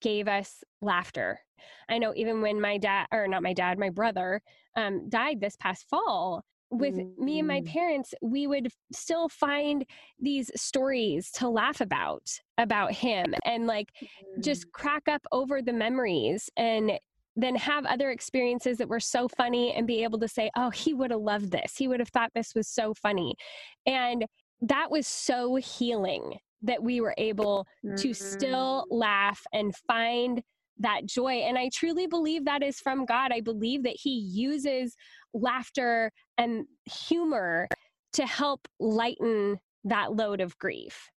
gave 0.00 0.28
us 0.28 0.62
laughter. 0.80 1.40
I 1.88 1.98
know 1.98 2.12
even 2.16 2.42
when 2.42 2.60
my 2.60 2.78
dad, 2.78 3.06
or 3.12 3.28
not 3.28 3.42
my 3.42 3.52
dad, 3.52 3.78
my 3.78 3.90
brother 3.90 4.42
um, 4.76 5.08
died 5.08 5.40
this 5.40 5.56
past 5.56 5.88
fall, 5.88 6.44
with 6.70 6.94
me 7.18 7.38
and 7.38 7.48
my 7.48 7.60
mm. 7.60 7.66
parents, 7.66 8.12
we 8.20 8.46
would 8.46 8.68
still 8.92 9.28
find 9.28 9.84
these 10.18 10.50
stories 10.56 11.30
to 11.32 11.48
laugh 11.48 11.80
about, 11.80 12.28
about 12.58 12.92
him, 12.92 13.34
and 13.44 13.66
like 13.66 13.92
just 14.40 14.70
crack 14.72 15.02
up 15.08 15.22
over 15.32 15.62
the 15.62 15.72
memories 15.72 16.50
and 16.56 16.92
then 17.36 17.54
have 17.54 17.84
other 17.84 18.10
experiences 18.10 18.78
that 18.78 18.88
were 18.88 19.00
so 19.00 19.28
funny 19.28 19.74
and 19.74 19.86
be 19.86 20.02
able 20.02 20.18
to 20.18 20.28
say, 20.28 20.50
oh, 20.56 20.70
he 20.70 20.94
would 20.94 21.10
have 21.10 21.20
loved 21.20 21.52
this. 21.52 21.76
He 21.76 21.86
would 21.86 22.00
have 22.00 22.08
thought 22.08 22.30
this 22.34 22.54
was 22.54 22.66
so 22.66 22.94
funny. 22.94 23.34
And 23.84 24.24
that 24.62 24.90
was 24.90 25.06
so 25.06 25.56
healing 25.56 26.38
that 26.62 26.82
we 26.82 27.00
were 27.00 27.14
able 27.18 27.66
mm-hmm. 27.84 27.96
to 27.96 28.14
still 28.14 28.86
mm. 28.90 28.98
laugh 28.98 29.42
and 29.52 29.76
find 29.86 30.42
that 30.78 31.06
joy. 31.06 31.32
And 31.32 31.58
I 31.58 31.70
truly 31.72 32.06
believe 32.06 32.44
that 32.44 32.62
is 32.62 32.80
from 32.80 33.04
God. 33.04 33.32
I 33.32 33.40
believe 33.40 33.82
that 33.84 33.96
He 33.96 34.10
uses 34.10 34.96
laughter 35.36 36.10
and 36.38 36.66
humor 36.84 37.68
to 38.14 38.26
help 38.26 38.66
lighten 38.80 39.58
that 39.84 40.14
load 40.14 40.40
of 40.40 40.58
grief. 40.58 41.10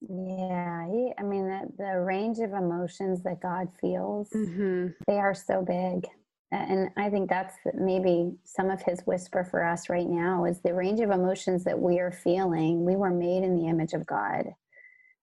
Yeah, 0.00 0.86
he, 0.88 1.12
I 1.18 1.22
mean, 1.22 1.48
the, 1.48 1.68
the 1.78 2.00
range 2.00 2.38
of 2.38 2.52
emotions 2.52 3.22
that 3.24 3.40
God 3.40 3.68
feels, 3.80 4.30
mm-hmm. 4.30 4.88
they 5.06 5.18
are 5.18 5.34
so 5.34 5.62
big. 5.62 6.06
And 6.52 6.90
I 6.96 7.10
think 7.10 7.28
that's 7.28 7.56
maybe 7.74 8.32
some 8.44 8.70
of 8.70 8.80
his 8.80 9.00
whisper 9.00 9.44
for 9.44 9.64
us 9.64 9.88
right 9.88 10.08
now 10.08 10.44
is 10.44 10.60
the 10.60 10.74
range 10.74 11.00
of 11.00 11.10
emotions 11.10 11.64
that 11.64 11.78
we 11.78 11.98
are 11.98 12.12
feeling. 12.12 12.84
We 12.84 12.94
were 12.94 13.10
made 13.10 13.42
in 13.42 13.56
the 13.56 13.66
image 13.66 13.94
of 13.94 14.06
God 14.06 14.46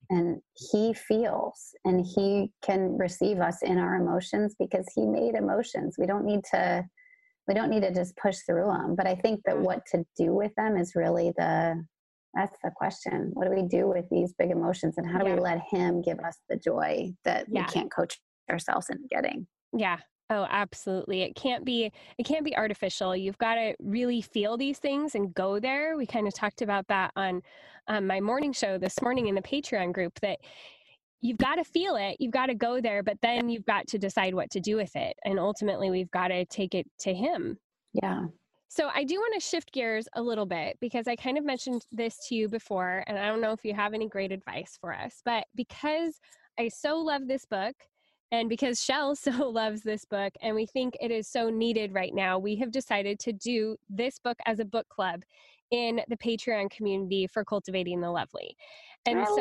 and 0.10 0.42
he 0.54 0.94
feels 0.94 1.74
and 1.86 2.06
he 2.06 2.52
can 2.62 2.98
receive 2.98 3.40
us 3.40 3.62
in 3.62 3.78
our 3.78 3.96
emotions 3.96 4.56
because 4.60 4.86
he 4.94 5.06
made 5.06 5.36
emotions 5.36 5.96
we 5.98 6.06
don't 6.06 6.26
need 6.26 6.44
to 6.44 6.84
we 7.48 7.54
don't 7.54 7.70
need 7.70 7.82
to 7.82 7.94
just 7.94 8.16
push 8.18 8.38
through 8.46 8.66
them 8.66 8.96
but 8.96 9.08
i 9.08 9.16
think 9.16 9.42
that 9.46 9.58
what 9.58 9.86
to 9.86 10.06
do 10.18 10.34
with 10.34 10.54
them 10.56 10.78
is 10.78 10.96
really 10.96 11.32
the 11.38 11.84
that's 12.34 12.58
the 12.64 12.72
question 12.76 13.30
what 13.34 13.46
do 13.48 13.54
we 13.54 13.68
do 13.68 13.88
with 13.88 14.06
these 14.10 14.34
big 14.38 14.52
emotions 14.52 14.96
and 14.98 15.08
how 15.10 15.20
do 15.20 15.28
yeah. 15.28 15.36
we 15.36 15.42
let 15.42 15.62
him 15.70 16.02
give 16.02 16.20
us 16.20 16.38
the 16.50 16.58
joy 16.58 17.12
that 17.24 17.46
yeah. 17.50 17.62
we 17.62 17.74
can't 17.74 17.92
coach 17.92 18.20
ourselves 18.50 18.90
into 18.90 19.08
getting 19.10 19.48
yeah 19.76 19.98
Oh, 20.30 20.48
absolutely. 20.50 21.22
It 21.22 21.36
can't 21.36 21.66
be 21.66 21.92
it 22.18 22.26
can't 22.26 22.46
be 22.46 22.56
artificial. 22.56 23.16
You've 23.16 23.38
got 23.38 23.56
to 23.56 23.76
really 23.80 24.22
feel 24.22 24.58
these 24.58 24.80
things 24.80 25.16
and 25.16 25.34
go 25.34 25.60
there. 25.60 25.96
We 25.98 26.08
kind 26.08 26.28
of 26.28 26.34
talked 26.34 26.62
about 26.62 26.88
that 26.88 27.12
on 27.16 27.42
um, 27.88 28.08
my 28.08 28.20
morning 28.20 28.54
show 28.54 28.78
this 28.78 29.02
morning 29.02 29.28
in 29.28 29.36
the 29.36 29.42
Patreon 29.42 29.94
group 29.94 30.20
that 30.22 30.40
you've 31.24 31.38
got 31.38 31.56
to 31.56 31.64
feel 31.64 31.96
it, 31.96 32.18
you've 32.20 32.34
got 32.34 32.48
to 32.48 32.54
go 32.54 32.82
there, 32.82 33.02
but 33.02 33.18
then 33.22 33.50
you've 33.50 33.66
got 33.66 33.88
to 33.88 33.98
decide 33.98 34.36
what 34.36 34.52
to 34.52 34.60
do 34.60 34.76
with 34.76 34.96
it. 34.96 35.16
And 35.24 35.40
ultimately, 35.40 35.90
we've 35.90 36.12
got 36.12 36.28
to 36.28 36.46
take 36.46 36.76
it 36.76 36.86
to 37.00 37.14
him. 37.14 37.58
Yeah. 37.94 38.26
So 38.68 38.90
I 38.94 39.04
do 39.04 39.16
want 39.16 39.34
to 39.36 39.40
shift 39.40 39.72
gears 39.72 40.08
a 40.16 40.22
little 40.22 40.46
bit 40.46 40.78
because 40.82 41.08
I 41.08 41.16
kind 41.16 41.38
of 41.38 41.46
mentioned 41.46 41.86
this 41.92 42.28
to 42.28 42.36
you 42.36 42.50
before, 42.50 43.04
and 43.08 43.18
I 43.18 43.28
don't 43.28 43.40
know 43.40 43.54
if 43.54 43.64
you 43.64 43.74
have 43.74 43.94
any 43.94 44.10
great 44.10 44.32
advice 44.32 44.78
for 44.80 44.94
us, 44.94 45.22
but 45.24 45.46
because 45.56 46.20
I 46.60 46.68
so 46.68 46.98
love 46.98 47.28
this 47.28 47.46
book 47.46 47.76
and 48.32 48.50
because 48.50 48.84
Shell 48.84 49.16
so 49.16 49.50
loves 49.50 49.82
this 49.82 50.04
book 50.06 50.34
and 50.42 50.56
we 50.56 50.66
think 50.66 50.98
it 51.00 51.12
is 51.12 51.28
so 51.28 51.50
needed 51.50 51.94
right 51.94 52.14
now, 52.14 52.38
we 52.38 52.58
have 52.58 52.72
decided 52.72 53.20
to 53.20 53.32
do 53.32 53.78
this 53.90 54.20
book 54.20 54.38
as 54.46 54.60
a 54.60 54.66
book 54.66 54.90
club 54.90 55.24
in 55.72 56.02
the 56.08 56.18
Patreon 56.18 56.70
community 56.70 57.28
for 57.28 57.46
Cultivating 57.46 58.02
the 58.02 58.12
Lovely. 58.12 58.56
And 59.06 59.20
I 59.20 59.26
so, 59.26 59.36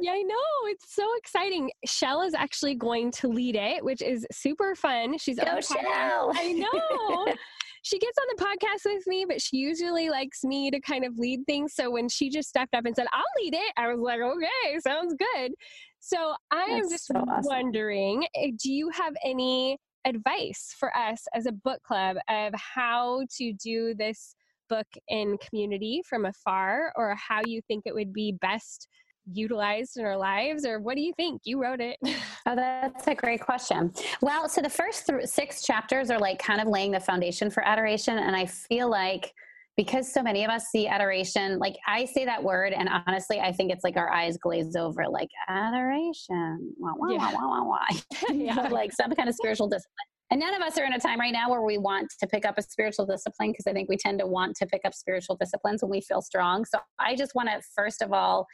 yeah, 0.00 0.12
I 0.12 0.22
know 0.22 0.36
it's 0.64 0.94
so 0.94 1.06
exciting. 1.18 1.70
Shell 1.84 2.22
is 2.22 2.34
actually 2.34 2.74
going 2.74 3.10
to 3.12 3.28
lead 3.28 3.54
it, 3.54 3.84
which 3.84 4.00
is 4.00 4.26
super 4.32 4.74
fun. 4.74 5.18
She's 5.18 5.38
Go 5.38 5.60
Shell. 5.60 6.32
I 6.34 6.52
know. 6.52 7.34
she 7.82 7.98
gets 7.98 8.16
on 8.18 8.26
the 8.36 8.44
podcast 8.44 8.90
with 8.90 9.06
me, 9.06 9.26
but 9.28 9.40
she 9.40 9.58
usually 9.58 10.08
likes 10.08 10.44
me 10.44 10.70
to 10.70 10.80
kind 10.80 11.04
of 11.04 11.18
lead 11.18 11.40
things. 11.46 11.74
So 11.74 11.90
when 11.90 12.08
she 12.08 12.30
just 12.30 12.48
stepped 12.48 12.74
up 12.74 12.86
and 12.86 12.96
said, 12.96 13.06
I'll 13.12 13.22
lead 13.42 13.54
it, 13.54 13.72
I 13.76 13.88
was 13.88 14.00
like, 14.00 14.20
okay, 14.20 14.80
sounds 14.80 15.14
good. 15.14 15.52
So 16.00 16.34
I 16.50 16.62
am 16.62 16.88
just 16.88 17.06
so 17.06 17.16
awesome. 17.16 17.44
wondering 17.44 18.26
eh, 18.34 18.52
do 18.62 18.72
you 18.72 18.90
have 18.90 19.14
any 19.24 19.76
advice 20.06 20.74
for 20.78 20.96
us 20.96 21.26
as 21.34 21.46
a 21.46 21.52
book 21.52 21.82
club 21.82 22.16
of 22.28 22.54
how 22.54 23.24
to 23.36 23.52
do 23.52 23.94
this 23.94 24.36
book 24.68 24.86
in 25.08 25.36
community 25.38 26.02
from 26.08 26.24
afar 26.24 26.92
or 26.96 27.14
how 27.16 27.40
you 27.46 27.60
think 27.68 27.82
it 27.86 27.94
would 27.94 28.12
be 28.12 28.36
best 28.40 28.88
utilized 29.32 29.96
in 29.96 30.04
our 30.04 30.16
lives 30.16 30.64
or 30.64 30.78
what 30.78 30.94
do 30.94 31.00
you 31.00 31.12
think 31.16 31.40
you 31.44 31.60
wrote 31.60 31.80
it 31.80 31.96
oh 32.46 32.54
that's 32.54 33.08
a 33.08 33.14
great 33.14 33.40
question 33.40 33.92
well 34.20 34.48
so 34.48 34.60
the 34.60 34.70
first 34.70 35.06
th- 35.06 35.26
six 35.26 35.62
chapters 35.62 36.10
are 36.10 36.18
like 36.18 36.38
kind 36.38 36.60
of 36.60 36.68
laying 36.68 36.92
the 36.92 37.00
foundation 37.00 37.50
for 37.50 37.66
adoration 37.66 38.18
and 38.18 38.36
i 38.36 38.46
feel 38.46 38.88
like 38.88 39.32
because 39.76 40.10
so 40.10 40.22
many 40.22 40.44
of 40.44 40.50
us 40.50 40.68
see 40.68 40.86
adoration 40.86 41.58
like 41.58 41.74
i 41.88 42.04
say 42.04 42.24
that 42.24 42.42
word 42.42 42.72
and 42.72 42.88
honestly 43.06 43.40
i 43.40 43.50
think 43.50 43.72
it's 43.72 43.82
like 43.82 43.96
our 43.96 44.12
eyes 44.12 44.36
glaze 44.36 44.76
over 44.76 45.04
like 45.08 45.28
adoration 45.48 46.72
wah, 46.78 46.92
wah, 46.96 47.08
yeah. 47.08 47.32
wah, 47.32 47.48
wah, 47.48 47.64
wah, 47.64 47.78
wah. 47.90 48.00
yeah. 48.32 48.68
like 48.68 48.92
some 48.92 49.10
kind 49.12 49.28
of 49.28 49.34
spiritual 49.34 49.68
discipline 49.68 50.06
and 50.30 50.40
none 50.40 50.54
of 50.54 50.62
us 50.62 50.76
are 50.78 50.84
in 50.84 50.92
a 50.92 50.98
time 50.98 51.20
right 51.20 51.32
now 51.32 51.50
where 51.50 51.62
we 51.62 51.78
want 51.78 52.12
to 52.20 52.26
pick 52.26 52.44
up 52.44 52.58
a 52.58 52.62
spiritual 52.62 53.06
discipline 53.06 53.52
because 53.52 53.66
i 53.66 53.72
think 53.72 53.88
we 53.88 53.96
tend 53.96 54.18
to 54.18 54.26
want 54.26 54.56
to 54.56 54.66
pick 54.66 54.82
up 54.84 54.94
spiritual 54.94 55.36
disciplines 55.36 55.82
when 55.82 55.90
we 55.90 56.00
feel 56.00 56.22
strong. 56.22 56.64
So 56.64 56.78
i 56.98 57.14
just 57.14 57.34
want 57.34 57.48
to 57.48 57.60
first 57.74 58.02
of 58.02 58.12
all 58.12 58.46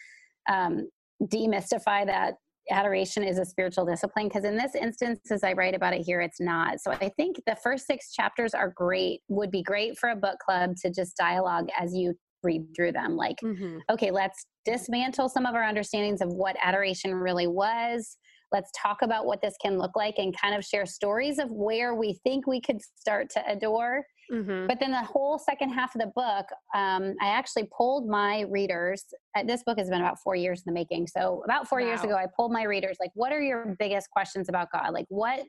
um, 0.49 0.89
demystify 1.23 2.07
that 2.07 2.35
adoration 2.71 3.25
is 3.25 3.39
a 3.39 3.45
spiritual 3.45 3.85
discipline 3.85 4.29
because 4.29 4.45
in 4.45 4.57
this 4.57 4.75
instance 4.75 5.21
as 5.31 5.43
i 5.43 5.53
write 5.53 5.75
about 5.75 5.95
it 5.95 6.03
here 6.03 6.21
it's 6.21 6.41
not. 6.41 6.81
So 6.81 6.93
i 6.93 7.09
think 7.17 7.37
the 7.47 7.57
first 7.63 7.87
six 7.87 8.13
chapters 8.13 8.55
are 8.55 8.73
great 8.77 9.21
would 9.29 9.51
be 9.51 9.63
great 9.63 9.99
for 9.99 10.11
a 10.11 10.17
book 10.17 10.39
club 10.39 10.77
to 10.83 10.91
just 10.91 11.17
dialogue 11.17 11.69
as 11.79 11.95
you 11.95 12.15
read 12.45 12.65
through 12.75 12.91
them. 12.91 13.17
Like 13.17 13.37
mm-hmm. 13.43 13.79
okay 13.91 14.11
let's 14.11 14.47
dismantle 14.65 15.29
some 15.29 15.47
of 15.47 15.55
our 15.55 15.65
understandings 15.65 16.21
of 16.21 16.29
what 16.29 16.57
adoration 16.63 17.15
really 17.15 17.47
was 17.47 18.17
let's 18.53 18.71
talk 18.77 19.03
about 19.03 19.27
what 19.27 19.41
this 19.41 19.55
can 19.61 19.79
look 19.79 19.97
like 19.97 20.15
and 20.19 20.37
kind 20.39 20.55
of 20.55 20.65
share 20.65 20.87
stories 20.87 21.39
of 21.39 21.51
where 21.51 21.95
we 21.95 22.15
think 22.25 22.47
we 22.47 22.61
could 22.61 22.81
start 22.97 23.31
to 23.31 23.43
adore 23.51 24.05
Mm-hmm. 24.33 24.67
But 24.67 24.81
then 24.81 24.93
the 24.93 25.03
whole 25.03 25.39
second 25.39 25.71
half 25.71 25.95
of 25.95 26.01
the 26.01 26.13
book, 26.15 26.47
um, 26.75 27.15
I 27.21 27.29
actually 27.29 27.69
pulled 27.77 28.09
my 28.09 28.43
readers. 28.43 29.05
Uh, 29.37 29.43
this 29.45 29.63
book 29.63 29.79
has 29.79 29.91
been 29.91 30.01
about 30.01 30.19
four 30.23 30.37
years 30.37 30.63
in 30.65 30.73
the 30.73 30.75
making. 30.75 31.07
So 31.07 31.43
about 31.45 31.69
four 31.69 31.81
wow. 31.81 31.87
years 31.87 32.03
ago, 32.03 32.15
I 32.15 32.27
pulled 32.35 32.53
my 32.53 32.63
readers 32.63 32.97
like, 32.99 33.11
what 33.15 33.33
are 33.33 33.43
your 33.43 33.77
biggest 33.79 34.11
questions 34.11 34.49
about 34.49 34.69
God? 34.73 34.93
Like, 34.93 35.07
what 35.09 35.41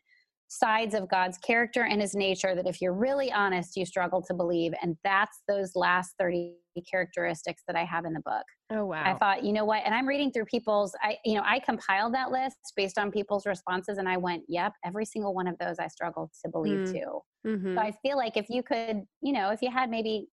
sides 0.47 0.93
of 0.93 1.09
God's 1.09 1.37
character 1.37 1.83
and 1.83 2.01
his 2.01 2.15
nature 2.15 2.55
that 2.55 2.67
if 2.67 2.81
you're 2.81 2.93
really 2.93 3.31
honest, 3.31 3.75
you 3.75 3.85
struggle 3.85 4.21
to 4.21 4.33
believe. 4.33 4.73
And 4.81 4.97
that's 5.03 5.41
those 5.47 5.71
last 5.75 6.13
30 6.19 6.53
characteristics 6.89 7.63
that 7.67 7.75
I 7.75 7.85
have 7.85 8.05
in 8.05 8.13
the 8.13 8.21
book. 8.21 8.43
Oh 8.71 8.85
wow. 8.85 9.03
I 9.05 9.15
thought, 9.15 9.43
you 9.43 9.53
know 9.53 9.65
what? 9.65 9.83
And 9.85 9.93
I'm 9.93 10.07
reading 10.07 10.31
through 10.31 10.45
people's 10.45 10.95
I 11.01 11.17
you 11.23 11.35
know, 11.35 11.43
I 11.45 11.59
compiled 11.59 12.13
that 12.15 12.31
list 12.31 12.57
based 12.75 12.97
on 12.97 13.11
people's 13.11 13.45
responses 13.45 13.97
and 13.97 14.09
I 14.09 14.17
went, 14.17 14.43
yep, 14.47 14.73
every 14.85 15.05
single 15.05 15.33
one 15.33 15.47
of 15.47 15.57
those 15.59 15.77
I 15.79 15.87
struggled 15.87 16.31
to 16.43 16.49
believe 16.49 16.87
mm. 16.87 16.91
too. 16.91 17.19
Mm-hmm. 17.47 17.75
So 17.75 17.81
I 17.81 17.91
feel 18.01 18.17
like 18.17 18.37
if 18.37 18.49
you 18.49 18.63
could, 18.63 19.03
you 19.21 19.33
know, 19.33 19.51
if 19.51 19.61
you 19.61 19.71
had 19.71 19.89
maybe 19.89 20.27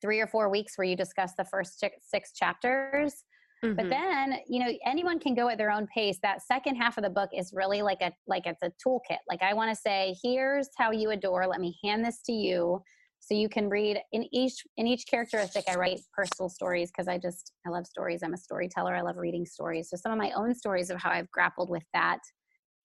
3 0.00 0.20
or 0.20 0.26
4 0.26 0.50
weeks 0.50 0.76
where 0.76 0.86
you 0.86 0.96
discuss 0.96 1.32
the 1.36 1.44
first 1.44 1.84
six 2.00 2.32
chapters, 2.32 3.24
Mm-hmm. 3.64 3.76
But 3.76 3.90
then, 3.90 4.38
you 4.48 4.58
know, 4.58 4.72
anyone 4.84 5.20
can 5.20 5.34
go 5.34 5.48
at 5.48 5.56
their 5.56 5.70
own 5.70 5.86
pace. 5.86 6.18
That 6.22 6.42
second 6.42 6.76
half 6.76 6.98
of 6.98 7.04
the 7.04 7.10
book 7.10 7.30
is 7.32 7.52
really 7.54 7.82
like 7.82 8.00
a 8.00 8.12
like 8.26 8.46
it's 8.46 8.62
a 8.62 8.72
toolkit. 8.84 9.18
Like 9.28 9.42
I 9.42 9.54
want 9.54 9.70
to 9.70 9.80
say, 9.80 10.16
here's 10.22 10.68
how 10.76 10.90
you 10.90 11.10
adore. 11.10 11.46
Let 11.46 11.60
me 11.60 11.78
hand 11.84 12.04
this 12.04 12.22
to 12.26 12.32
you 12.32 12.82
so 13.22 13.34
you 13.34 13.48
can 13.48 13.68
read 13.68 13.98
in 14.10 14.26
each 14.32 14.64
in 14.76 14.86
each 14.86 15.04
characteristic 15.08 15.64
i 15.68 15.74
write 15.76 16.00
personal 16.12 16.48
stories 16.48 16.90
because 16.90 17.06
i 17.08 17.16
just 17.16 17.52
i 17.66 17.70
love 17.70 17.86
stories 17.86 18.22
i'm 18.22 18.34
a 18.34 18.36
storyteller 18.36 18.94
i 18.94 19.00
love 19.00 19.16
reading 19.16 19.46
stories 19.46 19.88
so 19.88 19.96
some 19.96 20.12
of 20.12 20.18
my 20.18 20.32
own 20.32 20.54
stories 20.54 20.90
of 20.90 21.00
how 21.00 21.10
i've 21.10 21.30
grappled 21.30 21.70
with 21.70 21.84
that 21.94 22.18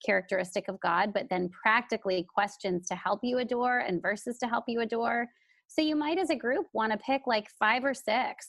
characteristic 0.05 0.67
of 0.67 0.79
god 0.79 1.11
but 1.11 1.27
then 1.29 1.49
practically 1.49 2.25
questions 2.31 2.85
to 2.87 2.95
help 2.95 3.19
you 3.23 3.39
adore 3.39 3.79
and 3.79 4.01
verses 4.01 4.37
to 4.37 4.47
help 4.47 4.63
you 4.67 4.81
adore 4.81 5.25
so 5.67 5.81
you 5.81 5.95
might 5.95 6.19
as 6.19 6.29
a 6.29 6.35
group 6.35 6.67
want 6.71 6.91
to 6.91 6.97
pick 6.99 7.23
like 7.25 7.47
five 7.59 7.83
or 7.83 7.95
6 7.95 8.47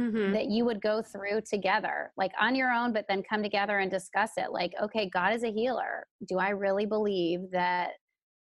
mm-hmm. 0.00 0.32
that 0.32 0.46
you 0.46 0.64
would 0.64 0.80
go 0.80 1.02
through 1.02 1.42
together, 1.48 2.12
like 2.16 2.32
on 2.40 2.54
your 2.54 2.70
own, 2.70 2.92
but 2.92 3.04
then 3.08 3.22
come 3.22 3.42
together 3.42 3.78
and 3.78 3.90
discuss 3.90 4.30
it. 4.36 4.50
Like, 4.50 4.72
okay, 4.82 5.08
God 5.12 5.34
is 5.34 5.44
a 5.44 5.52
healer. 5.52 6.06
Do 6.28 6.38
I 6.38 6.50
really 6.50 6.86
believe 6.86 7.40
that 7.52 7.90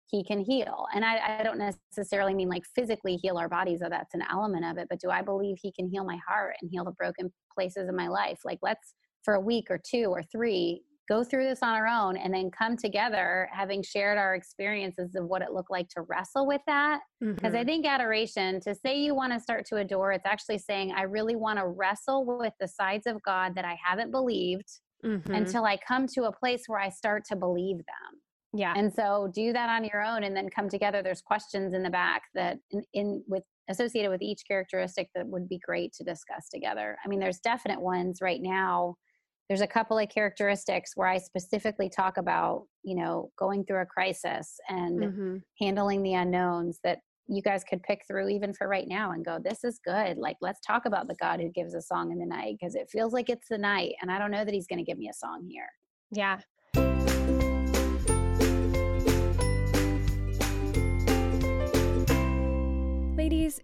he 0.08 0.24
can 0.24 0.40
heal? 0.40 0.86
And 0.96 1.06
I, 1.06 1.40
I 1.40 1.44
don't 1.44 1.60
necessarily 1.60 2.34
mean 2.34 2.50
like 2.50 2.64
physically 2.76 3.18
heal 3.18 3.38
our 3.38 3.50
bodies, 3.50 3.80
though 3.82 3.90
that's 3.90 4.16
an 4.16 4.24
element 4.32 4.66
of 4.66 4.78
it, 4.78 4.88
but 4.90 5.00
do 5.00 5.10
I 5.10 5.22
believe 5.22 5.58
he 5.62 5.72
can 5.72 5.90
heal 5.90 6.06
my 6.06 6.18
heart 6.28 6.56
and 6.62 6.70
heal 6.72 6.86
the 6.86 6.92
broken 6.92 7.32
places 7.54 7.90
in 7.90 7.96
my 7.96 8.08
life? 8.08 8.40
Like, 8.46 8.60
let's 8.62 8.94
for 9.24 9.34
a 9.34 9.42
week 9.42 9.66
or 9.70 9.80
two 9.84 10.06
or 10.06 10.24
three 10.24 10.82
go 11.10 11.24
through 11.24 11.46
this 11.46 11.60
on 11.64 11.76
our 11.76 11.88
own 11.88 12.16
and 12.16 12.34
then 12.34 12.52
come 12.52 12.78
together 12.78 13.50
having 13.52 13.82
shared 13.82 14.18
our 14.18 14.36
experiences 14.36 15.16
of 15.16 15.26
what 15.26 15.42
it 15.42 15.52
looked 15.52 15.72
like 15.72 15.90
to 15.90 16.02
wrestle 16.04 16.46
with 16.48 16.62
that. 16.68 17.02
Because 17.20 17.38
mm-hmm. 17.40 17.56
i 17.56 17.64
think 17.64 17.86
adoration 17.86 18.62
to 18.62 18.76
say 18.76 18.98
you 18.98 19.16
want 19.16 19.34
to 19.34 19.40
start 19.40 19.66
to 19.68 19.78
adore 19.78 20.12
it's 20.12 20.26
actually 20.26 20.60
saying 20.60 20.94
i 20.96 21.02
really 21.02 21.36
want 21.36 21.60
to 21.60 21.68
wrestle 21.68 22.26
with 22.26 22.54
the 22.60 22.68
sides 22.68 23.08
of 23.08 23.22
god 23.24 23.56
that 23.56 23.66
i 23.66 23.78
haven't 23.84 24.12
believed 24.12 24.70
mm-hmm. 25.04 25.34
until 25.34 25.66
i 25.66 25.78
come 25.86 26.08
to 26.08 26.26
a 26.26 26.32
place 26.32 26.64
where 26.68 26.80
i 26.80 26.90
start 26.90 27.26
to 27.26 27.36
believe 27.36 27.78
them. 27.78 28.22
Yeah. 28.54 28.74
And 28.76 28.92
so 28.92 29.30
do 29.34 29.54
that 29.54 29.70
on 29.70 29.84
your 29.84 30.04
own 30.04 30.24
and 30.24 30.36
then 30.36 30.50
come 30.50 30.70
together. 30.70 31.04
There's 31.04 31.22
questions 31.22 31.76
in 31.76 31.84
the 31.84 31.90
back 31.90 32.24
that 32.34 32.58
in, 32.72 32.84
in 32.94 33.24
with 33.28 33.44
associated 33.70 34.10
with 34.10 34.24
each 34.24 34.42
characteristic 34.48 35.10
that 35.14 35.28
would 35.28 35.48
be 35.48 35.60
great 35.60 35.94
to 35.94 36.04
discuss 36.04 36.50
together. 36.50 36.98
I 37.04 37.08
mean 37.08 37.20
there's 37.20 37.40
definite 37.40 37.80
ones 37.80 38.20
right 38.22 38.42
now 38.42 38.96
there's 39.50 39.62
a 39.62 39.68
couple 39.68 39.98
of 39.98 40.08
characteristics 40.10 40.92
where 40.96 41.08
I 41.08 41.18
specifically 41.18 41.90
talk 41.90 42.18
about, 42.18 42.66
you 42.84 42.96
know, 42.96 43.32
going 43.38 43.66
through 43.66 43.82
a 43.82 43.86
crisis 43.86 44.56
and 44.70 45.00
mm-hmm. 45.00 45.38
handling 45.60 46.04
the 46.04 46.14
unknowns 46.14 46.80
that 46.84 47.00
you 47.28 47.42
guys 47.42 47.64
could 47.64 47.82
pick 47.84 48.04
through 48.08 48.30
even 48.30 48.54
for 48.54 48.68
right 48.68 48.88
now 48.88 49.12
and 49.12 49.26
go, 49.26 49.40
this 49.44 49.64
is 49.64 49.80
good. 49.84 50.18
Like, 50.18 50.38
let's 50.42 50.62
talk 50.62 50.86
about 50.86 51.08
the 51.08 51.16
God 51.16 51.40
who 51.40 51.50
gives 51.50 51.74
a 51.74 51.82
song 51.82 52.12
in 52.12 52.20
the 52.20 52.26
night 52.26 52.58
because 52.60 52.76
it 52.76 52.90
feels 52.92 53.12
like 53.12 53.30
it's 53.30 53.48
the 53.50 53.58
night. 53.58 53.94
And 54.02 54.12
I 54.12 54.20
don't 54.20 54.32
know 54.32 54.46
that 54.46 54.54
he's 54.54 54.68
going 54.68 54.80
to 54.80 54.90
give 54.90 54.98
me 54.98 55.10
a 55.10 55.14
song 55.14 55.48
here. 55.50 55.70
Yeah. 56.12 56.40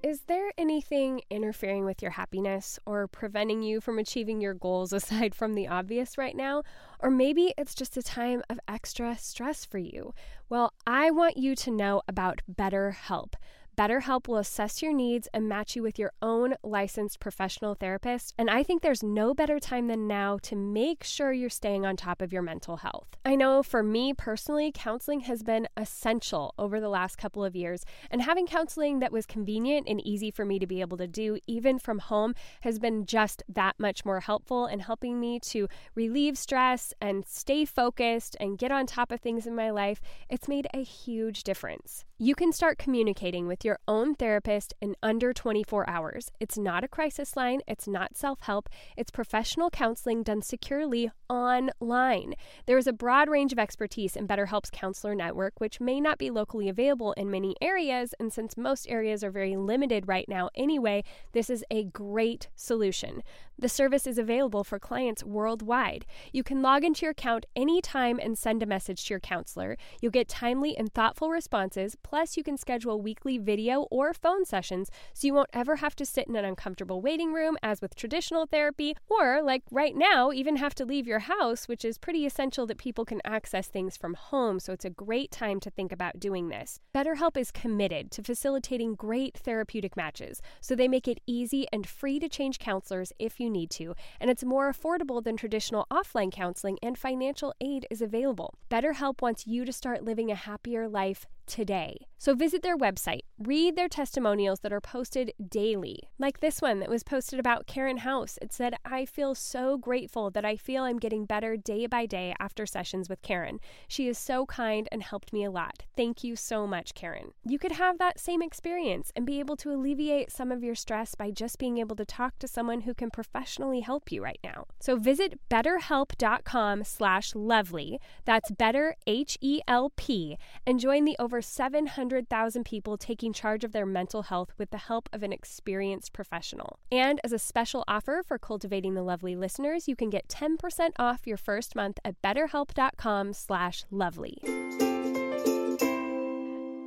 Is 0.03 0.21
there 0.21 0.51
anything 0.57 1.21
interfering 1.29 1.85
with 1.85 2.01
your 2.01 2.11
happiness 2.11 2.79
or 2.85 3.07
preventing 3.07 3.61
you 3.61 3.81
from 3.81 3.99
achieving 3.99 4.41
your 4.41 4.53
goals 4.53 4.93
aside 4.93 5.35
from 5.35 5.53
the 5.53 5.67
obvious 5.67 6.17
right 6.17 6.35
now? 6.35 6.63
Or 6.99 7.09
maybe 7.09 7.53
it's 7.57 7.75
just 7.75 7.97
a 7.97 8.03
time 8.03 8.43
of 8.49 8.59
extra 8.67 9.17
stress 9.17 9.65
for 9.65 9.77
you. 9.77 10.13
Well, 10.49 10.73
I 10.85 11.11
want 11.11 11.37
you 11.37 11.55
to 11.55 11.71
know 11.71 12.01
about 12.07 12.41
BetterHelp. 12.51 13.33
BetterHelp 13.77 14.27
will 14.27 14.37
assess 14.37 14.81
your 14.81 14.93
needs 14.93 15.27
and 15.33 15.49
match 15.49 15.75
you 15.75 15.83
with 15.83 15.99
your 15.99 16.13
own 16.21 16.55
licensed 16.63 17.19
professional 17.19 17.75
therapist. 17.75 18.33
And 18.37 18.49
I 18.49 18.63
think 18.63 18.81
there's 18.81 19.03
no 19.03 19.33
better 19.33 19.59
time 19.59 19.87
than 19.87 20.07
now 20.07 20.37
to 20.43 20.55
make 20.55 21.03
sure 21.03 21.33
you're 21.33 21.49
staying 21.49 21.85
on 21.85 21.97
top 21.97 22.21
of 22.21 22.31
your 22.31 22.41
mental 22.41 22.77
health. 22.77 23.07
I 23.25 23.35
know 23.35 23.63
for 23.63 23.83
me 23.83 24.13
personally, 24.13 24.71
counseling 24.73 25.21
has 25.21 25.43
been 25.43 25.67
essential 25.75 26.53
over 26.57 26.79
the 26.79 26.89
last 26.89 27.17
couple 27.17 27.43
of 27.43 27.55
years. 27.55 27.83
And 28.09 28.21
having 28.21 28.47
counseling 28.47 28.99
that 28.99 29.11
was 29.11 29.25
convenient 29.25 29.87
and 29.89 29.99
easy 30.05 30.31
for 30.31 30.45
me 30.45 30.57
to 30.59 30.67
be 30.67 30.79
able 30.79 30.97
to 30.97 31.07
do, 31.07 31.37
even 31.45 31.77
from 31.77 31.99
home, 31.99 32.33
has 32.61 32.79
been 32.79 33.05
just 33.05 33.43
that 33.49 33.75
much 33.77 34.05
more 34.05 34.21
helpful 34.21 34.67
in 34.67 34.79
helping 34.79 35.19
me 35.19 35.39
to 35.41 35.67
relieve 35.95 36.37
stress 36.37 36.93
and 37.01 37.25
stay 37.27 37.65
focused 37.65 38.37
and 38.39 38.57
get 38.57 38.71
on 38.71 38.85
top 38.85 39.11
of 39.11 39.19
things 39.19 39.45
in 39.45 39.55
my 39.55 39.69
life. 39.69 39.99
It's 40.29 40.47
made 40.47 40.67
a 40.73 40.83
huge 40.83 41.43
difference. 41.43 42.05
You 42.17 42.33
can 42.33 42.53
start 42.53 42.77
communicating 42.77 43.45
with 43.45 43.65
your 43.65 43.77
own 43.89 44.15
therapist 44.15 44.73
in 44.79 44.95
under 45.03 45.33
24 45.33 45.89
hours. 45.89 46.31
It's 46.39 46.57
not 46.57 46.85
a 46.85 46.87
crisis 46.87 47.35
line, 47.35 47.59
it's 47.67 47.89
not 47.89 48.15
self 48.15 48.39
help, 48.43 48.69
it's 48.95 49.11
professional 49.11 49.69
counseling 49.69 50.23
done 50.23 50.41
securely 50.41 51.11
online. 51.29 52.35
There 52.67 52.77
is 52.77 52.87
a 52.87 52.93
broad 52.93 53.27
range 53.27 53.51
of 53.51 53.59
expertise 53.59 54.15
in 54.15 54.29
BetterHelp's 54.29 54.69
counselor 54.69 55.13
network, 55.13 55.59
which 55.59 55.81
may 55.81 55.99
not 55.99 56.17
be 56.17 56.29
locally 56.29 56.69
available 56.69 57.11
in 57.13 57.29
many 57.29 57.53
areas. 57.61 58.13
And 58.17 58.31
since 58.31 58.55
most 58.55 58.87
areas 58.87 59.21
are 59.21 59.31
very 59.31 59.57
limited 59.57 60.07
right 60.07 60.29
now 60.29 60.49
anyway, 60.55 61.03
this 61.33 61.49
is 61.49 61.65
a 61.69 61.83
great 61.83 62.47
solution. 62.55 63.23
The 63.57 63.69
service 63.69 64.05
is 64.05 64.17
available 64.17 64.63
for 64.63 64.79
clients 64.79 65.23
worldwide. 65.23 66.05
You 66.33 66.43
can 66.43 66.61
log 66.61 66.83
into 66.83 67.03
your 67.03 67.11
account 67.11 67.45
anytime 67.55 68.19
and 68.19 68.37
send 68.37 68.61
a 68.61 68.65
message 68.65 69.05
to 69.05 69.13
your 69.13 69.19
counselor. 69.19 69.77
You'll 70.01 70.11
get 70.11 70.27
timely 70.27 70.77
and 70.77 70.93
thoughtful 70.93 71.29
responses, 71.29 71.95
plus, 72.05 72.37
you 72.37 72.43
can 72.43 72.55
schedule 72.55 73.01
weekly 73.01 73.39
video 73.39 73.87
or 73.89 74.13
phone 74.13 74.45
sessions 74.45 74.91
so 75.13 75.25
you 75.25 75.33
won't 75.33 75.49
ever 75.53 75.77
have 75.77 75.95
to 75.95 76.05
sit 76.05 76.27
in 76.27 76.35
an 76.35 76.45
uncomfortable 76.45 77.01
waiting 77.01 77.33
room 77.33 77.57
as 77.63 77.81
with 77.81 77.95
traditional 77.95 78.45
therapy, 78.45 78.95
or 79.09 79.41
like 79.41 79.63
right 79.71 79.95
now, 79.95 80.31
even 80.31 80.57
have 80.57 80.75
to 80.75 80.85
leave 80.85 81.07
your 81.07 81.19
house, 81.19 81.67
which 81.67 81.83
is 81.83 81.97
pretty 81.97 82.23
essential 82.23 82.67
that 82.67 82.77
people 82.77 83.05
can 83.05 83.21
access 83.25 83.67
things 83.67 83.97
from 83.97 84.13
home. 84.13 84.59
So 84.59 84.71
it's 84.71 84.85
a 84.85 84.89
great 84.91 85.31
time 85.31 85.59
to 85.61 85.71
think 85.71 85.91
about 85.91 86.19
doing 86.19 86.49
this. 86.49 86.79
BetterHelp 86.93 87.37
is 87.37 87.49
committed 87.49 88.11
to 88.11 88.21
facilitating 88.21 88.93
great 88.93 89.35
therapeutic 89.35 89.97
matches, 89.97 90.43
so 90.61 90.75
they 90.75 90.87
make 90.87 91.07
it 91.07 91.21
easy 91.25 91.65
and 91.73 91.87
free 91.87 92.19
to 92.19 92.29
change 92.29 92.59
counselors 92.59 93.13
if 93.17 93.39
you 93.39 93.49
need 93.49 93.71
to, 93.71 93.95
and 94.19 94.29
it's 94.29 94.43
more 94.43 94.71
affordable 94.71 95.23
than 95.23 95.37
traditional 95.37 95.87
offline 95.91 96.31
counseling, 96.31 96.77
and 96.83 96.99
financial 96.99 97.51
aid 97.59 97.87
is 97.89 98.01
available. 98.01 98.53
BetterHelp 98.69 99.23
wants 99.23 99.47
you 99.47 99.65
to 99.65 99.73
start 99.73 100.03
living 100.03 100.29
a 100.29 100.35
happier 100.35 100.87
life 100.87 101.25
today. 101.45 102.07
So 102.17 102.33
visit 102.33 102.63
their 102.63 102.77
website, 102.77 103.21
read 103.37 103.75
their 103.75 103.87
testimonials 103.87 104.61
that 104.61 104.73
are 104.73 104.81
posted 104.81 105.31
daily, 105.47 105.99
like 106.17 106.39
this 106.39 106.59
one 106.59 106.79
that 106.79 106.89
was 106.89 107.03
posted 107.03 107.39
about 107.39 107.67
Karen 107.67 107.97
House. 107.97 108.39
It 108.41 108.51
said, 108.51 108.73
I 108.83 109.05
feel 109.05 109.35
so 109.35 109.77
grateful 109.77 110.31
that 110.31 110.43
I 110.43 110.55
feel 110.55 110.83
I'm 110.83 110.97
getting 110.97 111.25
better 111.25 111.55
day 111.55 111.85
by 111.85 112.07
day 112.07 112.33
after 112.39 112.65
sessions 112.65 113.09
with 113.09 113.21
Karen. 113.21 113.59
She 113.87 114.07
is 114.07 114.17
so 114.17 114.47
kind 114.47 114.89
and 114.91 115.03
helped 115.03 115.33
me 115.33 115.43
a 115.43 115.51
lot. 115.51 115.83
Thank 115.95 116.23
you 116.23 116.35
so 116.35 116.65
much, 116.65 116.95
Karen. 116.95 117.33
You 117.45 117.59
could 117.59 117.73
have 117.73 117.99
that 117.99 118.19
same 118.19 118.41
experience 118.41 119.11
and 119.15 119.25
be 119.25 119.39
able 119.39 119.57
to 119.57 119.71
alleviate 119.71 120.31
some 120.31 120.51
of 120.51 120.63
your 120.63 120.75
stress 120.75 121.13
by 121.13 121.29
just 121.29 121.59
being 121.59 121.77
able 121.77 121.95
to 121.97 122.05
talk 122.05 122.39
to 122.39 122.47
someone 122.47 122.81
who 122.81 122.95
can 122.95 123.11
professionally 123.11 123.81
help 123.81 124.11
you 124.11 124.23
right 124.23 124.39
now. 124.43 124.65
So 124.79 124.95
visit 124.95 125.39
betterhelp.com 125.49 126.85
slash 126.85 127.35
lovely. 127.35 127.99
That's 128.23 128.49
better 128.49 128.95
H-E-L-P 129.05 130.37
and 130.65 130.79
join 130.79 131.05
the 131.05 131.15
over 131.19 131.34
over 131.35 131.41
700,000 131.41 132.63
people 132.63 132.97
taking 132.97 133.33
charge 133.33 133.65
of 133.65 133.73
their 133.73 133.85
mental 133.85 134.21
health 134.21 134.53
with 134.57 134.69
the 134.69 134.77
help 134.77 135.09
of 135.11 135.21
an 135.21 135.33
experienced 135.33 136.13
professional. 136.13 136.79
And 136.89 137.19
as 137.25 137.33
a 137.33 137.39
special 137.39 137.83
offer 137.89 138.23
for 138.25 138.37
Cultivating 138.37 138.93
the 138.93 139.03
Lovely 139.03 139.35
listeners, 139.35 139.89
you 139.89 139.97
can 139.97 140.09
get 140.09 140.29
10% 140.29 140.91
off 140.97 141.27
your 141.27 141.35
first 141.35 141.75
month 141.75 141.99
at 142.05 142.21
betterhelp.com/lovely. 142.21 144.37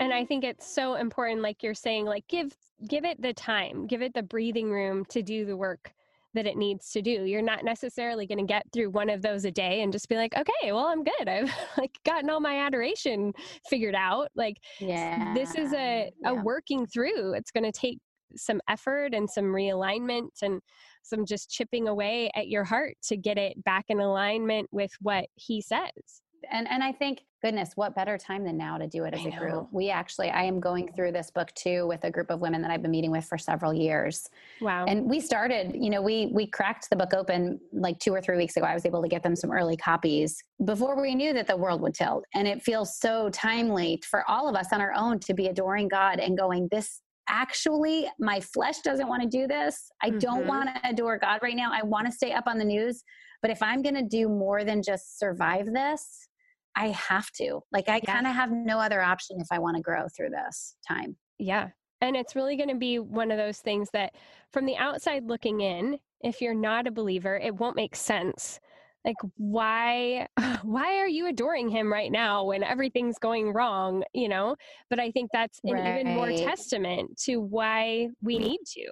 And 0.01 0.15
I 0.15 0.25
think 0.25 0.45
it's 0.45 0.67
so 0.67 0.95
important 0.95 1.43
like 1.43 1.63
you're 1.63 1.75
saying 1.75 2.07
like 2.07 2.27
give 2.27 2.57
give 2.87 3.05
it 3.05 3.21
the 3.21 3.35
time, 3.35 3.87
give 3.87 4.01
it 4.01 4.15
the 4.15 4.23
breathing 4.23 4.71
room 4.71 5.05
to 5.11 5.21
do 5.21 5.45
the 5.45 5.59
work 5.59 5.93
that 6.35 6.47
it 6.47 6.57
needs 6.57 6.91
to 6.91 7.03
do. 7.03 7.25
You're 7.25 7.43
not 7.43 7.65
necessarily 7.65 8.27
going 8.27 8.39
to 8.39 8.45
get 8.45 8.65
through 8.73 8.91
one 8.91 9.11
of 9.11 9.23
those 9.23 9.45
a 9.45 9.51
day 9.51 9.83
and 9.83 9.93
just 9.93 10.09
be 10.09 10.17
like, 10.17 10.37
okay, 10.37 10.73
well, 10.73 10.87
I'm 10.87 11.05
good. 11.05 11.29
I've 11.29 11.51
like 11.79 11.97
gotten 12.05 12.31
all 12.31 12.41
my 12.41 12.59
adoration 12.59 13.33
figured 13.69 13.95
out. 13.95 14.29
Like, 14.35 14.57
yeah, 14.79 15.33
this 15.35 15.55
is 15.55 15.73
a, 15.73 16.11
yeah. 16.23 16.31
a 16.31 16.35
working 16.35 16.87
through. 16.87 17.35
It's 17.35 17.51
going 17.51 17.65
to 17.65 17.73
take 17.73 17.99
some 18.37 18.61
effort 18.69 19.15
and 19.15 19.29
some 19.29 19.47
realignment 19.47 20.29
and 20.43 20.61
some 21.03 21.25
just 21.25 21.51
chipping 21.51 21.89
away 21.89 22.31
at 22.35 22.49
your 22.49 22.65
heart 22.65 22.95
to 23.03 23.17
get 23.17 23.39
it 23.39 23.63
back 23.65 23.87
in 23.89 24.01
alignment 24.01 24.69
with 24.71 24.91
what 25.01 25.27
he 25.35 25.63
says. 25.63 26.23
and 26.51 26.69
and 26.69 26.83
i 26.85 26.93
think 26.93 27.23
goodness 27.43 27.73
what 27.77 27.95
better 27.95 28.19
time 28.19 28.45
than 28.45 28.57
now 28.57 28.77
to 28.79 28.87
do 28.87 29.05
it 29.05 29.15
as 29.15 29.25
a 29.25 29.31
group? 29.31 29.69
we 29.73 29.91
actually 29.91 30.31
i 30.31 30.43
am 30.43 30.61
going 30.61 30.91
through 30.93 31.13
this 31.13 31.31
book 31.31 31.53
too 31.55 31.87
with 31.87 32.03
a 32.05 32.11
group 32.11 32.31
of 32.31 32.41
women 32.41 32.61
that 32.63 32.71
i've 32.71 32.83
been 32.83 32.91
meeting 32.91 33.11
with 33.11 33.25
for 33.25 33.39
several 33.39 33.73
years. 33.73 34.29
Wow. 34.61 34.87
And 34.87 35.09
we 35.09 35.21
started 35.21 35.75
you 35.75 35.91
know 35.91 36.03
we 36.03 36.31
we 36.33 36.47
cracked 36.47 36.91
the 36.91 36.97
book 36.97 37.15
open 37.15 37.61
like 37.73 37.99
two 37.99 38.13
or 38.13 38.21
three 38.21 38.37
weeks 38.37 38.57
ago. 38.57 38.67
I 38.67 38.75
was 38.75 38.87
able 38.87 39.03
to 39.03 39.09
get 39.09 39.23
them 39.23 39.37
some 39.37 39.51
early 39.51 39.77
copies 39.77 40.43
before 40.65 41.01
we 41.01 41.15
knew 41.15 41.33
that 41.35 41.47
the 41.47 41.57
world 41.57 41.81
would 41.83 41.95
tilt. 41.95 42.25
And 42.35 42.49
it 42.49 42.63
feels 42.63 42.99
so 42.99 43.31
timely 43.31 44.03
for 44.09 44.29
all 44.29 44.49
of 44.49 44.57
us 44.57 44.73
on 44.73 44.81
our 44.81 44.93
own 44.95 45.21
to 45.21 45.35
be 45.35 45.47
adoring 45.47 45.89
god 45.89 46.19
and 46.19 46.37
going 46.37 46.69
this 46.71 47.01
actually 47.31 48.09
my 48.19 48.41
flesh 48.41 48.79
doesn't 48.81 49.09
want 49.09 49.23
to 49.23 49.29
do 49.29 49.47
this. 49.47 49.91
I 50.03 50.09
mm-hmm. 50.09 50.19
don't 50.19 50.47
want 50.47 50.71
to 50.75 50.89
adore 50.89 51.19
god 51.19 51.41
right 51.43 51.57
now. 51.57 51.71
I 51.73 51.83
want 51.83 52.07
to 52.07 52.13
stay 52.13 52.33
up 52.33 52.47
on 52.47 52.59
the 52.59 52.65
news. 52.65 53.03
But 53.41 53.53
if 53.53 53.63
i'm 53.63 53.83
going 53.83 53.95
to 53.95 54.03
do 54.03 54.29
more 54.29 54.65
than 54.65 54.83
just 54.83 55.19
survive 55.19 55.67
this 55.67 56.27
I 56.75 56.89
have 56.89 57.31
to. 57.33 57.61
Like, 57.73 57.89
I 57.89 58.01
yeah. 58.03 58.15
kind 58.15 58.27
of 58.27 58.35
have 58.35 58.51
no 58.51 58.79
other 58.79 59.03
option 59.03 59.41
if 59.41 59.49
I 59.51 59.59
want 59.59 59.77
to 59.77 59.83
grow 59.83 60.07
through 60.17 60.31
this 60.31 60.77
time. 60.87 61.17
Yeah. 61.39 61.69
And 62.01 62.17
it's 62.17 62.37
really 62.37 62.57
going 62.57 62.69
to 62.69 62.77
be 62.77 62.99
one 62.99 63.31
of 63.31 63.39
those 63.39 63.59
things 63.59 63.89
that, 63.93 64.15
from 64.53 64.67
the 64.67 64.77
outside 64.77 65.25
looking 65.25 65.61
in, 65.61 65.99
if 66.21 66.41
you're 66.41 66.55
not 66.55 66.87
a 66.87 66.93
believer, 66.93 67.37
it 67.37 67.55
won't 67.55 67.77
make 67.77 67.97
sense. 67.97 68.61
Like, 69.05 69.17
why, 69.37 70.27
why 70.63 70.97
are 70.99 71.09
you 71.09 71.27
adoring 71.27 71.69
him 71.69 71.93
right 71.93 72.13
now 72.13 72.45
when 72.45 72.63
everything's 72.63 73.19
going 73.19 73.53
wrong? 73.53 74.05
You 74.13 74.29
know, 74.29 74.57
but 74.91 75.01
I 75.01 75.11
think 75.11 75.31
that's 75.33 75.61
an 75.65 75.75
right. 75.75 76.01
even 76.01 76.15
more 76.15 76.31
testament 76.31 77.19
to 77.25 77.39
why 77.39 78.09
we 78.23 78.39
need 78.39 78.61
to. 78.75 78.91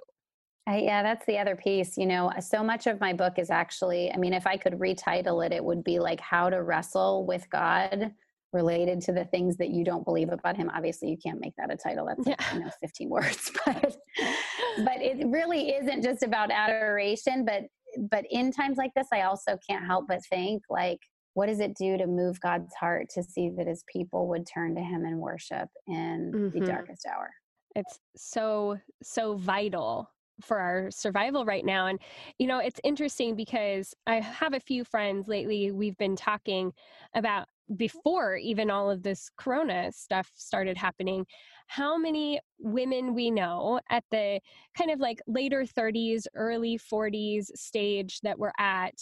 I, 0.67 0.79
yeah, 0.79 1.01
that's 1.01 1.25
the 1.25 1.37
other 1.37 1.55
piece. 1.55 1.97
You 1.97 2.05
know, 2.05 2.31
so 2.39 2.61
much 2.61 2.87
of 2.87 2.99
my 2.99 3.13
book 3.13 3.39
is 3.39 3.49
actually, 3.49 4.11
I 4.11 4.17
mean, 4.17 4.33
if 4.33 4.45
I 4.45 4.57
could 4.57 4.73
retitle 4.73 5.45
it, 5.45 5.53
it 5.53 5.63
would 5.63 5.83
be 5.83 5.99
like 5.99 6.19
how 6.19 6.49
to 6.49 6.61
wrestle 6.61 7.25
with 7.25 7.49
God 7.49 8.13
related 8.51 9.01
to 9.01 9.13
the 9.13 9.25
things 9.25 9.55
that 9.57 9.69
you 9.69 9.85
don't 9.85 10.03
believe 10.03 10.29
about 10.29 10.57
him. 10.57 10.69
Obviously, 10.73 11.09
you 11.09 11.17
can't 11.17 11.39
make 11.39 11.53
that 11.57 11.71
a 11.71 11.77
title. 11.77 12.05
That's, 12.05 12.27
yeah. 12.27 12.53
you 12.53 12.59
know, 12.59 12.71
15 12.81 13.09
words, 13.09 13.51
but, 13.65 13.95
but 14.83 15.01
it 15.01 15.25
really 15.27 15.69
isn't 15.69 16.03
just 16.03 16.23
about 16.23 16.51
adoration. 16.51 17.45
But, 17.45 17.63
but 18.11 18.25
in 18.29 18.51
times 18.51 18.77
like 18.77 18.91
this, 18.93 19.07
I 19.13 19.21
also 19.21 19.57
can't 19.69 19.85
help 19.85 20.07
but 20.09 20.19
think 20.25 20.63
like, 20.69 20.99
what 21.33 21.45
does 21.45 21.59
it 21.59 21.77
do 21.77 21.97
to 21.97 22.07
move 22.07 22.41
God's 22.41 22.73
heart 22.73 23.07
to 23.13 23.23
see 23.23 23.51
that 23.57 23.67
his 23.67 23.83
people 23.93 24.27
would 24.27 24.47
turn 24.51 24.75
to 24.75 24.81
him 24.81 25.05
and 25.05 25.19
worship 25.19 25.69
in 25.87 26.31
mm-hmm. 26.33 26.59
the 26.59 26.65
darkest 26.65 27.05
hour? 27.05 27.29
It's 27.75 27.99
so, 28.15 28.79
so 29.03 29.37
vital 29.37 30.09
for 30.41 30.59
our 30.59 30.91
survival 30.91 31.45
right 31.45 31.65
now. 31.65 31.87
And, 31.87 31.99
you 32.37 32.47
know, 32.47 32.59
it's 32.59 32.79
interesting 32.83 33.35
because 33.35 33.93
I 34.05 34.19
have 34.19 34.53
a 34.53 34.59
few 34.59 34.83
friends 34.83 35.27
lately, 35.27 35.71
we've 35.71 35.97
been 35.97 36.15
talking 36.15 36.73
about 37.13 37.47
before 37.75 38.37
even 38.37 38.71
all 38.71 38.89
of 38.89 39.03
this 39.03 39.29
corona 39.37 39.91
stuff 39.91 40.31
started 40.35 40.77
happening 40.77 41.25
how 41.67 41.97
many 41.97 42.39
women 42.59 43.13
we 43.13 43.29
know 43.29 43.79
at 43.89 44.05
the 44.09 44.39
kind 44.77 44.89
of 44.89 44.99
like 44.99 45.19
later 45.27 45.65
30s 45.65 46.23
early 46.33 46.79
40s 46.79 47.47
stage 47.55 48.21
that 48.21 48.39
we're 48.39 48.53
at 48.57 48.93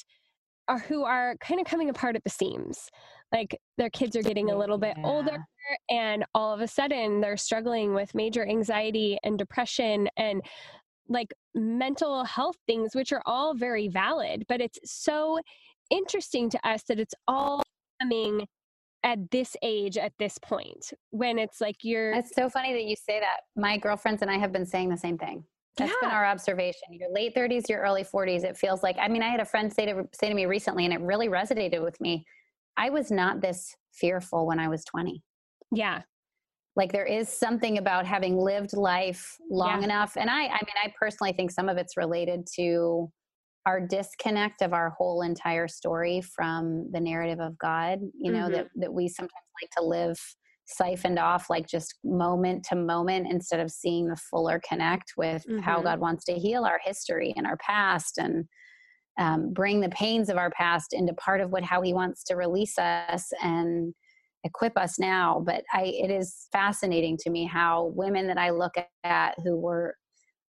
are 0.67 0.79
who 0.79 1.03
are 1.03 1.35
kind 1.41 1.61
of 1.61 1.67
coming 1.67 1.89
apart 1.89 2.15
at 2.15 2.23
the 2.23 2.29
seams 2.29 2.89
like 3.31 3.59
their 3.77 3.91
kids 3.91 4.15
are 4.15 4.23
getting 4.23 4.49
a 4.49 4.55
oh, 4.55 4.57
little 4.57 4.79
bit 4.79 4.95
yeah. 4.97 5.05
older 5.05 5.45
and 5.89 6.25
all 6.33 6.51
of 6.51 6.59
a 6.59 6.67
sudden 6.67 7.21
they're 7.21 7.37
struggling 7.37 7.93
with 7.93 8.15
major 8.15 8.47
anxiety 8.47 9.17
and 9.23 9.37
depression 9.37 10.09
and 10.17 10.41
like 11.07 11.33
mental 11.53 12.23
health 12.23 12.57
things, 12.67 12.95
which 12.95 13.11
are 13.13 13.21
all 13.25 13.53
very 13.53 13.87
valid. 13.87 14.45
But 14.47 14.61
it's 14.61 14.79
so 14.85 15.39
interesting 15.89 16.49
to 16.49 16.67
us 16.67 16.83
that 16.83 16.99
it's 16.99 17.13
all 17.27 17.61
coming 18.01 18.47
at 19.03 19.29
this 19.29 19.55
age 19.61 19.97
at 19.97 20.11
this 20.17 20.37
point 20.39 20.91
when 21.11 21.37
it's 21.37 21.61
like 21.61 21.75
you're 21.83 22.11
it's 22.13 22.35
so 22.35 22.49
funny 22.49 22.73
that 22.73 22.85
you 22.85 22.95
say 22.95 23.19
that 23.19 23.41
my 23.55 23.77
girlfriends 23.77 24.23
and 24.23 24.31
i 24.31 24.37
have 24.37 24.51
been 24.51 24.65
saying 24.65 24.89
the 24.89 24.97
same 24.97 25.17
thing 25.17 25.43
That's 25.77 25.91
yeah. 25.91 26.07
been 26.07 26.15
our 26.15 26.25
observation 26.25 26.81
your 26.91 27.11
late 27.11 27.35
30s 27.35 27.69
your 27.69 27.81
early 27.81 28.03
40s 28.03 28.43
it 28.43 28.57
feels 28.57 28.81
like 28.81 28.97
i 28.99 29.07
mean 29.07 29.21
i 29.21 29.29
had 29.29 29.39
a 29.39 29.45
friend 29.45 29.71
say 29.71 29.85
to 29.85 30.03
say 30.11 30.27
to 30.27 30.33
me 30.33 30.47
recently 30.47 30.85
and 30.85 30.93
it 30.93 31.01
really 31.01 31.29
resonated 31.29 31.83
with 31.83 32.01
me 32.01 32.25
i 32.77 32.89
was 32.89 33.11
not 33.11 33.41
this 33.41 33.75
fearful 33.93 34.47
when 34.47 34.59
i 34.59 34.67
was 34.67 34.83
20 34.85 35.21
yeah 35.71 36.01
like 36.75 36.91
there 36.91 37.05
is 37.05 37.29
something 37.29 37.77
about 37.77 38.05
having 38.05 38.37
lived 38.37 38.75
life 38.75 39.37
long 39.49 39.79
yeah. 39.79 39.85
enough 39.85 40.17
and 40.17 40.29
i 40.29 40.43
i 40.43 40.47
mean 40.49 40.75
i 40.83 40.93
personally 40.99 41.33
think 41.33 41.51
some 41.51 41.69
of 41.69 41.77
it's 41.77 41.97
related 41.97 42.47
to 42.55 43.09
our 43.65 43.85
disconnect 43.85 44.61
of 44.61 44.73
our 44.73 44.91
whole 44.91 45.21
entire 45.21 45.67
story 45.67 46.21
from 46.21 46.89
the 46.91 46.99
narrative 46.99 47.39
of 47.39 47.57
god 47.57 47.99
you 48.19 48.31
know 48.31 48.43
mm-hmm. 48.43 48.53
that 48.53 48.67
that 48.75 48.93
we 48.93 49.07
sometimes 49.07 49.31
like 49.61 49.69
to 49.71 49.83
live 49.83 50.17
siphoned 50.67 51.19
off 51.19 51.49
like 51.49 51.67
just 51.67 51.95
moment 52.03 52.63
to 52.63 52.75
moment 52.75 53.27
instead 53.29 53.59
of 53.59 53.69
seeing 53.69 54.07
the 54.07 54.15
fuller 54.15 54.59
connect 54.67 55.13
with 55.15 55.43
mm-hmm. 55.47 55.59
how 55.59 55.81
god 55.81 55.99
wants 55.99 56.23
to 56.23 56.33
heal 56.33 56.65
our 56.65 56.79
history 56.83 57.33
and 57.37 57.45
our 57.45 57.57
past 57.57 58.17
and 58.17 58.45
um, 59.17 59.53
bring 59.53 59.79
the 59.79 59.89
pains 59.89 60.27
of 60.27 60.37
our 60.37 60.49
past 60.49 60.91
into 60.91 61.13
part 61.13 61.39
of 61.39 61.49
what 61.51 61.63
how 61.63 61.81
he 61.81 61.93
wants 61.93 62.23
to 62.25 62.35
release 62.35 62.77
us 62.77 63.31
and 63.41 63.93
equip 64.45 64.77
us 64.77 64.97
now 64.97 65.41
but 65.45 65.63
i 65.73 65.83
it 65.83 66.09
is 66.09 66.47
fascinating 66.51 67.17
to 67.17 67.29
me 67.29 67.45
how 67.45 67.91
women 67.95 68.27
that 68.27 68.37
i 68.37 68.49
look 68.49 68.75
at 69.03 69.35
who 69.43 69.57
were 69.57 69.95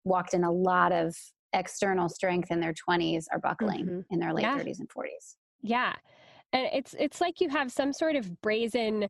walked 0.03 0.33
in 0.33 0.43
a 0.43 0.51
lot 0.51 0.91
of 0.91 1.15
external 1.53 2.09
strength 2.09 2.51
in 2.51 2.59
their 2.59 2.73
20s 2.87 3.25
are 3.31 3.39
buckling 3.39 3.85
mm-hmm. 3.85 3.99
in 4.11 4.19
their 4.19 4.33
late 4.33 4.43
yeah. 4.43 4.57
30s 4.59 4.79
and 4.79 4.89
40s 4.89 5.35
yeah 5.61 5.93
and 6.53 6.67
it's 6.73 6.93
it's 6.99 7.21
like 7.21 7.41
you 7.41 7.49
have 7.49 7.71
some 7.71 7.91
sort 7.91 8.15
of 8.15 8.41
brazen 8.41 9.07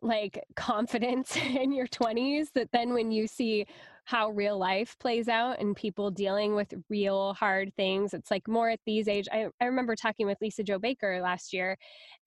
like 0.00 0.42
confidence 0.56 1.36
in 1.54 1.72
your 1.72 1.86
20s 1.86 2.46
that 2.54 2.68
then 2.72 2.92
when 2.92 3.12
you 3.12 3.26
see 3.26 3.66
how 4.04 4.30
real 4.30 4.58
life 4.58 4.96
plays 4.98 5.28
out 5.28 5.60
and 5.60 5.76
people 5.76 6.10
dealing 6.10 6.54
with 6.54 6.74
real 6.90 7.34
hard 7.34 7.72
things. 7.76 8.14
It's 8.14 8.30
like 8.30 8.48
more 8.48 8.68
at 8.68 8.80
these 8.84 9.08
age. 9.08 9.28
I, 9.32 9.46
I 9.60 9.66
remember 9.66 9.94
talking 9.94 10.26
with 10.26 10.38
Lisa-Jo 10.40 10.78
Baker 10.78 11.20
last 11.22 11.52
year, 11.52 11.76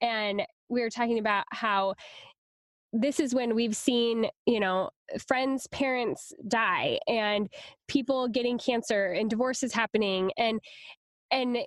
and 0.02 0.42
we 0.70 0.82
were 0.82 0.90
talking 0.90 1.20
about 1.20 1.46
how 1.52 1.96
this 2.94 3.20
is 3.20 3.36
when 3.36 3.56
we've 3.56 3.76
seen, 3.76 4.28
you 4.46 4.60
know, 4.60 4.90
friends' 5.28 5.68
parents 5.68 6.34
die 6.48 7.00
and 7.08 7.50
people 7.88 8.28
getting 8.28 8.58
cancer 8.58 9.08
and 9.08 9.30
divorces 9.30 9.74
happening 9.74 10.32
and 10.38 10.60
and 11.32 11.58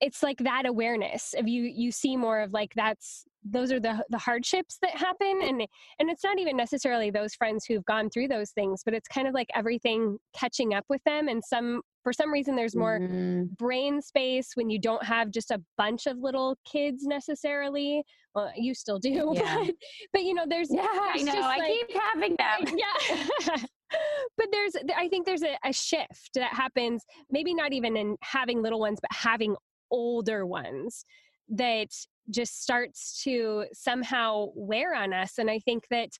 it's 0.00 0.22
like 0.22 0.38
that 0.38 0.66
awareness 0.66 1.34
of 1.38 1.48
you 1.48 1.62
you 1.62 1.90
see 1.90 2.16
more 2.16 2.40
of 2.40 2.52
like 2.52 2.72
that's 2.74 3.24
those 3.44 3.72
are 3.72 3.80
the 3.80 4.04
the 4.10 4.18
hardships 4.18 4.78
that 4.82 4.90
happen 4.90 5.40
and 5.42 5.66
and 5.98 6.10
it's 6.10 6.24
not 6.24 6.38
even 6.38 6.56
necessarily 6.56 7.10
those 7.10 7.34
friends 7.34 7.64
who've 7.64 7.84
gone 7.84 8.10
through 8.10 8.28
those 8.28 8.50
things 8.50 8.82
but 8.84 8.92
it's 8.92 9.08
kind 9.08 9.28
of 9.28 9.34
like 9.34 9.48
everything 9.54 10.18
catching 10.36 10.74
up 10.74 10.84
with 10.88 11.02
them 11.04 11.28
and 11.28 11.42
some 11.44 11.80
for 12.04 12.12
some 12.12 12.32
reason 12.32 12.54
there's 12.54 12.76
more 12.76 13.00
mm-hmm. 13.00 13.44
brain 13.58 14.00
space 14.00 14.52
when 14.54 14.70
you 14.70 14.78
don't 14.78 15.04
have 15.04 15.30
just 15.30 15.50
a 15.50 15.60
bunch 15.76 16.06
of 16.06 16.18
little 16.18 16.56
kids 16.64 17.04
necessarily 17.04 18.04
well 18.34 18.52
you 18.56 18.74
still 18.74 19.00
do 19.00 19.32
yeah. 19.34 19.64
but, 19.64 19.74
but 20.12 20.22
you 20.22 20.34
know 20.34 20.44
there's 20.48 20.68
yeah 20.70 20.86
i 20.88 21.20
know 21.22 21.32
i 21.34 21.58
like, 21.58 21.72
keep 21.88 21.98
having 22.00 22.36
them 22.36 22.78
yeah 22.78 23.56
but 24.36 24.46
there's 24.52 24.74
i 24.96 25.08
think 25.08 25.26
there's 25.26 25.42
a, 25.42 25.56
a 25.64 25.72
shift 25.72 26.30
that 26.34 26.52
happens 26.52 27.04
maybe 27.30 27.52
not 27.52 27.72
even 27.72 27.96
in 27.96 28.16
having 28.22 28.62
little 28.62 28.80
ones 28.80 28.98
but 29.00 29.10
having 29.12 29.56
older 29.90 30.46
ones 30.46 31.04
that 31.48 31.88
just 32.30 32.62
starts 32.62 33.22
to 33.22 33.66
somehow 33.72 34.48
wear 34.54 34.94
on 34.94 35.12
us. 35.12 35.38
And 35.38 35.50
I 35.50 35.58
think 35.58 35.84
that 35.90 36.10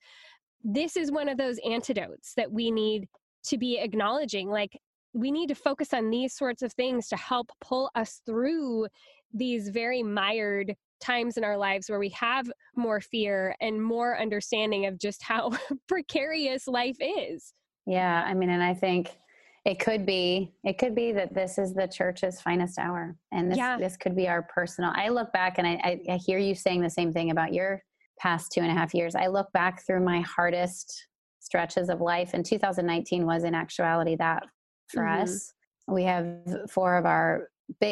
this 0.62 0.96
is 0.96 1.12
one 1.12 1.28
of 1.28 1.38
those 1.38 1.58
antidotes 1.68 2.32
that 2.36 2.50
we 2.50 2.70
need 2.70 3.06
to 3.46 3.58
be 3.58 3.78
acknowledging. 3.78 4.48
Like, 4.48 4.78
we 5.14 5.30
need 5.30 5.48
to 5.48 5.54
focus 5.54 5.94
on 5.94 6.10
these 6.10 6.34
sorts 6.34 6.62
of 6.62 6.72
things 6.72 7.08
to 7.08 7.16
help 7.16 7.50
pull 7.60 7.90
us 7.94 8.20
through 8.26 8.88
these 9.32 9.68
very 9.68 10.02
mired 10.02 10.76
times 11.00 11.36
in 11.36 11.44
our 11.44 11.56
lives 11.56 11.88
where 11.88 11.98
we 11.98 12.08
have 12.10 12.50
more 12.76 13.00
fear 13.00 13.54
and 13.60 13.82
more 13.82 14.18
understanding 14.20 14.86
of 14.86 14.98
just 14.98 15.22
how 15.22 15.50
precarious 15.88 16.66
life 16.66 16.96
is. 17.00 17.52
Yeah, 17.86 18.24
I 18.26 18.34
mean, 18.34 18.50
and 18.50 18.62
I 18.62 18.74
think 18.74 19.10
it 19.64 19.78
could 19.78 20.04
be 20.04 20.52
it 20.62 20.78
could 20.78 20.94
be 20.94 21.12
that 21.12 21.34
this 21.34 21.58
is 21.58 21.72
the 21.72 21.86
church's 21.86 22.40
finest 22.40 22.78
hour 22.78 23.16
and 23.32 23.50
this 23.50 23.56
yeah. 23.56 23.78
this 23.78 23.96
could 23.96 24.14
be 24.14 24.28
our 24.28 24.42
personal 24.42 24.92
i 24.94 25.08
look 25.08 25.32
back 25.32 25.56
and 25.56 25.66
I, 25.66 25.80
I, 25.82 26.00
I 26.12 26.16
hear 26.16 26.38
you 26.38 26.54
saying 26.54 26.82
the 26.82 26.90
same 26.90 27.12
thing 27.12 27.30
about 27.30 27.54
your 27.54 27.82
past 28.18 28.52
two 28.52 28.60
and 28.60 28.70
a 28.70 28.74
half 28.74 28.92
years 28.92 29.14
i 29.14 29.26
look 29.26 29.50
back 29.52 29.84
through 29.86 30.00
my 30.00 30.20
hardest 30.20 31.06
stretches 31.40 31.88
of 31.88 32.02
life 32.02 32.34
and 32.34 32.44
2019 32.44 33.24
was 33.24 33.44
in 33.44 33.54
actuality 33.54 34.16
that 34.16 34.42
for 34.88 35.02
mm-hmm. 35.02 35.22
us 35.22 35.52
we 35.88 36.04
have 36.04 36.26
four 36.70 36.96
of 36.96 37.06
our 37.06 37.48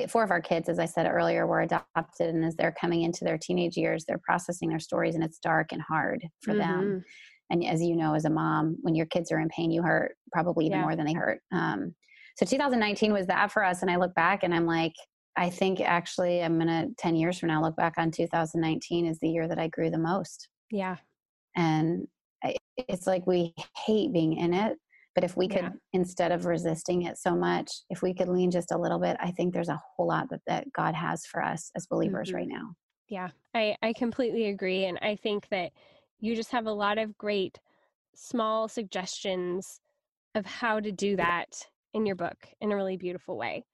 four 0.08 0.22
of 0.22 0.30
our 0.30 0.40
kids 0.40 0.68
as 0.68 0.78
i 0.78 0.84
said 0.84 1.06
earlier 1.06 1.46
were 1.46 1.62
adopted 1.62 2.34
and 2.34 2.44
as 2.44 2.54
they're 2.56 2.74
coming 2.78 3.02
into 3.02 3.24
their 3.24 3.38
teenage 3.38 3.76
years 3.76 4.04
they're 4.06 4.20
processing 4.24 4.68
their 4.68 4.78
stories 4.78 5.14
and 5.14 5.24
it's 5.24 5.38
dark 5.38 5.72
and 5.72 5.82
hard 5.82 6.22
for 6.42 6.52
mm-hmm. 6.52 6.60
them 6.60 7.04
and 7.50 7.64
as 7.64 7.82
you 7.82 7.96
know 7.96 8.14
as 8.14 8.24
a 8.24 8.30
mom 8.30 8.76
when 8.82 8.94
your 8.94 9.06
kids 9.06 9.32
are 9.32 9.40
in 9.40 9.48
pain 9.48 9.70
you 9.70 9.82
hurt 9.82 10.14
probably 10.30 10.66
even 10.66 10.78
yeah. 10.78 10.84
more 10.84 10.96
than 10.96 11.06
they 11.06 11.14
hurt 11.14 11.40
um, 11.52 11.94
so 12.36 12.44
2019 12.44 13.12
was 13.12 13.26
that 13.26 13.50
for 13.50 13.64
us 13.64 13.82
and 13.82 13.90
i 13.90 13.96
look 13.96 14.14
back 14.14 14.42
and 14.42 14.54
i'm 14.54 14.66
like 14.66 14.94
I 15.36 15.48
think 15.48 15.80
actually 15.80 16.42
I'm 16.42 16.58
going 16.58 16.68
to 16.68 16.94
10 16.98 17.16
years 17.16 17.38
from 17.38 17.48
now 17.48 17.62
look 17.62 17.76
back 17.76 17.94
on 17.96 18.10
2019 18.10 19.06
as 19.06 19.18
the 19.20 19.30
year 19.30 19.48
that 19.48 19.58
I 19.58 19.68
grew 19.68 19.90
the 19.90 19.98
most. 19.98 20.48
Yeah. 20.70 20.96
And 21.56 22.06
it's 22.76 23.06
like 23.06 23.26
we 23.26 23.54
hate 23.86 24.12
being 24.12 24.36
in 24.36 24.52
it, 24.52 24.76
but 25.14 25.24
if 25.24 25.36
we 25.36 25.48
could, 25.48 25.62
yeah. 25.62 25.70
instead 25.92 26.32
of 26.32 26.46
resisting 26.46 27.02
it 27.02 27.18
so 27.18 27.34
much, 27.34 27.70
if 27.90 28.02
we 28.02 28.14
could 28.14 28.28
lean 28.28 28.50
just 28.50 28.72
a 28.72 28.78
little 28.78 28.98
bit, 28.98 29.16
I 29.20 29.30
think 29.30 29.52
there's 29.52 29.68
a 29.68 29.80
whole 29.96 30.08
lot 30.08 30.30
that, 30.30 30.40
that 30.46 30.72
God 30.72 30.94
has 30.94 31.26
for 31.26 31.42
us 31.42 31.70
as 31.76 31.86
believers 31.86 32.28
mm-hmm. 32.28 32.36
right 32.36 32.48
now. 32.48 32.74
Yeah, 33.08 33.28
I, 33.54 33.76
I 33.82 33.92
completely 33.92 34.46
agree. 34.46 34.86
And 34.86 34.98
I 35.02 35.16
think 35.16 35.48
that 35.50 35.72
you 36.20 36.34
just 36.34 36.50
have 36.52 36.66
a 36.66 36.72
lot 36.72 36.98
of 36.98 37.16
great 37.18 37.58
small 38.14 38.68
suggestions 38.68 39.80
of 40.34 40.46
how 40.46 40.80
to 40.80 40.90
do 40.92 41.16
that 41.16 41.48
in 41.92 42.06
your 42.06 42.16
book 42.16 42.38
in 42.60 42.72
a 42.72 42.76
really 42.76 42.96
beautiful 42.96 43.36
way. 43.36 43.64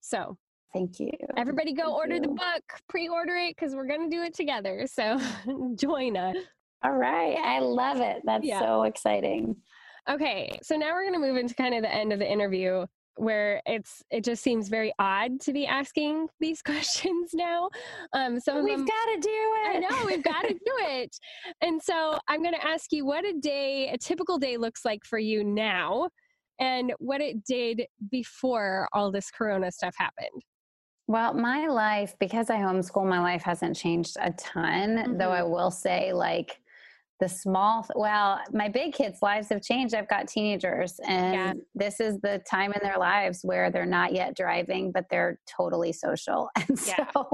So 0.00 0.36
Thank 0.72 1.00
you. 1.00 1.10
Everybody 1.36 1.72
go 1.72 1.84
Thank 1.84 1.94
order 1.94 2.14
you. 2.16 2.20
the 2.22 2.28
book, 2.28 2.62
pre 2.88 3.08
order 3.08 3.36
it 3.36 3.56
because 3.56 3.74
we're 3.74 3.86
going 3.86 4.10
to 4.10 4.14
do 4.14 4.22
it 4.22 4.34
together. 4.34 4.86
So 4.86 5.18
join 5.76 6.16
us. 6.16 6.36
All 6.84 6.92
right. 6.92 7.36
I 7.36 7.60
love 7.60 8.00
it. 8.00 8.22
That's 8.24 8.46
yeah. 8.46 8.60
so 8.60 8.82
exciting. 8.82 9.56
Okay. 10.08 10.58
So 10.62 10.76
now 10.76 10.92
we're 10.92 11.02
going 11.02 11.20
to 11.20 11.26
move 11.26 11.36
into 11.36 11.54
kind 11.54 11.74
of 11.74 11.82
the 11.82 11.94
end 11.94 12.12
of 12.12 12.18
the 12.18 12.30
interview 12.30 12.86
where 13.18 13.60
it's 13.66 14.02
it 14.10 14.24
just 14.24 14.42
seems 14.42 14.68
very 14.68 14.92
odd 14.98 15.40
to 15.40 15.52
be 15.52 15.66
asking 15.66 16.28
these 16.40 16.62
questions 16.64 17.30
now. 17.34 17.68
Um, 18.12 18.36
of 18.36 18.64
we've 18.64 18.86
got 18.86 19.04
to 19.06 19.18
do 19.20 19.28
it. 19.30 19.76
I 19.76 19.78
know 19.78 20.06
we've 20.06 20.22
got 20.22 20.42
to 20.42 20.54
do 20.54 20.58
it. 20.80 21.16
And 21.60 21.82
so 21.82 22.18
I'm 22.28 22.42
going 22.42 22.54
to 22.54 22.66
ask 22.66 22.92
you 22.92 23.04
what 23.04 23.26
a 23.26 23.32
day, 23.34 23.90
a 23.90 23.98
typical 23.98 24.38
day, 24.38 24.56
looks 24.56 24.84
like 24.84 25.04
for 25.04 25.18
you 25.18 25.44
now, 25.44 26.08
and 26.58 26.92
what 26.98 27.20
it 27.20 27.44
did 27.44 27.84
before 28.10 28.88
all 28.92 29.10
this 29.10 29.30
Corona 29.30 29.70
stuff 29.70 29.94
happened. 29.98 30.42
Well, 31.06 31.32
my 31.32 31.68
life, 31.68 32.14
because 32.20 32.50
I 32.50 32.58
homeschool, 32.58 33.08
my 33.08 33.20
life 33.20 33.42
hasn't 33.42 33.76
changed 33.76 34.16
a 34.20 34.30
ton. 34.32 34.96
Mm-hmm. 34.96 35.18
Though 35.18 35.32
I 35.32 35.40
mm-hmm. 35.40 35.50
will 35.50 35.70
say, 35.70 36.12
like 36.12 36.60
the 37.20 37.28
small 37.28 37.86
well 37.94 38.40
my 38.52 38.68
big 38.68 38.92
kids 38.92 39.18
lives 39.22 39.48
have 39.48 39.62
changed 39.62 39.94
i've 39.94 40.08
got 40.08 40.28
teenagers 40.28 41.00
and 41.06 41.34
yeah. 41.34 41.52
this 41.74 42.00
is 42.00 42.20
the 42.20 42.40
time 42.50 42.72
in 42.72 42.80
their 42.82 42.98
lives 42.98 43.40
where 43.42 43.70
they're 43.70 43.86
not 43.86 44.12
yet 44.12 44.36
driving 44.36 44.92
but 44.92 45.04
they're 45.10 45.38
totally 45.46 45.92
social 45.92 46.48
and 46.56 46.78
so 46.78 46.92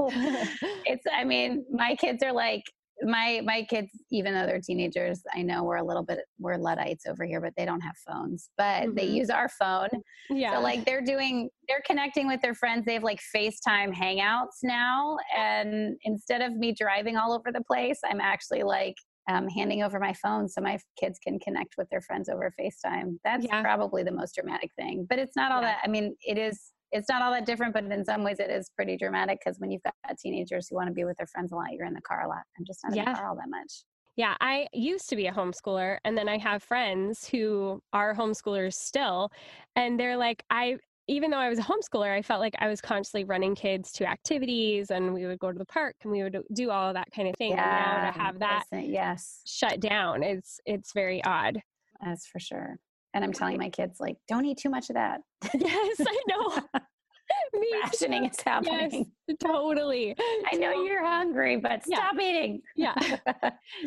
yeah. 0.09 0.45
it's 0.85 1.05
i 1.13 1.23
mean 1.23 1.65
my 1.71 1.95
kids 1.95 2.23
are 2.23 2.33
like 2.33 2.63
my 3.03 3.41
my 3.43 3.61
kids 3.63 3.89
even 4.09 4.33
though 4.33 4.45
they're 4.45 4.61
teenagers 4.61 5.21
i 5.35 5.41
know 5.41 5.63
we're 5.63 5.75
a 5.75 5.83
little 5.83 6.03
bit 6.03 6.19
we're 6.39 6.55
luddites 6.55 7.05
over 7.05 7.25
here 7.25 7.41
but 7.41 7.53
they 7.57 7.65
don't 7.65 7.81
have 7.81 7.95
phones 8.07 8.49
but 8.57 8.83
mm-hmm. 8.83 8.95
they 8.95 9.05
use 9.05 9.29
our 9.29 9.49
phone 9.49 9.89
yeah 10.29 10.55
so 10.55 10.61
like 10.61 10.85
they're 10.85 11.03
doing 11.03 11.49
they're 11.67 11.83
connecting 11.85 12.25
with 12.25 12.41
their 12.41 12.53
friends 12.55 12.85
they 12.85 12.93
have 12.93 13.03
like 13.03 13.19
facetime 13.35 13.93
hangouts 13.93 14.63
now 14.63 15.17
and 15.37 15.97
instead 16.03 16.41
of 16.41 16.53
me 16.55 16.73
driving 16.73 17.17
all 17.17 17.33
over 17.33 17.51
the 17.51 17.63
place 17.65 17.99
i'm 18.09 18.21
actually 18.21 18.63
like 18.63 18.95
um, 19.27 19.47
handing 19.47 19.83
over 19.83 19.99
my 19.99 20.13
phone 20.13 20.47
so 20.47 20.61
my 20.61 20.77
kids 20.99 21.19
can 21.19 21.39
connect 21.39 21.75
with 21.77 21.89
their 21.89 22.01
friends 22.01 22.29
over 22.29 22.53
FaceTime. 22.59 23.17
That's 23.23 23.45
yeah. 23.45 23.61
probably 23.61 24.03
the 24.03 24.11
most 24.11 24.35
dramatic 24.35 24.71
thing. 24.77 25.05
But 25.09 25.19
it's 25.19 25.35
not 25.35 25.51
all 25.51 25.61
yeah. 25.61 25.73
that, 25.73 25.79
I 25.83 25.87
mean, 25.87 26.15
it 26.25 26.37
is, 26.37 26.71
it's 26.91 27.09
not 27.09 27.21
all 27.21 27.31
that 27.31 27.45
different, 27.45 27.73
but 27.73 27.83
in 27.85 28.05
some 28.05 28.23
ways 28.23 28.39
it 28.39 28.49
is 28.49 28.69
pretty 28.75 28.97
dramatic 28.97 29.39
because 29.43 29.59
when 29.59 29.71
you've 29.71 29.83
got 29.83 29.93
teenagers 30.17 30.67
who 30.69 30.75
want 30.75 30.87
to 30.87 30.93
be 30.93 31.03
with 31.03 31.17
their 31.17 31.27
friends 31.27 31.51
a 31.51 31.55
lot, 31.55 31.71
you're 31.71 31.87
in 31.87 31.93
the 31.93 32.01
car 32.01 32.23
a 32.23 32.27
lot. 32.27 32.43
I'm 32.57 32.65
just 32.65 32.79
not 32.83 32.95
yeah. 32.95 33.03
in 33.03 33.09
the 33.09 33.15
car 33.15 33.27
all 33.29 33.35
that 33.35 33.49
much. 33.49 33.83
Yeah, 34.15 34.35
I 34.39 34.67
used 34.71 35.09
to 35.09 35.17
be 35.17 35.27
a 35.27 35.31
homeschooler 35.31 35.97
and 36.05 36.17
then 36.17 36.29
I 36.29 36.37
have 36.37 36.63
friends 36.63 37.27
who 37.27 37.81
are 37.91 38.15
homeschoolers 38.15 38.75
still 38.75 39.29
and 39.75 39.99
they're 39.99 40.15
like 40.15 40.43
I 40.49 40.77
even 41.07 41.29
though 41.29 41.37
I 41.37 41.49
was 41.49 41.59
a 41.59 41.63
homeschooler, 41.63 42.11
I 42.11 42.21
felt 42.21 42.39
like 42.39 42.55
I 42.59 42.67
was 42.67 42.81
constantly 42.81 43.25
running 43.25 43.55
kids 43.55 43.91
to 43.93 44.09
activities 44.09 44.89
and 44.91 45.13
we 45.13 45.25
would 45.25 45.39
go 45.39 45.51
to 45.51 45.57
the 45.57 45.65
park 45.65 45.95
and 46.03 46.11
we 46.11 46.23
would 46.23 46.41
do 46.53 46.71
all 46.71 46.89
of 46.89 46.95
that 46.95 47.11
kind 47.15 47.27
of 47.27 47.35
thing. 47.35 47.51
Yeah, 47.51 47.95
and 47.95 48.03
now 48.03 48.11
to 48.11 48.19
have 48.19 48.39
that 48.39 48.65
yes 48.71 49.41
shut 49.45 49.79
down, 49.79 50.23
it's 50.23 50.59
it's 50.65 50.93
very 50.93 51.23
odd. 51.23 51.61
That's 52.03 52.25
for 52.25 52.39
sure. 52.39 52.77
And 53.13 53.23
I'm 53.23 53.31
telling 53.31 53.57
my 53.57 53.69
kids 53.69 53.99
like, 53.99 54.17
don't 54.27 54.45
eat 54.45 54.57
too 54.57 54.69
much 54.69 54.89
of 54.89 54.95
that. 54.95 55.21
yes, 55.53 55.97
I 56.01 56.21
know. 56.27 56.59
Me 57.53 57.67
Rationing 57.83 58.25
is 58.25 58.39
happening. 58.41 59.11
Yes, 59.27 59.37
totally. 59.43 60.15
I 60.51 60.55
know 60.55 60.83
you're 60.83 61.05
hungry, 61.05 61.57
but 61.57 61.81
yeah. 61.87 61.97
stop 61.97 62.15
eating. 62.19 62.61
Yeah. 62.75 62.93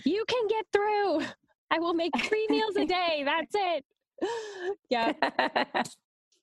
you 0.05 0.25
can 0.27 0.49
get 0.49 0.65
through. 0.73 1.21
I 1.71 1.79
will 1.79 1.95
make 1.95 2.13
three 2.25 2.47
meals 2.49 2.77
a 2.77 2.85
day. 2.87 3.23
That's 3.25 3.55
it. 3.55 3.85
Yeah. 4.91 5.13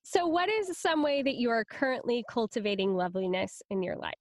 So, 0.07 0.27
what 0.27 0.49
is 0.49 0.77
some 0.77 1.01
way 1.01 1.23
that 1.23 1.33
you 1.37 1.49
are 1.49 1.65
currently 1.65 2.23
cultivating 2.29 2.93
loveliness 2.93 3.63
in 3.71 3.81
your 3.81 3.95
life? 3.95 4.13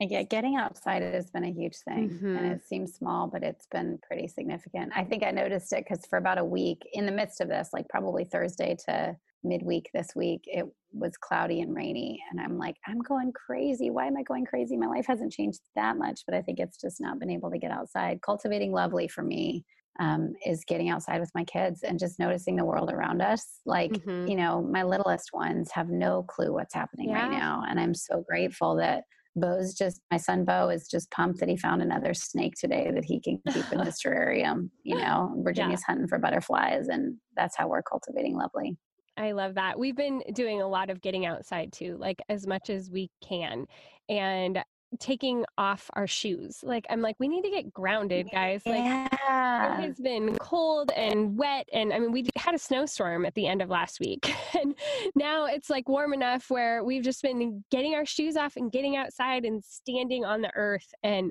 Yeah, 0.00 0.24
getting 0.24 0.56
outside 0.56 1.00
has 1.00 1.30
been 1.30 1.44
a 1.44 1.52
huge 1.52 1.76
thing. 1.76 2.10
Mm-hmm. 2.10 2.36
And 2.36 2.46
it 2.46 2.66
seems 2.66 2.94
small, 2.94 3.28
but 3.28 3.44
it's 3.44 3.68
been 3.70 4.00
pretty 4.02 4.26
significant. 4.26 4.90
I 4.96 5.04
think 5.04 5.22
I 5.22 5.30
noticed 5.30 5.72
it 5.72 5.84
because 5.88 6.04
for 6.06 6.18
about 6.18 6.38
a 6.38 6.44
week 6.44 6.82
in 6.92 7.06
the 7.06 7.12
midst 7.12 7.40
of 7.40 7.46
this, 7.46 7.68
like 7.72 7.88
probably 7.88 8.24
Thursday 8.24 8.76
to 8.86 9.16
midweek 9.44 9.88
this 9.94 10.08
week, 10.16 10.40
it 10.46 10.66
was 10.92 11.16
cloudy 11.16 11.60
and 11.60 11.72
rainy. 11.72 12.20
And 12.32 12.40
I'm 12.40 12.58
like, 12.58 12.74
I'm 12.84 12.98
going 12.98 13.30
crazy. 13.32 13.90
Why 13.90 14.06
am 14.06 14.16
I 14.16 14.24
going 14.24 14.44
crazy? 14.44 14.76
My 14.76 14.88
life 14.88 15.06
hasn't 15.06 15.32
changed 15.32 15.60
that 15.76 15.96
much, 15.96 16.22
but 16.26 16.34
I 16.34 16.42
think 16.42 16.58
it's 16.58 16.80
just 16.80 17.00
not 17.00 17.20
been 17.20 17.30
able 17.30 17.52
to 17.52 17.58
get 17.58 17.70
outside. 17.70 18.22
Cultivating 18.22 18.72
lovely 18.72 19.06
for 19.06 19.22
me 19.22 19.64
um, 19.98 20.34
is 20.44 20.64
getting 20.66 20.88
outside 20.88 21.20
with 21.20 21.30
my 21.34 21.44
kids 21.44 21.82
and 21.82 21.98
just 21.98 22.18
noticing 22.18 22.56
the 22.56 22.64
world 22.64 22.90
around 22.90 23.22
us. 23.22 23.60
Like, 23.64 23.92
mm-hmm. 23.92 24.28
you 24.28 24.36
know, 24.36 24.62
my 24.62 24.82
littlest 24.82 25.30
ones 25.32 25.70
have 25.72 25.88
no 25.88 26.22
clue 26.24 26.52
what's 26.52 26.74
happening 26.74 27.10
yeah. 27.10 27.22
right 27.22 27.30
now. 27.30 27.62
And 27.68 27.80
I'm 27.80 27.94
so 27.94 28.24
grateful 28.28 28.76
that 28.76 29.04
Bo's 29.34 29.74
just, 29.74 30.00
my 30.10 30.16
son 30.16 30.44
Bo 30.44 30.70
is 30.70 30.88
just 30.88 31.10
pumped 31.10 31.40
that 31.40 31.48
he 31.48 31.56
found 31.56 31.82
another 31.82 32.14
snake 32.14 32.54
today 32.58 32.90
that 32.94 33.04
he 33.04 33.20
can 33.20 33.38
keep 33.52 33.70
in 33.72 33.80
his 33.80 34.00
terrarium. 34.04 34.70
You 34.82 34.96
know, 34.96 35.34
Virginia's 35.44 35.82
yeah. 35.82 35.92
hunting 35.92 36.08
for 36.08 36.18
butterflies, 36.18 36.88
and 36.88 37.16
that's 37.36 37.56
how 37.56 37.68
we're 37.68 37.82
cultivating 37.82 38.36
lovely. 38.36 38.76
I 39.18 39.32
love 39.32 39.54
that. 39.54 39.78
We've 39.78 39.96
been 39.96 40.22
doing 40.32 40.60
a 40.60 40.68
lot 40.68 40.90
of 40.90 41.00
getting 41.00 41.24
outside 41.26 41.72
too, 41.72 41.96
like 41.98 42.20
as 42.28 42.46
much 42.46 42.68
as 42.68 42.90
we 42.90 43.10
can. 43.26 43.66
And 44.08 44.62
taking 44.98 45.44
off 45.58 45.90
our 45.94 46.06
shoes. 46.06 46.60
Like 46.62 46.86
I'm 46.90 47.02
like, 47.02 47.16
we 47.18 47.28
need 47.28 47.42
to 47.42 47.50
get 47.50 47.72
grounded, 47.72 48.28
guys. 48.32 48.62
Like 48.64 48.84
yeah. 48.84 49.78
it 49.78 49.86
has 49.86 49.98
been 49.98 50.36
cold 50.36 50.92
and 50.96 51.36
wet, 51.36 51.68
and 51.72 51.92
I 51.92 51.98
mean, 51.98 52.12
we 52.12 52.28
had 52.36 52.54
a 52.54 52.58
snowstorm 52.58 53.26
at 53.26 53.34
the 53.34 53.46
end 53.46 53.62
of 53.62 53.68
last 53.68 54.00
week, 54.00 54.32
and 54.58 54.74
now 55.14 55.46
it's 55.46 55.70
like 55.70 55.88
warm 55.88 56.12
enough 56.12 56.46
where 56.48 56.84
we've 56.84 57.02
just 57.02 57.22
been 57.22 57.64
getting 57.70 57.94
our 57.94 58.06
shoes 58.06 58.36
off 58.36 58.56
and 58.56 58.72
getting 58.72 58.96
outside 58.96 59.44
and 59.44 59.62
standing 59.64 60.24
on 60.24 60.40
the 60.40 60.52
earth, 60.54 60.88
and 61.02 61.30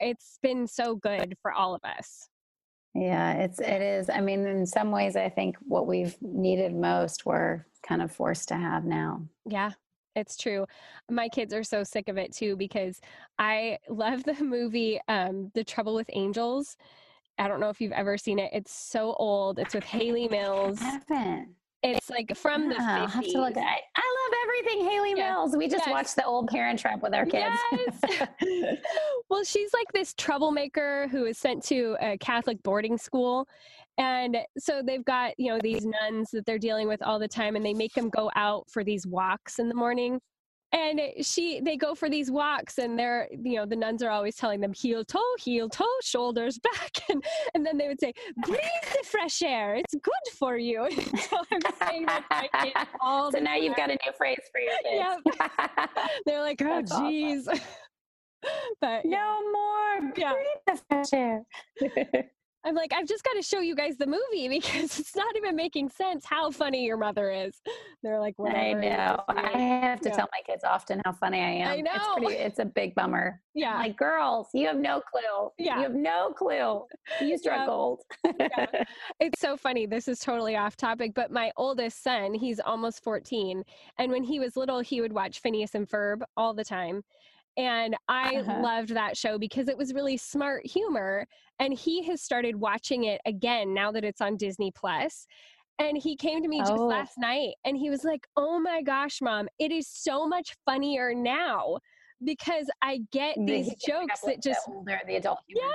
it's 0.00 0.38
been 0.42 0.66
so 0.66 0.94
good 0.96 1.36
for 1.42 1.52
all 1.52 1.74
of 1.74 1.80
us. 1.84 2.28
Yeah, 2.94 3.34
it's 3.34 3.60
it 3.60 3.82
is. 3.82 4.08
I 4.08 4.20
mean, 4.20 4.46
in 4.46 4.64
some 4.64 4.90
ways, 4.90 5.16
I 5.16 5.28
think 5.28 5.56
what 5.60 5.86
we've 5.86 6.16
needed 6.22 6.74
most, 6.74 7.26
we're 7.26 7.66
kind 7.86 8.00
of 8.00 8.10
forced 8.10 8.48
to 8.48 8.56
have 8.56 8.84
now. 8.84 9.22
Yeah, 9.44 9.72
it's 10.16 10.36
true. 10.36 10.66
My 11.10 11.28
kids 11.28 11.54
are 11.54 11.62
so 11.62 11.84
sick 11.84 12.08
of 12.08 12.16
it 12.16 12.32
too 12.32 12.56
because 12.56 13.00
I 13.38 13.78
love 13.88 14.24
the 14.24 14.42
movie 14.42 14.98
um, 15.08 15.50
The 15.54 15.62
Trouble 15.62 15.94
with 15.94 16.10
Angels. 16.12 16.76
I 17.38 17.48
don't 17.48 17.60
know 17.60 17.68
if 17.68 17.80
you've 17.80 17.92
ever 17.92 18.16
seen 18.16 18.38
it. 18.38 18.50
It's 18.52 18.72
so 18.72 19.14
old. 19.18 19.58
It's 19.58 19.74
with 19.74 19.84
Hayley 19.84 20.26
Mills. 20.26 20.80
I 20.80 20.84
haven't. 20.84 21.48
It's 21.82 22.08
like 22.08 22.34
from 22.34 22.68
the 22.68 22.74
50s. 22.74 22.80
I'll 22.80 23.06
have 23.06 23.24
to 23.24 23.38
look 23.38 23.56
at 23.56 23.78
it. 23.78 23.84
I 23.94 24.28
love 24.30 24.38
everything 24.44 24.88
Hayley 24.88 25.14
Mills. 25.14 25.54
We 25.56 25.68
just 25.68 25.86
yes. 25.86 25.92
watched 25.92 26.16
the 26.16 26.24
old 26.24 26.48
Parent 26.48 26.80
Trap 26.80 27.02
with 27.02 27.14
our 27.14 27.26
kids. 27.26 27.56
Yes. 27.70 28.78
well, 29.30 29.44
she's 29.44 29.72
like 29.74 29.86
this 29.92 30.14
troublemaker 30.14 31.08
who 31.08 31.26
is 31.26 31.38
sent 31.38 31.62
to 31.64 31.96
a 32.00 32.16
Catholic 32.18 32.62
boarding 32.62 32.96
school 32.96 33.46
and 33.98 34.36
so 34.58 34.82
they've 34.84 35.04
got, 35.04 35.32
you 35.38 35.50
know, 35.52 35.58
these 35.62 35.86
nuns 35.86 36.30
that 36.32 36.44
they're 36.46 36.58
dealing 36.58 36.86
with 36.88 37.02
all 37.02 37.18
the 37.18 37.28
time 37.28 37.56
and 37.56 37.64
they 37.64 37.74
make 37.74 37.94
them 37.94 38.10
go 38.10 38.30
out 38.36 38.70
for 38.70 38.84
these 38.84 39.06
walks 39.06 39.58
in 39.58 39.68
the 39.68 39.74
morning. 39.74 40.20
And 40.72 41.00
she 41.22 41.60
they 41.60 41.76
go 41.76 41.94
for 41.94 42.10
these 42.10 42.30
walks 42.30 42.76
and 42.78 42.98
they're, 42.98 43.28
you 43.30 43.54
know, 43.56 43.64
the 43.64 43.76
nuns 43.76 44.02
are 44.02 44.10
always 44.10 44.36
telling 44.36 44.60
them 44.60 44.72
heel 44.74 45.04
toe, 45.04 45.22
heel 45.38 45.68
toe, 45.68 45.86
shoulders 46.02 46.58
back. 46.58 46.90
And 47.08 47.24
and 47.54 47.64
then 47.64 47.78
they 47.78 47.86
would 47.88 48.00
say, 48.00 48.12
breathe 48.44 48.58
the 48.92 49.04
fresh 49.04 49.40
air. 49.42 49.76
It's 49.76 49.94
good 49.94 50.32
for 50.38 50.58
you. 50.58 50.88
so 51.30 51.38
I'm 51.50 51.60
saying 51.88 52.06
that 52.06 52.24
my 52.30 52.48
kids 52.62 52.90
all 53.00 53.30
So 53.32 53.38
now 53.38 53.52
time. 53.54 53.62
you've 53.62 53.76
got 53.76 53.90
a 53.90 53.94
new 53.94 54.12
phrase 54.18 54.38
for 54.52 54.60
your 54.60 54.72
kids. 54.82 55.22
Yep. 55.26 55.90
they're 56.26 56.42
like, 56.42 56.60
oh 56.62 56.82
geez. 56.82 57.48
but 58.80 59.04
no 59.04 59.40
more. 59.52 60.12
Yeah. 60.16 60.32
Breathe 60.34 60.46
the 60.66 60.82
fresh 60.88 61.12
air. 61.12 62.26
I'm 62.66 62.74
like, 62.74 62.92
I've 62.92 63.06
just 63.06 63.22
got 63.22 63.34
to 63.34 63.42
show 63.42 63.60
you 63.60 63.76
guys 63.76 63.96
the 63.96 64.06
movie 64.06 64.48
because 64.60 64.98
it's 64.98 65.14
not 65.14 65.36
even 65.36 65.54
making 65.54 65.88
sense 65.88 66.24
how 66.24 66.50
funny 66.50 66.84
your 66.84 66.96
mother 66.96 67.30
is. 67.30 67.60
They're 68.02 68.18
like, 68.18 68.36
whatever. 68.38 68.58
I 68.58 68.72
know. 68.72 69.22
I 69.28 69.58
have 69.58 70.00
to 70.00 70.08
yeah. 70.08 70.16
tell 70.16 70.28
my 70.32 70.40
kids 70.44 70.64
often 70.64 71.00
how 71.04 71.12
funny 71.12 71.40
I 71.40 71.50
am. 71.50 71.68
I 71.68 71.80
know. 71.80 71.92
It's, 71.94 72.26
pretty, 72.26 72.34
it's 72.34 72.58
a 72.58 72.64
big 72.64 72.94
bummer. 72.96 73.40
Yeah. 73.54 73.74
I'm 73.74 73.78
like, 73.78 73.96
girls, 73.96 74.48
you 74.52 74.66
have 74.66 74.78
no 74.78 75.00
clue. 75.00 75.50
Yeah. 75.58 75.76
You 75.76 75.82
have 75.84 75.94
no 75.94 76.32
clue. 76.36 76.82
You 77.20 77.38
struggled. 77.38 78.02
yeah. 78.38 78.66
It's 79.20 79.40
so 79.40 79.56
funny. 79.56 79.86
This 79.86 80.08
is 80.08 80.18
totally 80.18 80.56
off 80.56 80.76
topic, 80.76 81.12
but 81.14 81.30
my 81.30 81.50
oldest 81.56 82.02
son, 82.02 82.34
he's 82.34 82.60
almost 82.60 83.02
14. 83.02 83.62
And 83.98 84.12
when 84.12 84.22
he 84.22 84.40
was 84.40 84.56
little, 84.56 84.80
he 84.80 85.00
would 85.00 85.12
watch 85.12 85.40
Phineas 85.40 85.74
and 85.74 85.88
Ferb 85.88 86.22
all 86.36 86.52
the 86.52 86.64
time. 86.64 87.02
And 87.56 87.96
I 88.08 88.36
uh-huh. 88.36 88.60
loved 88.60 88.90
that 88.90 89.16
show 89.16 89.38
because 89.38 89.68
it 89.68 89.78
was 89.78 89.94
really 89.94 90.16
smart 90.16 90.66
humor. 90.66 91.26
And 91.58 91.72
he 91.72 92.02
has 92.04 92.22
started 92.22 92.56
watching 92.56 93.04
it 93.04 93.20
again 93.26 93.74
now 93.74 93.92
that 93.92 94.04
it's 94.04 94.20
on 94.20 94.36
Disney 94.36 94.72
Plus. 94.74 95.26
And 95.78 95.98
he 95.98 96.16
came 96.16 96.42
to 96.42 96.48
me 96.48 96.60
just 96.60 96.72
oh. 96.72 96.86
last 96.86 97.18
night 97.18 97.54
and 97.64 97.76
he 97.76 97.90
was 97.90 98.02
like, 98.02 98.26
Oh 98.36 98.58
my 98.58 98.82
gosh, 98.82 99.20
mom, 99.20 99.48
it 99.58 99.70
is 99.70 99.88
so 99.88 100.26
much 100.26 100.54
funnier 100.64 101.14
now 101.14 101.78
because 102.24 102.66
I 102.82 103.00
get 103.12 103.36
these 103.44 103.74
jokes 103.86 104.20
that 104.22 104.42
just 104.42 104.60
older, 104.68 105.00
the 105.06 105.16
adult 105.16 105.40
humor. 105.46 105.68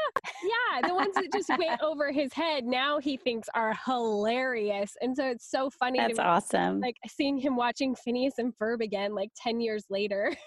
Yeah, 0.43 0.49
yeah, 0.81 0.87
the 0.87 0.95
ones 0.95 1.13
that 1.15 1.31
just 1.31 1.49
went 1.49 1.81
over 1.83 2.11
his 2.11 2.33
head 2.33 2.65
now 2.65 2.99
he 2.99 3.17
thinks 3.17 3.47
are 3.53 3.75
hilarious, 3.85 4.95
and 5.01 5.15
so 5.15 5.27
it's 5.27 5.49
so 5.49 5.69
funny. 5.69 5.99
That's 5.99 6.19
awesome. 6.19 6.79
Like 6.79 6.95
seeing 7.07 7.37
him 7.37 7.55
watching 7.55 7.95
Phineas 7.95 8.35
and 8.37 8.53
Ferb 8.57 8.81
again, 8.81 9.13
like 9.13 9.29
ten 9.35 9.59
years 9.61 9.85
later. 9.89 10.33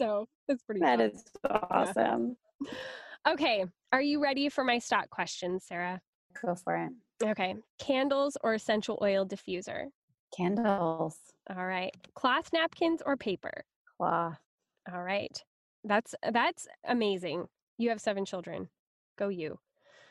So 0.00 0.26
that's 0.48 0.62
pretty. 0.62 0.80
That 0.80 0.98
fun. 0.98 1.10
is 1.10 1.22
awesome. 1.70 2.36
Yeah. 2.64 2.72
Okay, 3.26 3.64
are 3.92 4.02
you 4.02 4.20
ready 4.20 4.48
for 4.48 4.64
my 4.64 4.78
stock 4.78 5.08
question, 5.10 5.60
Sara? 5.60 6.00
Go 6.44 6.54
for 6.54 6.76
it. 6.76 6.92
Okay, 7.22 7.54
candles 7.78 8.36
or 8.42 8.54
essential 8.54 8.98
oil 9.00 9.24
diffuser? 9.24 9.86
Candles. 10.36 11.18
All 11.48 11.66
right, 11.66 11.94
cloth 12.14 12.52
napkins 12.52 13.00
or 13.04 13.16
paper? 13.16 13.64
Cloth. 13.96 14.40
All 14.92 15.02
right, 15.02 15.44
that's 15.84 16.14
that's 16.32 16.66
amazing. 16.84 17.46
You 17.78 17.90
have 17.90 18.00
seven 18.00 18.24
children. 18.24 18.68
Go 19.16 19.28
you. 19.28 19.58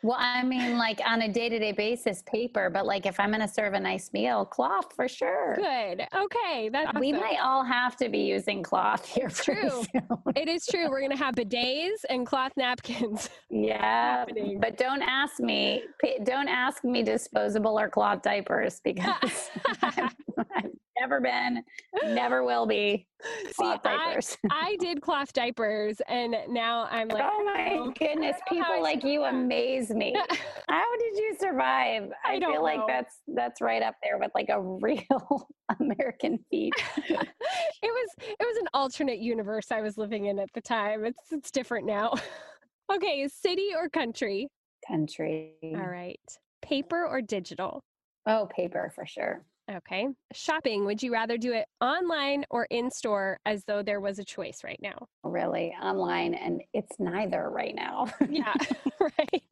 Well, 0.04 0.18
I 0.20 0.44
mean, 0.44 0.78
like 0.78 1.00
on 1.06 1.22
a 1.22 1.32
day 1.32 1.50
to 1.50 1.60
day 1.60 1.72
basis, 1.72 2.24
paper, 2.26 2.70
but 2.70 2.86
like 2.86 3.06
if 3.06 3.20
I'm 3.20 3.30
going 3.30 3.42
to 3.42 3.48
serve 3.48 3.74
a 3.74 3.80
nice 3.80 4.12
meal, 4.14 4.46
cloth 4.46 4.94
for 4.96 5.08
sure. 5.08 5.56
Good. 5.56 6.08
Okay. 6.16 6.70
That's 6.70 6.88
awesome. 6.90 7.00
We 7.00 7.14
might 7.14 7.38
all 7.42 7.64
have 7.64 7.96
to 7.98 8.10
be 8.10 8.20
using 8.20 8.64
cloth 8.64 9.06
here. 9.06 9.30
True. 9.42 9.84
it 10.36 10.48
is 10.48 10.66
true. 10.66 10.90
We're 10.90 11.00
going 11.00 11.12
to 11.12 11.18
have 11.18 11.36
bidets 11.36 12.04
and 12.10 12.26
cloth 12.26 12.52
napkins. 12.58 13.30
Yeah. 13.50 14.26
but 14.60 14.78
don't 14.78 15.02
ask 15.02 15.40
me, 15.40 15.84
don't 16.24 16.48
ask 16.48 16.84
me 16.84 17.04
disposable 17.04 17.78
or 17.80 17.90
cloth 17.90 18.22
diapers 18.22 18.80
because 18.84 19.50
I'm, 19.82 20.10
I'm 20.56 20.72
never 21.02 21.20
been, 21.20 21.64
never 22.14 22.44
will 22.44 22.68
be. 22.68 23.08
Cloth 23.56 23.82
See, 23.84 23.90
diapers. 23.90 24.38
I, 24.50 24.68
I, 24.72 24.76
did 24.78 25.02
cloth 25.02 25.32
diapers, 25.32 25.98
and 26.08 26.36
now 26.50 26.88
I'm 26.90 27.08
like, 27.08 27.24
oh 27.24 27.44
my 27.44 27.78
oh, 27.80 27.94
goodness, 27.98 28.36
people 28.50 28.82
like 28.82 29.04
you 29.04 29.24
amaze 29.24 29.92
me. 29.92 30.16
How 30.70 30.98
did 30.98 31.18
you 31.18 31.36
survive? 31.40 32.10
I, 32.26 32.36
I 32.36 32.40
feel 32.40 32.54
know. 32.54 32.62
like 32.64 32.80
that's 32.88 33.20
that's 33.28 33.62
right 33.62 33.84
up 33.84 33.94
there 34.02 34.18
with 34.18 34.32
like 34.34 34.50
a 34.50 34.60
real 34.60 35.48
American 35.80 36.40
feat. 36.50 36.74
it 37.08 37.20
was 37.84 38.10
it 38.20 38.40
was 38.40 38.58
an 38.58 38.68
alternate 38.74 39.20
universe 39.20 39.68
I 39.72 39.82
was 39.82 39.98
living 40.00 40.26
in 40.26 40.40
at 40.40 40.50
the 40.56 40.62
time. 40.62 41.06
It's 41.06 41.32
it's 41.32 41.52
different 41.52 41.86
now. 41.86 42.14
okay, 42.92 43.28
city 43.28 43.70
or 43.76 43.88
country? 43.88 44.48
Country. 44.88 45.54
All 45.64 45.88
right. 45.88 46.20
Paper 46.64 47.06
or 47.06 47.22
digital? 47.22 47.84
Oh, 48.26 48.48
paper 48.56 48.92
for 48.96 49.06
sure. 49.06 49.46
Okay. 49.78 50.08
Shopping, 50.34 50.86
would 50.86 51.02
you 51.02 51.14
rather 51.14 51.38
do 51.38 51.54
it 51.54 51.66
online 51.80 52.46
or 52.50 52.68
in 52.70 52.92
store 52.92 53.40
as 53.46 53.64
though 53.66 53.82
there 53.82 54.02
was 54.02 54.20
a 54.20 54.26
choice 54.26 54.62
right 54.64 54.80
now? 54.82 55.08
Really, 55.24 55.74
online, 55.82 56.34
and 56.34 56.62
it's 56.74 57.00
neither 57.00 57.50
right 57.50 57.76
now. 57.76 58.08
yeah, 58.30 58.54
right. 59.00 59.44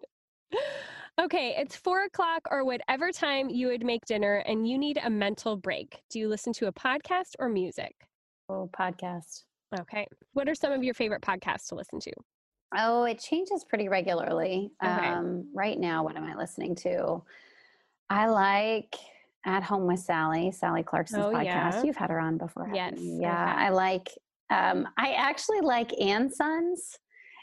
Okay, 1.21 1.55
it's 1.57 1.75
four 1.75 2.03
o'clock 2.03 2.41
or 2.49 2.63
whatever 2.63 3.11
time 3.11 3.49
you 3.49 3.67
would 3.67 3.83
make 3.83 4.05
dinner 4.05 4.43
and 4.45 4.67
you 4.67 4.77
need 4.77 4.99
a 5.03 5.09
mental 5.09 5.57
break. 5.57 6.01
Do 6.09 6.19
you 6.19 6.29
listen 6.29 6.53
to 6.53 6.67
a 6.67 6.73
podcast 6.73 7.35
or 7.39 7.49
music? 7.49 7.93
Oh, 8.47 8.69
podcast. 8.77 9.43
Okay. 9.79 10.07
What 10.33 10.47
are 10.47 10.55
some 10.55 10.71
of 10.71 10.83
your 10.83 10.93
favorite 10.93 11.21
podcasts 11.21 11.67
to 11.69 11.75
listen 11.75 11.99
to? 11.99 12.11
Oh, 12.75 13.03
it 13.03 13.19
changes 13.19 13.65
pretty 13.67 13.89
regularly. 13.89 14.71
Okay. 14.83 15.07
Um, 15.07 15.49
right 15.53 15.77
now, 15.77 16.03
what 16.03 16.15
am 16.15 16.23
I 16.23 16.35
listening 16.35 16.75
to? 16.77 17.21
I 18.09 18.27
like 18.27 18.95
at 19.45 19.63
Home 19.63 19.87
with 19.87 19.99
Sally, 19.99 20.51
Sally 20.51 20.83
Clarkson's 20.83 21.25
oh, 21.25 21.31
podcast. 21.31 21.45
Yeah. 21.45 21.83
You've 21.83 21.95
had 21.95 22.09
her 22.09 22.19
on 22.19 22.37
before. 22.37 22.69
Yes. 22.73 22.93
Yeah. 22.97 23.55
I 23.57 23.69
like, 23.69 24.09
um, 24.49 24.87
I 24.97 25.13
actually 25.13 25.61
like 25.61 25.91
and 25.99 26.31
Sons. 26.31 26.97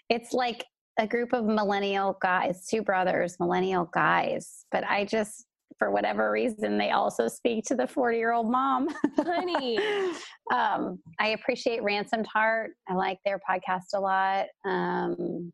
It's 0.08 0.32
like 0.32 0.64
a 0.98 1.06
group 1.06 1.32
of 1.32 1.44
millennial 1.44 2.16
guys, 2.20 2.66
two 2.66 2.82
brothers, 2.82 3.36
millennial 3.38 3.86
guys. 3.92 4.64
But 4.70 4.84
I 4.84 5.04
just, 5.04 5.46
for 5.78 5.90
whatever 5.90 6.30
reason, 6.30 6.78
they 6.78 6.90
also 6.90 7.28
speak 7.28 7.64
to 7.66 7.74
the 7.74 7.86
40 7.86 8.16
year 8.16 8.32
old 8.32 8.50
mom. 8.50 8.88
Honey. 9.18 9.78
um, 10.54 10.98
I 11.18 11.28
appreciate 11.28 11.82
Ransomed 11.82 12.26
Heart. 12.26 12.72
I 12.88 12.94
like 12.94 13.18
their 13.24 13.40
podcast 13.48 13.94
a 13.94 14.00
lot. 14.00 14.46
Um, 14.64 15.52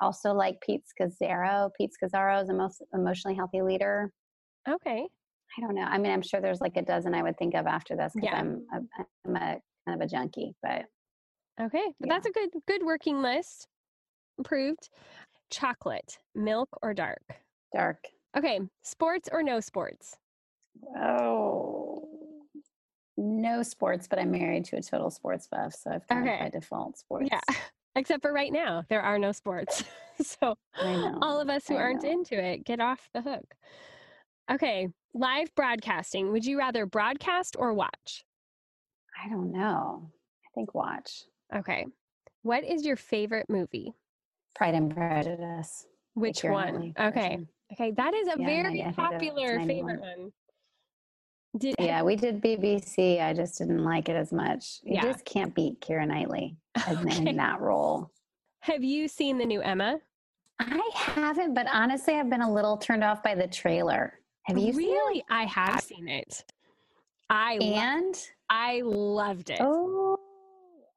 also 0.00 0.32
like 0.32 0.60
Pete 0.64 0.82
Scazzero. 0.88 1.70
Pete 1.76 1.90
Scazzero 1.92 2.42
is 2.42 2.48
a 2.48 2.54
most 2.54 2.82
emotionally 2.94 3.36
healthy 3.36 3.62
leader. 3.62 4.12
Okay. 4.68 5.06
I 5.56 5.60
don't 5.60 5.74
know. 5.74 5.82
I 5.82 5.98
mean, 5.98 6.12
I'm 6.12 6.22
sure 6.22 6.40
there's 6.40 6.60
like 6.60 6.76
a 6.76 6.82
dozen 6.82 7.14
I 7.14 7.22
would 7.22 7.36
think 7.38 7.54
of 7.54 7.66
after 7.66 7.96
this 7.96 8.12
because 8.14 8.30
yeah. 8.32 8.38
I'm 8.38 8.62
a, 8.72 8.80
I'm 9.26 9.36
a 9.36 9.60
kind 9.86 10.00
of 10.00 10.00
a 10.00 10.06
junkie, 10.06 10.54
but 10.62 10.84
okay, 11.60 11.84
but 11.98 12.08
yeah. 12.08 12.14
that's 12.14 12.26
a 12.26 12.32
good 12.32 12.50
good 12.66 12.82
working 12.84 13.22
list. 13.22 13.66
Approved. 14.38 14.88
Chocolate, 15.50 16.18
milk 16.34 16.68
or 16.82 16.94
dark? 16.94 17.22
Dark. 17.74 18.04
Okay, 18.36 18.60
sports 18.82 19.28
or 19.32 19.42
no 19.42 19.58
sports? 19.58 20.16
Oh, 20.96 22.08
no 23.16 23.62
sports, 23.62 24.06
but 24.08 24.18
I'm 24.18 24.30
married 24.30 24.64
to 24.66 24.76
a 24.76 24.82
total 24.82 25.10
sports 25.10 25.48
buff, 25.50 25.74
so 25.74 25.90
I've 25.90 26.06
kind 26.06 26.26
okay. 26.26 26.34
of 26.34 26.40
by 26.40 26.48
default 26.50 26.98
sports. 26.98 27.28
Yeah, 27.30 27.40
except 27.96 28.22
for 28.22 28.32
right 28.32 28.52
now, 28.52 28.84
there 28.88 29.02
are 29.02 29.18
no 29.18 29.32
sports. 29.32 29.82
so 30.22 30.54
all 30.80 31.40
of 31.40 31.50
us 31.50 31.66
who 31.66 31.74
I 31.74 31.82
aren't 31.82 32.04
know. 32.04 32.10
into 32.10 32.42
it 32.42 32.64
get 32.64 32.80
off 32.80 33.08
the 33.12 33.22
hook. 33.22 33.44
Okay, 34.50 34.88
live 35.14 35.54
broadcasting. 35.54 36.32
Would 36.32 36.44
you 36.44 36.58
rather 36.58 36.86
broadcast 36.86 37.56
or 37.58 37.72
watch? 37.72 38.24
I 39.22 39.28
don't 39.28 39.52
know. 39.52 40.10
I 40.44 40.48
think 40.54 40.74
watch. 40.74 41.24
Okay. 41.54 41.86
What 42.42 42.64
is 42.64 42.84
your 42.84 42.96
favorite 42.96 43.46
movie? 43.48 43.92
Pride 44.54 44.74
and 44.74 44.94
Prejudice. 44.94 45.86
Which 46.14 46.42
one? 46.42 46.94
Okay. 46.98 47.38
Okay, 47.72 47.92
that 47.92 48.14
is 48.14 48.28
a 48.28 48.34
yeah, 48.38 48.46
very 48.46 48.92
popular 48.96 49.60
favorite 49.64 50.00
one. 50.00 50.32
Did, 51.58 51.74
yeah, 51.78 52.02
we 52.02 52.16
did 52.16 52.40
BBC. 52.40 53.20
I 53.20 53.32
just 53.32 53.58
didn't 53.58 53.84
like 53.84 54.08
it 54.08 54.16
as 54.16 54.32
much. 54.32 54.80
You 54.82 54.94
yeah. 54.94 55.02
just 55.02 55.24
can't 55.24 55.54
beat 55.54 55.80
Keira 55.80 56.06
Knightley 56.06 56.56
okay. 56.88 57.28
in 57.28 57.36
that 57.36 57.60
role. 57.60 58.10
Have 58.60 58.84
you 58.84 59.08
seen 59.08 59.38
the 59.38 59.46
new 59.46 59.60
Emma? 59.60 59.98
I 60.58 60.90
haven't, 60.94 61.54
but 61.54 61.66
honestly, 61.72 62.14
I've 62.14 62.28
been 62.28 62.42
a 62.42 62.52
little 62.52 62.76
turned 62.76 63.02
off 63.02 63.22
by 63.22 63.34
the 63.34 63.46
trailer. 63.46 64.19
Have 64.44 64.58
you 64.58 64.72
really? 64.72 65.22
I 65.30 65.44
have 65.44 65.80
seen 65.82 66.08
it. 66.08 66.44
I 67.28 67.54
and 67.60 68.14
lo- 68.14 68.20
I 68.48 68.80
loved 68.84 69.50
it. 69.50 69.58
Oh. 69.60 70.16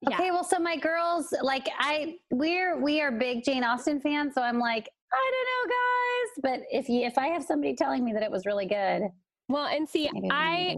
Yeah. 0.01 0.15
Okay, 0.15 0.31
well, 0.31 0.43
so 0.43 0.59
my 0.59 0.75
girls, 0.75 1.33
like 1.41 1.69
I, 1.79 2.17
we're 2.29 2.81
we 2.81 2.99
are 3.01 3.11
big 3.11 3.43
Jane 3.45 3.63
Austen 3.63 4.01
fans, 4.01 4.33
so 4.33 4.41
I'm 4.41 4.59
like, 4.59 4.89
I 5.13 5.31
don't 5.31 5.69
know, 5.69 5.75
guys, 5.75 6.59
but 6.59 6.67
if 6.71 6.89
you 6.89 7.05
if 7.05 7.17
I 7.17 7.27
have 7.27 7.43
somebody 7.43 7.75
telling 7.75 8.03
me 8.03 8.11
that 8.13 8.23
it 8.23 8.31
was 8.31 8.45
really 8.45 8.65
good, 8.65 9.03
well, 9.49 9.65
and 9.65 9.87
see, 9.87 10.09
I 10.31 10.75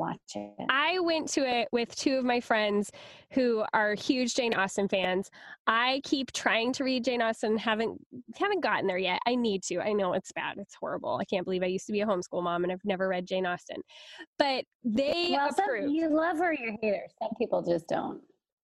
I 0.69 0.99
went 0.99 1.29
to 1.29 1.47
it 1.47 1.67
with 1.71 1.95
two 1.95 2.17
of 2.17 2.25
my 2.25 2.39
friends 2.39 2.91
who 3.31 3.63
are 3.73 3.93
huge 3.93 4.33
Jane 4.33 4.53
Austen 4.55 4.87
fans. 4.87 5.29
I 5.67 6.01
keep 6.03 6.31
trying 6.31 6.73
to 6.73 6.83
read 6.83 7.03
Jane 7.03 7.21
Austen, 7.21 7.57
haven't 7.57 7.99
haven't 8.35 8.61
gotten 8.61 8.87
there 8.87 8.97
yet. 8.97 9.19
I 9.27 9.35
need 9.35 9.61
to. 9.63 9.79
I 9.81 9.93
know 9.93 10.13
it's 10.13 10.31
bad. 10.31 10.57
It's 10.57 10.75
horrible. 10.75 11.17
I 11.21 11.25
can't 11.25 11.45
believe 11.45 11.63
I 11.63 11.67
used 11.67 11.85
to 11.87 11.91
be 11.91 12.01
a 12.01 12.05
homeschool 12.05 12.43
mom 12.43 12.63
and 12.63 12.71
I've 12.71 12.83
never 12.85 13.07
read 13.07 13.27
Jane 13.27 13.45
Austen. 13.45 13.81
But 14.39 14.65
they 14.83 15.29
well, 15.31 15.49
approved. 15.49 15.85
Some, 15.85 15.95
you 15.95 16.09
love 16.09 16.37
her, 16.39 16.53
you 16.53 16.77
hate 16.81 16.95
her. 16.95 17.07
Some 17.21 17.31
people 17.37 17.61
just 17.61 17.87
don't 17.87 18.21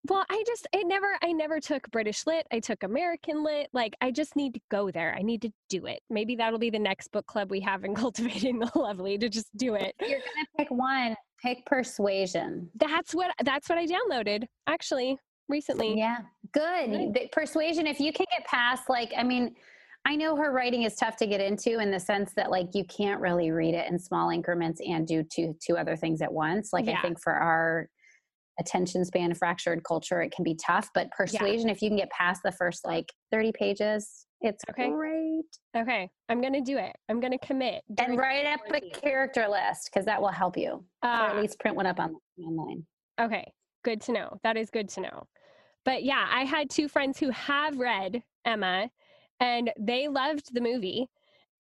well 0.10 0.26
i 0.30 0.43
just 0.47 0.68
i 0.76 0.82
never 0.84 1.08
i 1.22 1.32
never 1.32 1.60
took 1.60 1.89
british 1.91 2.26
lit 2.26 2.47
i 2.52 2.60
took 2.60 2.84
american 2.84 3.43
lit 3.43 3.68
like 3.74 3.95
i 4.02 4.12
just 4.12 4.36
need 4.36 4.54
to 4.54 4.60
go 4.70 4.89
there 4.89 5.16
i 5.18 5.22
need 5.22 5.41
to 5.41 5.49
do 5.70 5.86
it 5.86 6.02
maybe 6.10 6.36
that'll 6.36 6.60
be 6.60 6.70
the 6.70 6.80
next 6.80 7.12
book 7.12 7.26
club 7.28 7.52
we 7.52 7.60
have 7.60 7.84
in 7.84 7.93
cultivating 8.02 8.60
the 8.60 8.72
lovely 8.76 9.18
to 9.18 9.30
just 9.30 9.47
do 9.58 9.76
it 9.76 9.93
you're 10.02 10.20
gonna 10.20 10.47
pick 10.58 10.70
one 10.72 11.16
pick 11.41 11.66
persuasion 11.66 12.70
that's 12.76 13.14
what 13.14 13.32
that's 13.43 13.70
what 13.70 13.78
i 13.78 13.86
downloaded 13.86 14.45
actually 14.68 15.18
recently 15.49 15.97
yeah 15.97 16.20
good 16.54 17.18
persuasion 17.32 17.86
if 17.86 17.99
you 17.99 18.12
can 18.14 18.26
get 18.32 18.45
past 18.47 18.89
like 18.89 19.12
i 19.18 19.24
mean 19.24 19.54
I 20.04 20.16
know 20.16 20.36
her 20.36 20.52
writing 20.52 20.84
is 20.84 20.95
tough 20.95 21.16
to 21.18 21.28
get 21.28 21.41
into 21.41 21.80
in 21.80 21.91
the 21.91 21.99
sense 21.99 22.34
that 22.36 22.49
like 22.49 22.70
you 22.74 22.84
can't 22.86 23.22
really 23.22 23.52
read 23.52 23.76
it 23.76 23.89
in 23.91 23.99
small 23.99 24.32
increments 24.32 24.82
and 24.84 25.06
do 25.06 25.24
two 25.24 25.56
two 25.64 25.78
other 25.78 25.95
things 25.95 26.22
at 26.22 26.34
once. 26.34 26.74
Like 26.74 26.88
yeah. 26.88 26.97
I 26.97 27.02
think 27.02 27.22
for 27.22 27.34
our 27.34 27.88
attention 28.62 29.03
span 29.03 29.34
fractured 29.34 29.84
culture, 29.84 30.22
it 30.22 30.32
can 30.32 30.43
be 30.43 30.55
tough. 30.55 30.89
But 30.93 31.12
persuasion, 31.12 31.68
yeah. 31.68 31.74
if 31.74 31.82
you 31.82 31.89
can 31.89 31.97
get 31.97 32.09
past 32.12 32.41
the 32.43 32.51
first 32.53 32.86
like 32.86 33.12
30 33.32 33.51
pages, 33.51 34.26
it's 34.41 34.64
okay. 34.70 34.89
great. 34.89 35.43
Okay. 35.76 36.09
I'm 36.30 36.41
going 36.41 36.53
to 36.53 36.62
do 36.62 36.78
it. 36.78 36.95
I'm 37.09 37.20
going 37.20 37.38
to 37.38 37.45
commit. 37.45 37.84
And 37.99 38.18
write 38.18 38.45
up 38.45 38.62
a 38.74 38.82
character 38.89 39.47
list 39.47 39.89
because 39.91 40.05
that 40.05 40.22
will 40.22 40.30
help 40.30 40.57
you. 40.57 40.84
Uh, 41.03 41.07
or 41.07 41.09
at 41.09 41.36
ah. 41.36 41.39
least 41.39 41.59
print 41.59 41.76
one 41.76 41.86
up 41.86 41.99
on, 41.99 42.16
online. 42.43 42.86
Okay. 43.20 43.51
Good 43.84 44.01
to 44.01 44.14
know. 44.14 44.39
That 44.43 44.57
is 44.57 44.70
good 44.70 44.89
to 44.89 45.01
know. 45.01 45.28
But 45.86 46.03
yeah, 46.03 46.28
I 46.32 46.43
had 46.45 46.70
two 46.70 46.88
friends 46.88 47.20
who 47.20 47.30
have 47.32 47.78
read 47.78 48.24
Emma 48.45 48.89
and 49.39 49.72
they 49.80 50.07
loved 50.07 50.53
the 50.53 50.62
movie. 50.62 51.07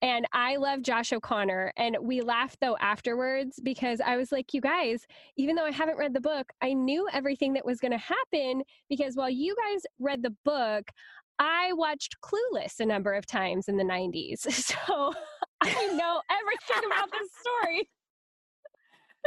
And 0.01 0.25
I 0.33 0.55
love 0.55 0.81
Josh 0.81 1.13
O'Connor. 1.13 1.73
And 1.77 1.97
we 2.01 2.21
laughed 2.21 2.57
though 2.59 2.77
afterwards 2.77 3.59
because 3.63 4.01
I 4.01 4.17
was 4.17 4.31
like, 4.31 4.53
you 4.53 4.61
guys, 4.61 5.05
even 5.37 5.55
though 5.55 5.65
I 5.65 5.71
haven't 5.71 5.97
read 5.97 6.13
the 6.13 6.21
book, 6.21 6.51
I 6.61 6.73
knew 6.73 7.07
everything 7.13 7.53
that 7.53 7.65
was 7.65 7.79
going 7.79 7.91
to 7.91 7.97
happen 7.97 8.63
because 8.89 9.15
while 9.15 9.29
you 9.29 9.55
guys 9.55 9.81
read 9.99 10.23
the 10.23 10.35
book, 10.43 10.89
I 11.37 11.73
watched 11.73 12.17
Clueless 12.23 12.79
a 12.79 12.85
number 12.85 13.13
of 13.13 13.25
times 13.25 13.67
in 13.67 13.77
the 13.77 13.83
90s. 13.83 14.45
So 14.71 15.13
I 15.61 15.87
know 15.87 16.21
everything 16.31 16.91
about 16.91 17.09
this 17.11 17.29
story. 17.39 17.89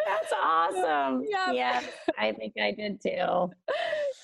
That's 0.06 0.32
awesome. 0.42 1.24
Yeah. 1.28 1.52
Yes, 1.52 1.84
I 2.18 2.32
think 2.32 2.54
I 2.60 2.72
did 2.72 3.00
too. 3.00 3.50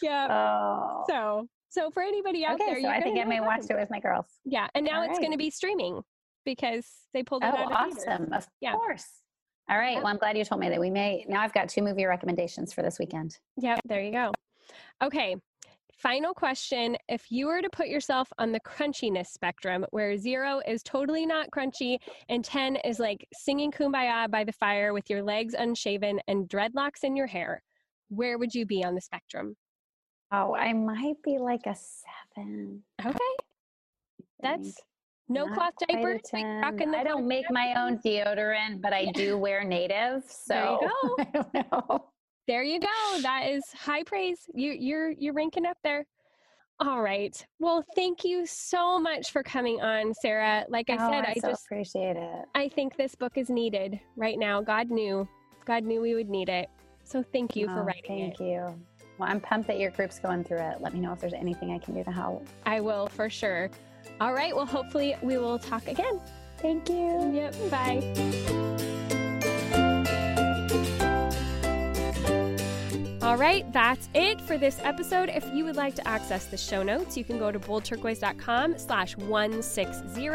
Yeah. 0.02 0.26
Oh. 0.28 1.04
So, 1.08 1.48
so 1.68 1.90
for 1.90 2.02
anybody 2.02 2.44
out 2.44 2.54
okay, 2.60 2.66
there, 2.66 2.80
so 2.80 2.88
I 2.88 3.00
think 3.00 3.18
I 3.20 3.24
may 3.24 3.40
watch 3.40 3.66
it 3.70 3.76
with 3.76 3.90
my 3.90 4.00
girls. 4.00 4.26
Yeah, 4.44 4.66
and 4.74 4.84
now 4.84 4.98
All 4.98 5.02
it's 5.02 5.10
right. 5.10 5.20
going 5.20 5.32
to 5.32 5.38
be 5.38 5.50
streaming 5.50 6.02
because 6.54 6.86
they 7.14 7.22
pulled 7.22 7.44
it 7.44 7.52
oh, 7.52 7.56
out. 7.56 7.72
Of 7.72 7.96
awesome! 7.96 8.32
Of 8.32 8.46
yeah. 8.60 8.72
course. 8.72 9.06
All 9.68 9.78
right. 9.78 9.96
Well, 9.96 10.08
I'm 10.08 10.18
glad 10.18 10.36
you 10.36 10.44
told 10.44 10.60
me 10.60 10.68
that 10.68 10.80
we 10.80 10.90
may. 10.90 11.24
Now 11.28 11.42
I've 11.42 11.52
got 11.52 11.68
two 11.68 11.82
movie 11.82 12.04
recommendations 12.04 12.72
for 12.72 12.82
this 12.82 12.98
weekend. 12.98 13.38
Yeah, 13.56 13.78
there 13.84 14.02
you 14.02 14.10
go. 14.10 14.32
Okay. 15.02 15.36
Final 15.96 16.32
question. 16.32 16.96
If 17.08 17.30
you 17.30 17.46
were 17.46 17.60
to 17.60 17.68
put 17.70 17.88
yourself 17.88 18.32
on 18.38 18.52
the 18.52 18.60
crunchiness 18.60 19.26
spectrum, 19.26 19.84
where 19.90 20.16
zero 20.16 20.60
is 20.66 20.82
totally 20.82 21.26
not 21.26 21.50
crunchy 21.50 21.98
and 22.28 22.42
10 22.42 22.76
is 22.76 22.98
like 22.98 23.24
singing 23.34 23.70
kumbaya 23.70 24.30
by 24.30 24.42
the 24.42 24.52
fire 24.52 24.94
with 24.94 25.10
your 25.10 25.22
legs 25.22 25.54
unshaven 25.54 26.18
and 26.26 26.48
dreadlocks 26.48 27.04
in 27.04 27.16
your 27.16 27.26
hair, 27.26 27.62
where 28.08 28.38
would 28.38 28.54
you 28.54 28.64
be 28.64 28.82
on 28.82 28.94
the 28.94 29.00
spectrum? 29.00 29.54
Oh, 30.32 30.54
I 30.54 30.72
might 30.72 31.22
be 31.22 31.38
like 31.38 31.66
a 31.66 31.76
seven. 31.76 32.82
Okay. 33.04 33.18
That's 34.40 34.80
no 35.30 35.46
Not 35.46 35.54
cloth 35.54 35.72
diapers. 35.88 36.20
Like 36.32 36.44
I 36.44 37.04
don't 37.04 37.26
make 37.26 37.50
my 37.50 37.74
own 37.76 37.98
deodorant, 37.98 38.82
but 38.82 38.92
I 38.92 39.06
do 39.14 39.38
wear 39.44 39.64
native. 39.64 40.24
So 40.28 40.54
there 40.54 40.64
you 40.72 40.80
go. 40.80 41.16
I 41.18 41.24
don't 41.32 41.54
know. 41.54 42.04
There 42.48 42.62
you 42.64 42.80
go. 42.80 43.20
That 43.22 43.46
is 43.48 43.62
high 43.72 44.02
praise. 44.02 44.40
You 44.52 44.72
you're 44.72 45.12
you're 45.12 45.32
ranking 45.32 45.66
up 45.66 45.78
there. 45.84 46.04
All 46.80 47.02
right. 47.02 47.46
Well, 47.58 47.84
thank 47.94 48.24
you 48.24 48.44
so 48.46 48.98
much 48.98 49.30
for 49.30 49.42
coming 49.42 49.80
on, 49.82 50.14
Sara. 50.14 50.64
Like 50.68 50.90
I 50.90 50.94
oh, 50.94 51.10
said, 51.10 51.24
I, 51.26 51.34
I 51.36 51.40
so 51.40 51.50
just 51.50 51.66
appreciate 51.66 52.16
it. 52.16 52.44
I 52.54 52.68
think 52.68 52.96
this 52.96 53.14
book 53.14 53.32
is 53.36 53.50
needed 53.50 54.00
right 54.16 54.38
now. 54.38 54.62
God 54.62 54.90
knew. 54.90 55.28
God 55.66 55.84
knew 55.84 56.00
we 56.00 56.14
would 56.14 56.30
need 56.30 56.48
it. 56.48 56.68
So 57.04 57.22
thank 57.22 57.54
you 57.54 57.66
oh, 57.70 57.74
for 57.74 57.82
writing 57.84 58.02
thank 58.06 58.34
it. 58.34 58.38
Thank 58.38 58.50
you. 58.50 58.84
Well, 59.18 59.28
I'm 59.28 59.40
pumped 59.40 59.68
that 59.68 59.78
your 59.78 59.90
group's 59.90 60.18
going 60.18 60.42
through 60.42 60.62
it. 60.62 60.80
Let 60.80 60.94
me 60.94 61.00
know 61.00 61.12
if 61.12 61.20
there's 61.20 61.34
anything 61.34 61.70
I 61.72 61.78
can 61.78 61.94
do 61.94 62.02
to 62.02 62.10
help. 62.10 62.48
I 62.64 62.80
will 62.80 63.06
for 63.08 63.28
sure. 63.28 63.70
All 64.20 64.34
right. 64.34 64.54
Well, 64.54 64.66
hopefully 64.66 65.16
we 65.22 65.38
will 65.38 65.58
talk 65.58 65.88
again. 65.88 66.20
Thank 66.58 66.88
you. 66.90 67.32
Yep. 67.32 67.70
Bye. 67.70 68.69
All 73.30 73.36
right, 73.36 73.72
that's 73.72 74.08
it 74.12 74.40
for 74.40 74.58
this 74.58 74.80
episode. 74.82 75.28
If 75.28 75.46
you 75.54 75.64
would 75.64 75.76
like 75.76 75.94
to 75.94 76.08
access 76.08 76.46
the 76.46 76.56
show 76.56 76.82
notes, 76.82 77.16
you 77.16 77.22
can 77.22 77.38
go 77.38 77.52
to 77.52 77.60
boldturquoise.com 77.60 78.76
slash 78.76 79.16
160. 79.16 80.28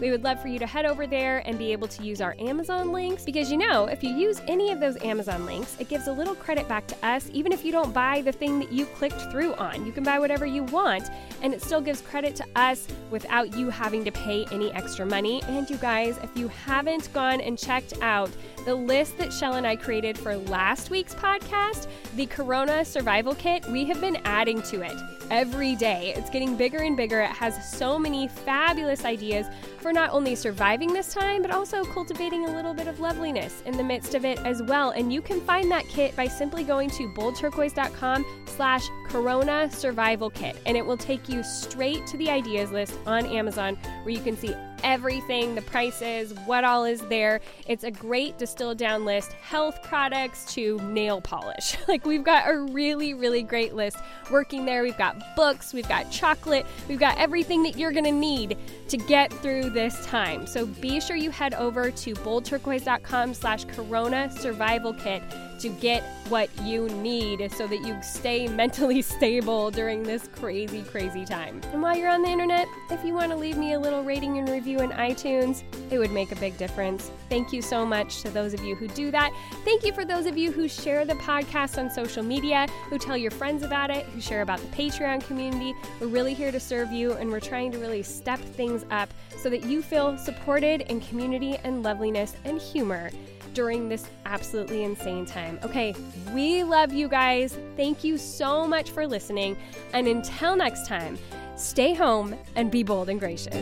We 0.00 0.12
would 0.12 0.22
love 0.22 0.40
for 0.40 0.46
you 0.46 0.60
to 0.60 0.66
head 0.66 0.86
over 0.86 1.08
there 1.08 1.42
and 1.44 1.58
be 1.58 1.72
able 1.72 1.88
to 1.88 2.04
use 2.04 2.20
our 2.20 2.36
Amazon 2.38 2.92
links 2.92 3.24
because 3.24 3.50
you 3.50 3.56
know, 3.56 3.86
if 3.86 4.04
you 4.04 4.10
use 4.10 4.40
any 4.46 4.70
of 4.70 4.78
those 4.78 4.96
Amazon 5.02 5.44
links, 5.44 5.76
it 5.80 5.88
gives 5.88 6.06
a 6.06 6.12
little 6.12 6.36
credit 6.36 6.68
back 6.68 6.86
to 6.86 6.96
us, 7.04 7.28
even 7.32 7.50
if 7.50 7.64
you 7.64 7.72
don't 7.72 7.92
buy 7.92 8.22
the 8.22 8.30
thing 8.30 8.60
that 8.60 8.70
you 8.70 8.86
clicked 8.86 9.20
through 9.32 9.54
on. 9.54 9.84
You 9.84 9.90
can 9.90 10.04
buy 10.04 10.20
whatever 10.20 10.46
you 10.46 10.62
want, 10.62 11.10
and 11.42 11.52
it 11.52 11.60
still 11.60 11.80
gives 11.80 12.00
credit 12.00 12.36
to 12.36 12.44
us 12.54 12.86
without 13.10 13.56
you 13.56 13.70
having 13.70 14.04
to 14.04 14.12
pay 14.12 14.46
any 14.52 14.72
extra 14.72 15.04
money. 15.04 15.42
And 15.48 15.68
you 15.68 15.78
guys, 15.78 16.16
if 16.18 16.30
you 16.36 16.46
haven't 16.46 17.12
gone 17.12 17.40
and 17.40 17.58
checked 17.58 17.94
out 18.02 18.30
the 18.66 18.74
list 18.74 19.16
that 19.16 19.32
Shell 19.32 19.54
and 19.54 19.64
I 19.64 19.76
created 19.76 20.18
for 20.18 20.36
last 20.36 20.90
week's 20.90 21.14
podcast, 21.14 21.86
the 22.16 22.26
Corona 22.26 22.84
Survival 22.84 23.32
Kit, 23.36 23.64
we 23.66 23.84
have 23.84 24.00
been 24.00 24.16
adding 24.24 24.60
to 24.62 24.82
it 24.82 24.92
every 25.30 25.76
day. 25.76 26.12
It's 26.16 26.30
getting 26.30 26.56
bigger 26.56 26.78
and 26.78 26.96
bigger. 26.96 27.20
It 27.20 27.30
has 27.30 27.70
so 27.70 27.96
many 27.96 28.26
fabulous 28.26 29.04
ideas 29.04 29.46
for 29.78 29.92
not 29.92 30.10
only 30.10 30.34
surviving 30.34 30.92
this 30.92 31.14
time, 31.14 31.42
but 31.42 31.52
also 31.52 31.84
cultivating 31.84 32.44
a 32.44 32.56
little 32.56 32.74
bit 32.74 32.88
of 32.88 32.98
loveliness 32.98 33.62
in 33.66 33.76
the 33.76 33.84
midst 33.84 34.16
of 34.16 34.24
it 34.24 34.38
as 34.40 34.60
well. 34.64 34.90
And 34.90 35.12
you 35.12 35.22
can 35.22 35.40
find 35.42 35.70
that 35.70 35.86
kit 35.86 36.16
by 36.16 36.26
simply 36.26 36.64
going 36.64 36.90
to 36.90 37.08
boldturquoise.com 37.10 38.26
slash 38.46 38.88
corona 39.08 39.70
survival 39.70 40.28
kit. 40.28 40.56
And 40.66 40.76
it 40.76 40.84
will 40.84 40.96
take 40.96 41.28
you 41.28 41.44
straight 41.44 42.04
to 42.08 42.16
the 42.16 42.30
ideas 42.30 42.72
list 42.72 42.98
on 43.06 43.26
Amazon 43.26 43.76
where 44.02 44.12
you 44.12 44.20
can 44.20 44.36
see 44.36 44.56
everything, 44.82 45.54
the 45.54 45.62
prices, 45.62 46.32
what 46.46 46.64
all 46.64 46.84
is 46.84 47.00
there. 47.02 47.40
It's 47.66 47.84
a 47.84 47.90
great 47.90 48.38
distilled 48.38 48.78
down 48.78 49.04
list, 49.04 49.32
health 49.32 49.82
products 49.82 50.44
to 50.54 50.78
nail 50.84 51.20
polish. 51.20 51.76
like 51.88 52.04
we've 52.06 52.24
got 52.24 52.48
a 52.48 52.58
really, 52.58 53.14
really 53.14 53.42
great 53.42 53.74
list 53.74 53.98
working 54.30 54.64
there. 54.64 54.82
We've 54.82 54.98
got 54.98 55.36
books, 55.36 55.72
we've 55.72 55.88
got 55.88 56.10
chocolate, 56.10 56.66
we've 56.88 57.00
got 57.00 57.18
everything 57.18 57.62
that 57.64 57.76
you're 57.76 57.92
gonna 57.92 58.12
need 58.12 58.56
to 58.88 58.96
get 58.96 59.32
through 59.32 59.70
this 59.70 60.04
time. 60.06 60.46
So 60.46 60.66
be 60.66 61.00
sure 61.00 61.16
you 61.16 61.30
head 61.30 61.54
over 61.54 61.90
to 61.90 62.14
boldturquoise.com 62.14 63.34
slash 63.34 63.64
corona 63.64 64.30
survival 64.30 64.92
kit 64.94 65.22
to 65.60 65.68
get 65.68 66.02
what 66.28 66.50
you 66.62 66.88
need 66.88 67.50
so 67.52 67.66
that 67.66 67.80
you 67.86 67.96
stay 68.02 68.48
mentally 68.62 69.02
stable 69.02 69.70
during 69.70 70.02
this 70.02 70.28
crazy, 70.28 70.82
crazy 70.82 71.24
time. 71.24 71.60
And 71.72 71.80
while 71.80 71.96
you're 71.96 72.10
on 72.10 72.22
the 72.22 72.28
internet, 72.28 72.66
if 72.90 73.04
you 73.04 73.14
want 73.14 73.30
to 73.30 73.36
leave 73.36 73.56
me 73.56 73.74
a 73.74 73.80
little 73.80 74.02
rating 74.02 74.38
and 74.38 74.48
review 74.48 74.80
in 74.80 74.90
iTunes, 74.90 75.62
it 75.90 75.98
would 75.98 76.10
make 76.10 76.32
a 76.32 76.36
big 76.36 76.56
difference. 76.58 77.10
Thank 77.28 77.52
you 77.52 77.62
so 77.62 77.86
much 77.86 78.22
to 78.22 78.30
those 78.30 78.54
of 78.54 78.60
you 78.62 78.74
who 78.74 78.88
do 78.88 79.10
that. 79.10 79.32
Thank 79.64 79.84
you 79.84 79.92
for 79.92 80.04
those 80.04 80.26
of 80.26 80.36
you 80.36 80.50
who 80.52 80.68
share 80.68 81.04
the 81.04 81.14
podcast 81.14 81.78
on 81.78 81.90
social 81.90 82.22
media, 82.22 82.66
who 82.88 82.98
tell 82.98 83.16
your 83.16 83.30
friends 83.30 83.62
about 83.62 83.90
it, 83.90 84.04
who 84.06 84.20
share 84.20 84.42
about 84.42 84.60
the 84.60 84.68
Patreon 84.68 85.26
community. 85.26 85.74
We're 86.00 86.08
really 86.08 86.34
here 86.34 86.52
to 86.52 86.60
serve 86.60 86.92
you, 86.92 87.12
and 87.12 87.30
we're 87.30 87.40
trying 87.40 87.72
to 87.72 87.78
really 87.78 88.02
step 88.02 88.38
things 88.38 88.84
up 88.90 89.08
so 89.36 89.50
that 89.50 89.64
you 89.64 89.82
feel 89.82 90.16
supported 90.18 90.82
in 90.82 91.00
community 91.00 91.56
and 91.64 91.82
loveliness 91.82 92.34
and 92.44 92.60
humor 92.60 93.10
during 93.56 93.88
this 93.88 94.06
absolutely 94.26 94.84
insane 94.84 95.24
time. 95.24 95.58
Okay, 95.64 95.94
we 96.34 96.62
love 96.62 96.92
you 96.92 97.08
guys. 97.08 97.58
Thank 97.74 98.04
you 98.04 98.18
so 98.18 98.68
much 98.68 98.90
for 98.90 99.06
listening. 99.06 99.56
And 99.94 100.06
until 100.06 100.56
next 100.56 100.86
time, 100.86 101.18
stay 101.56 101.94
home 101.94 102.36
and 102.54 102.70
be 102.70 102.82
bold 102.82 103.08
and 103.08 103.18
gracious. 103.18 103.56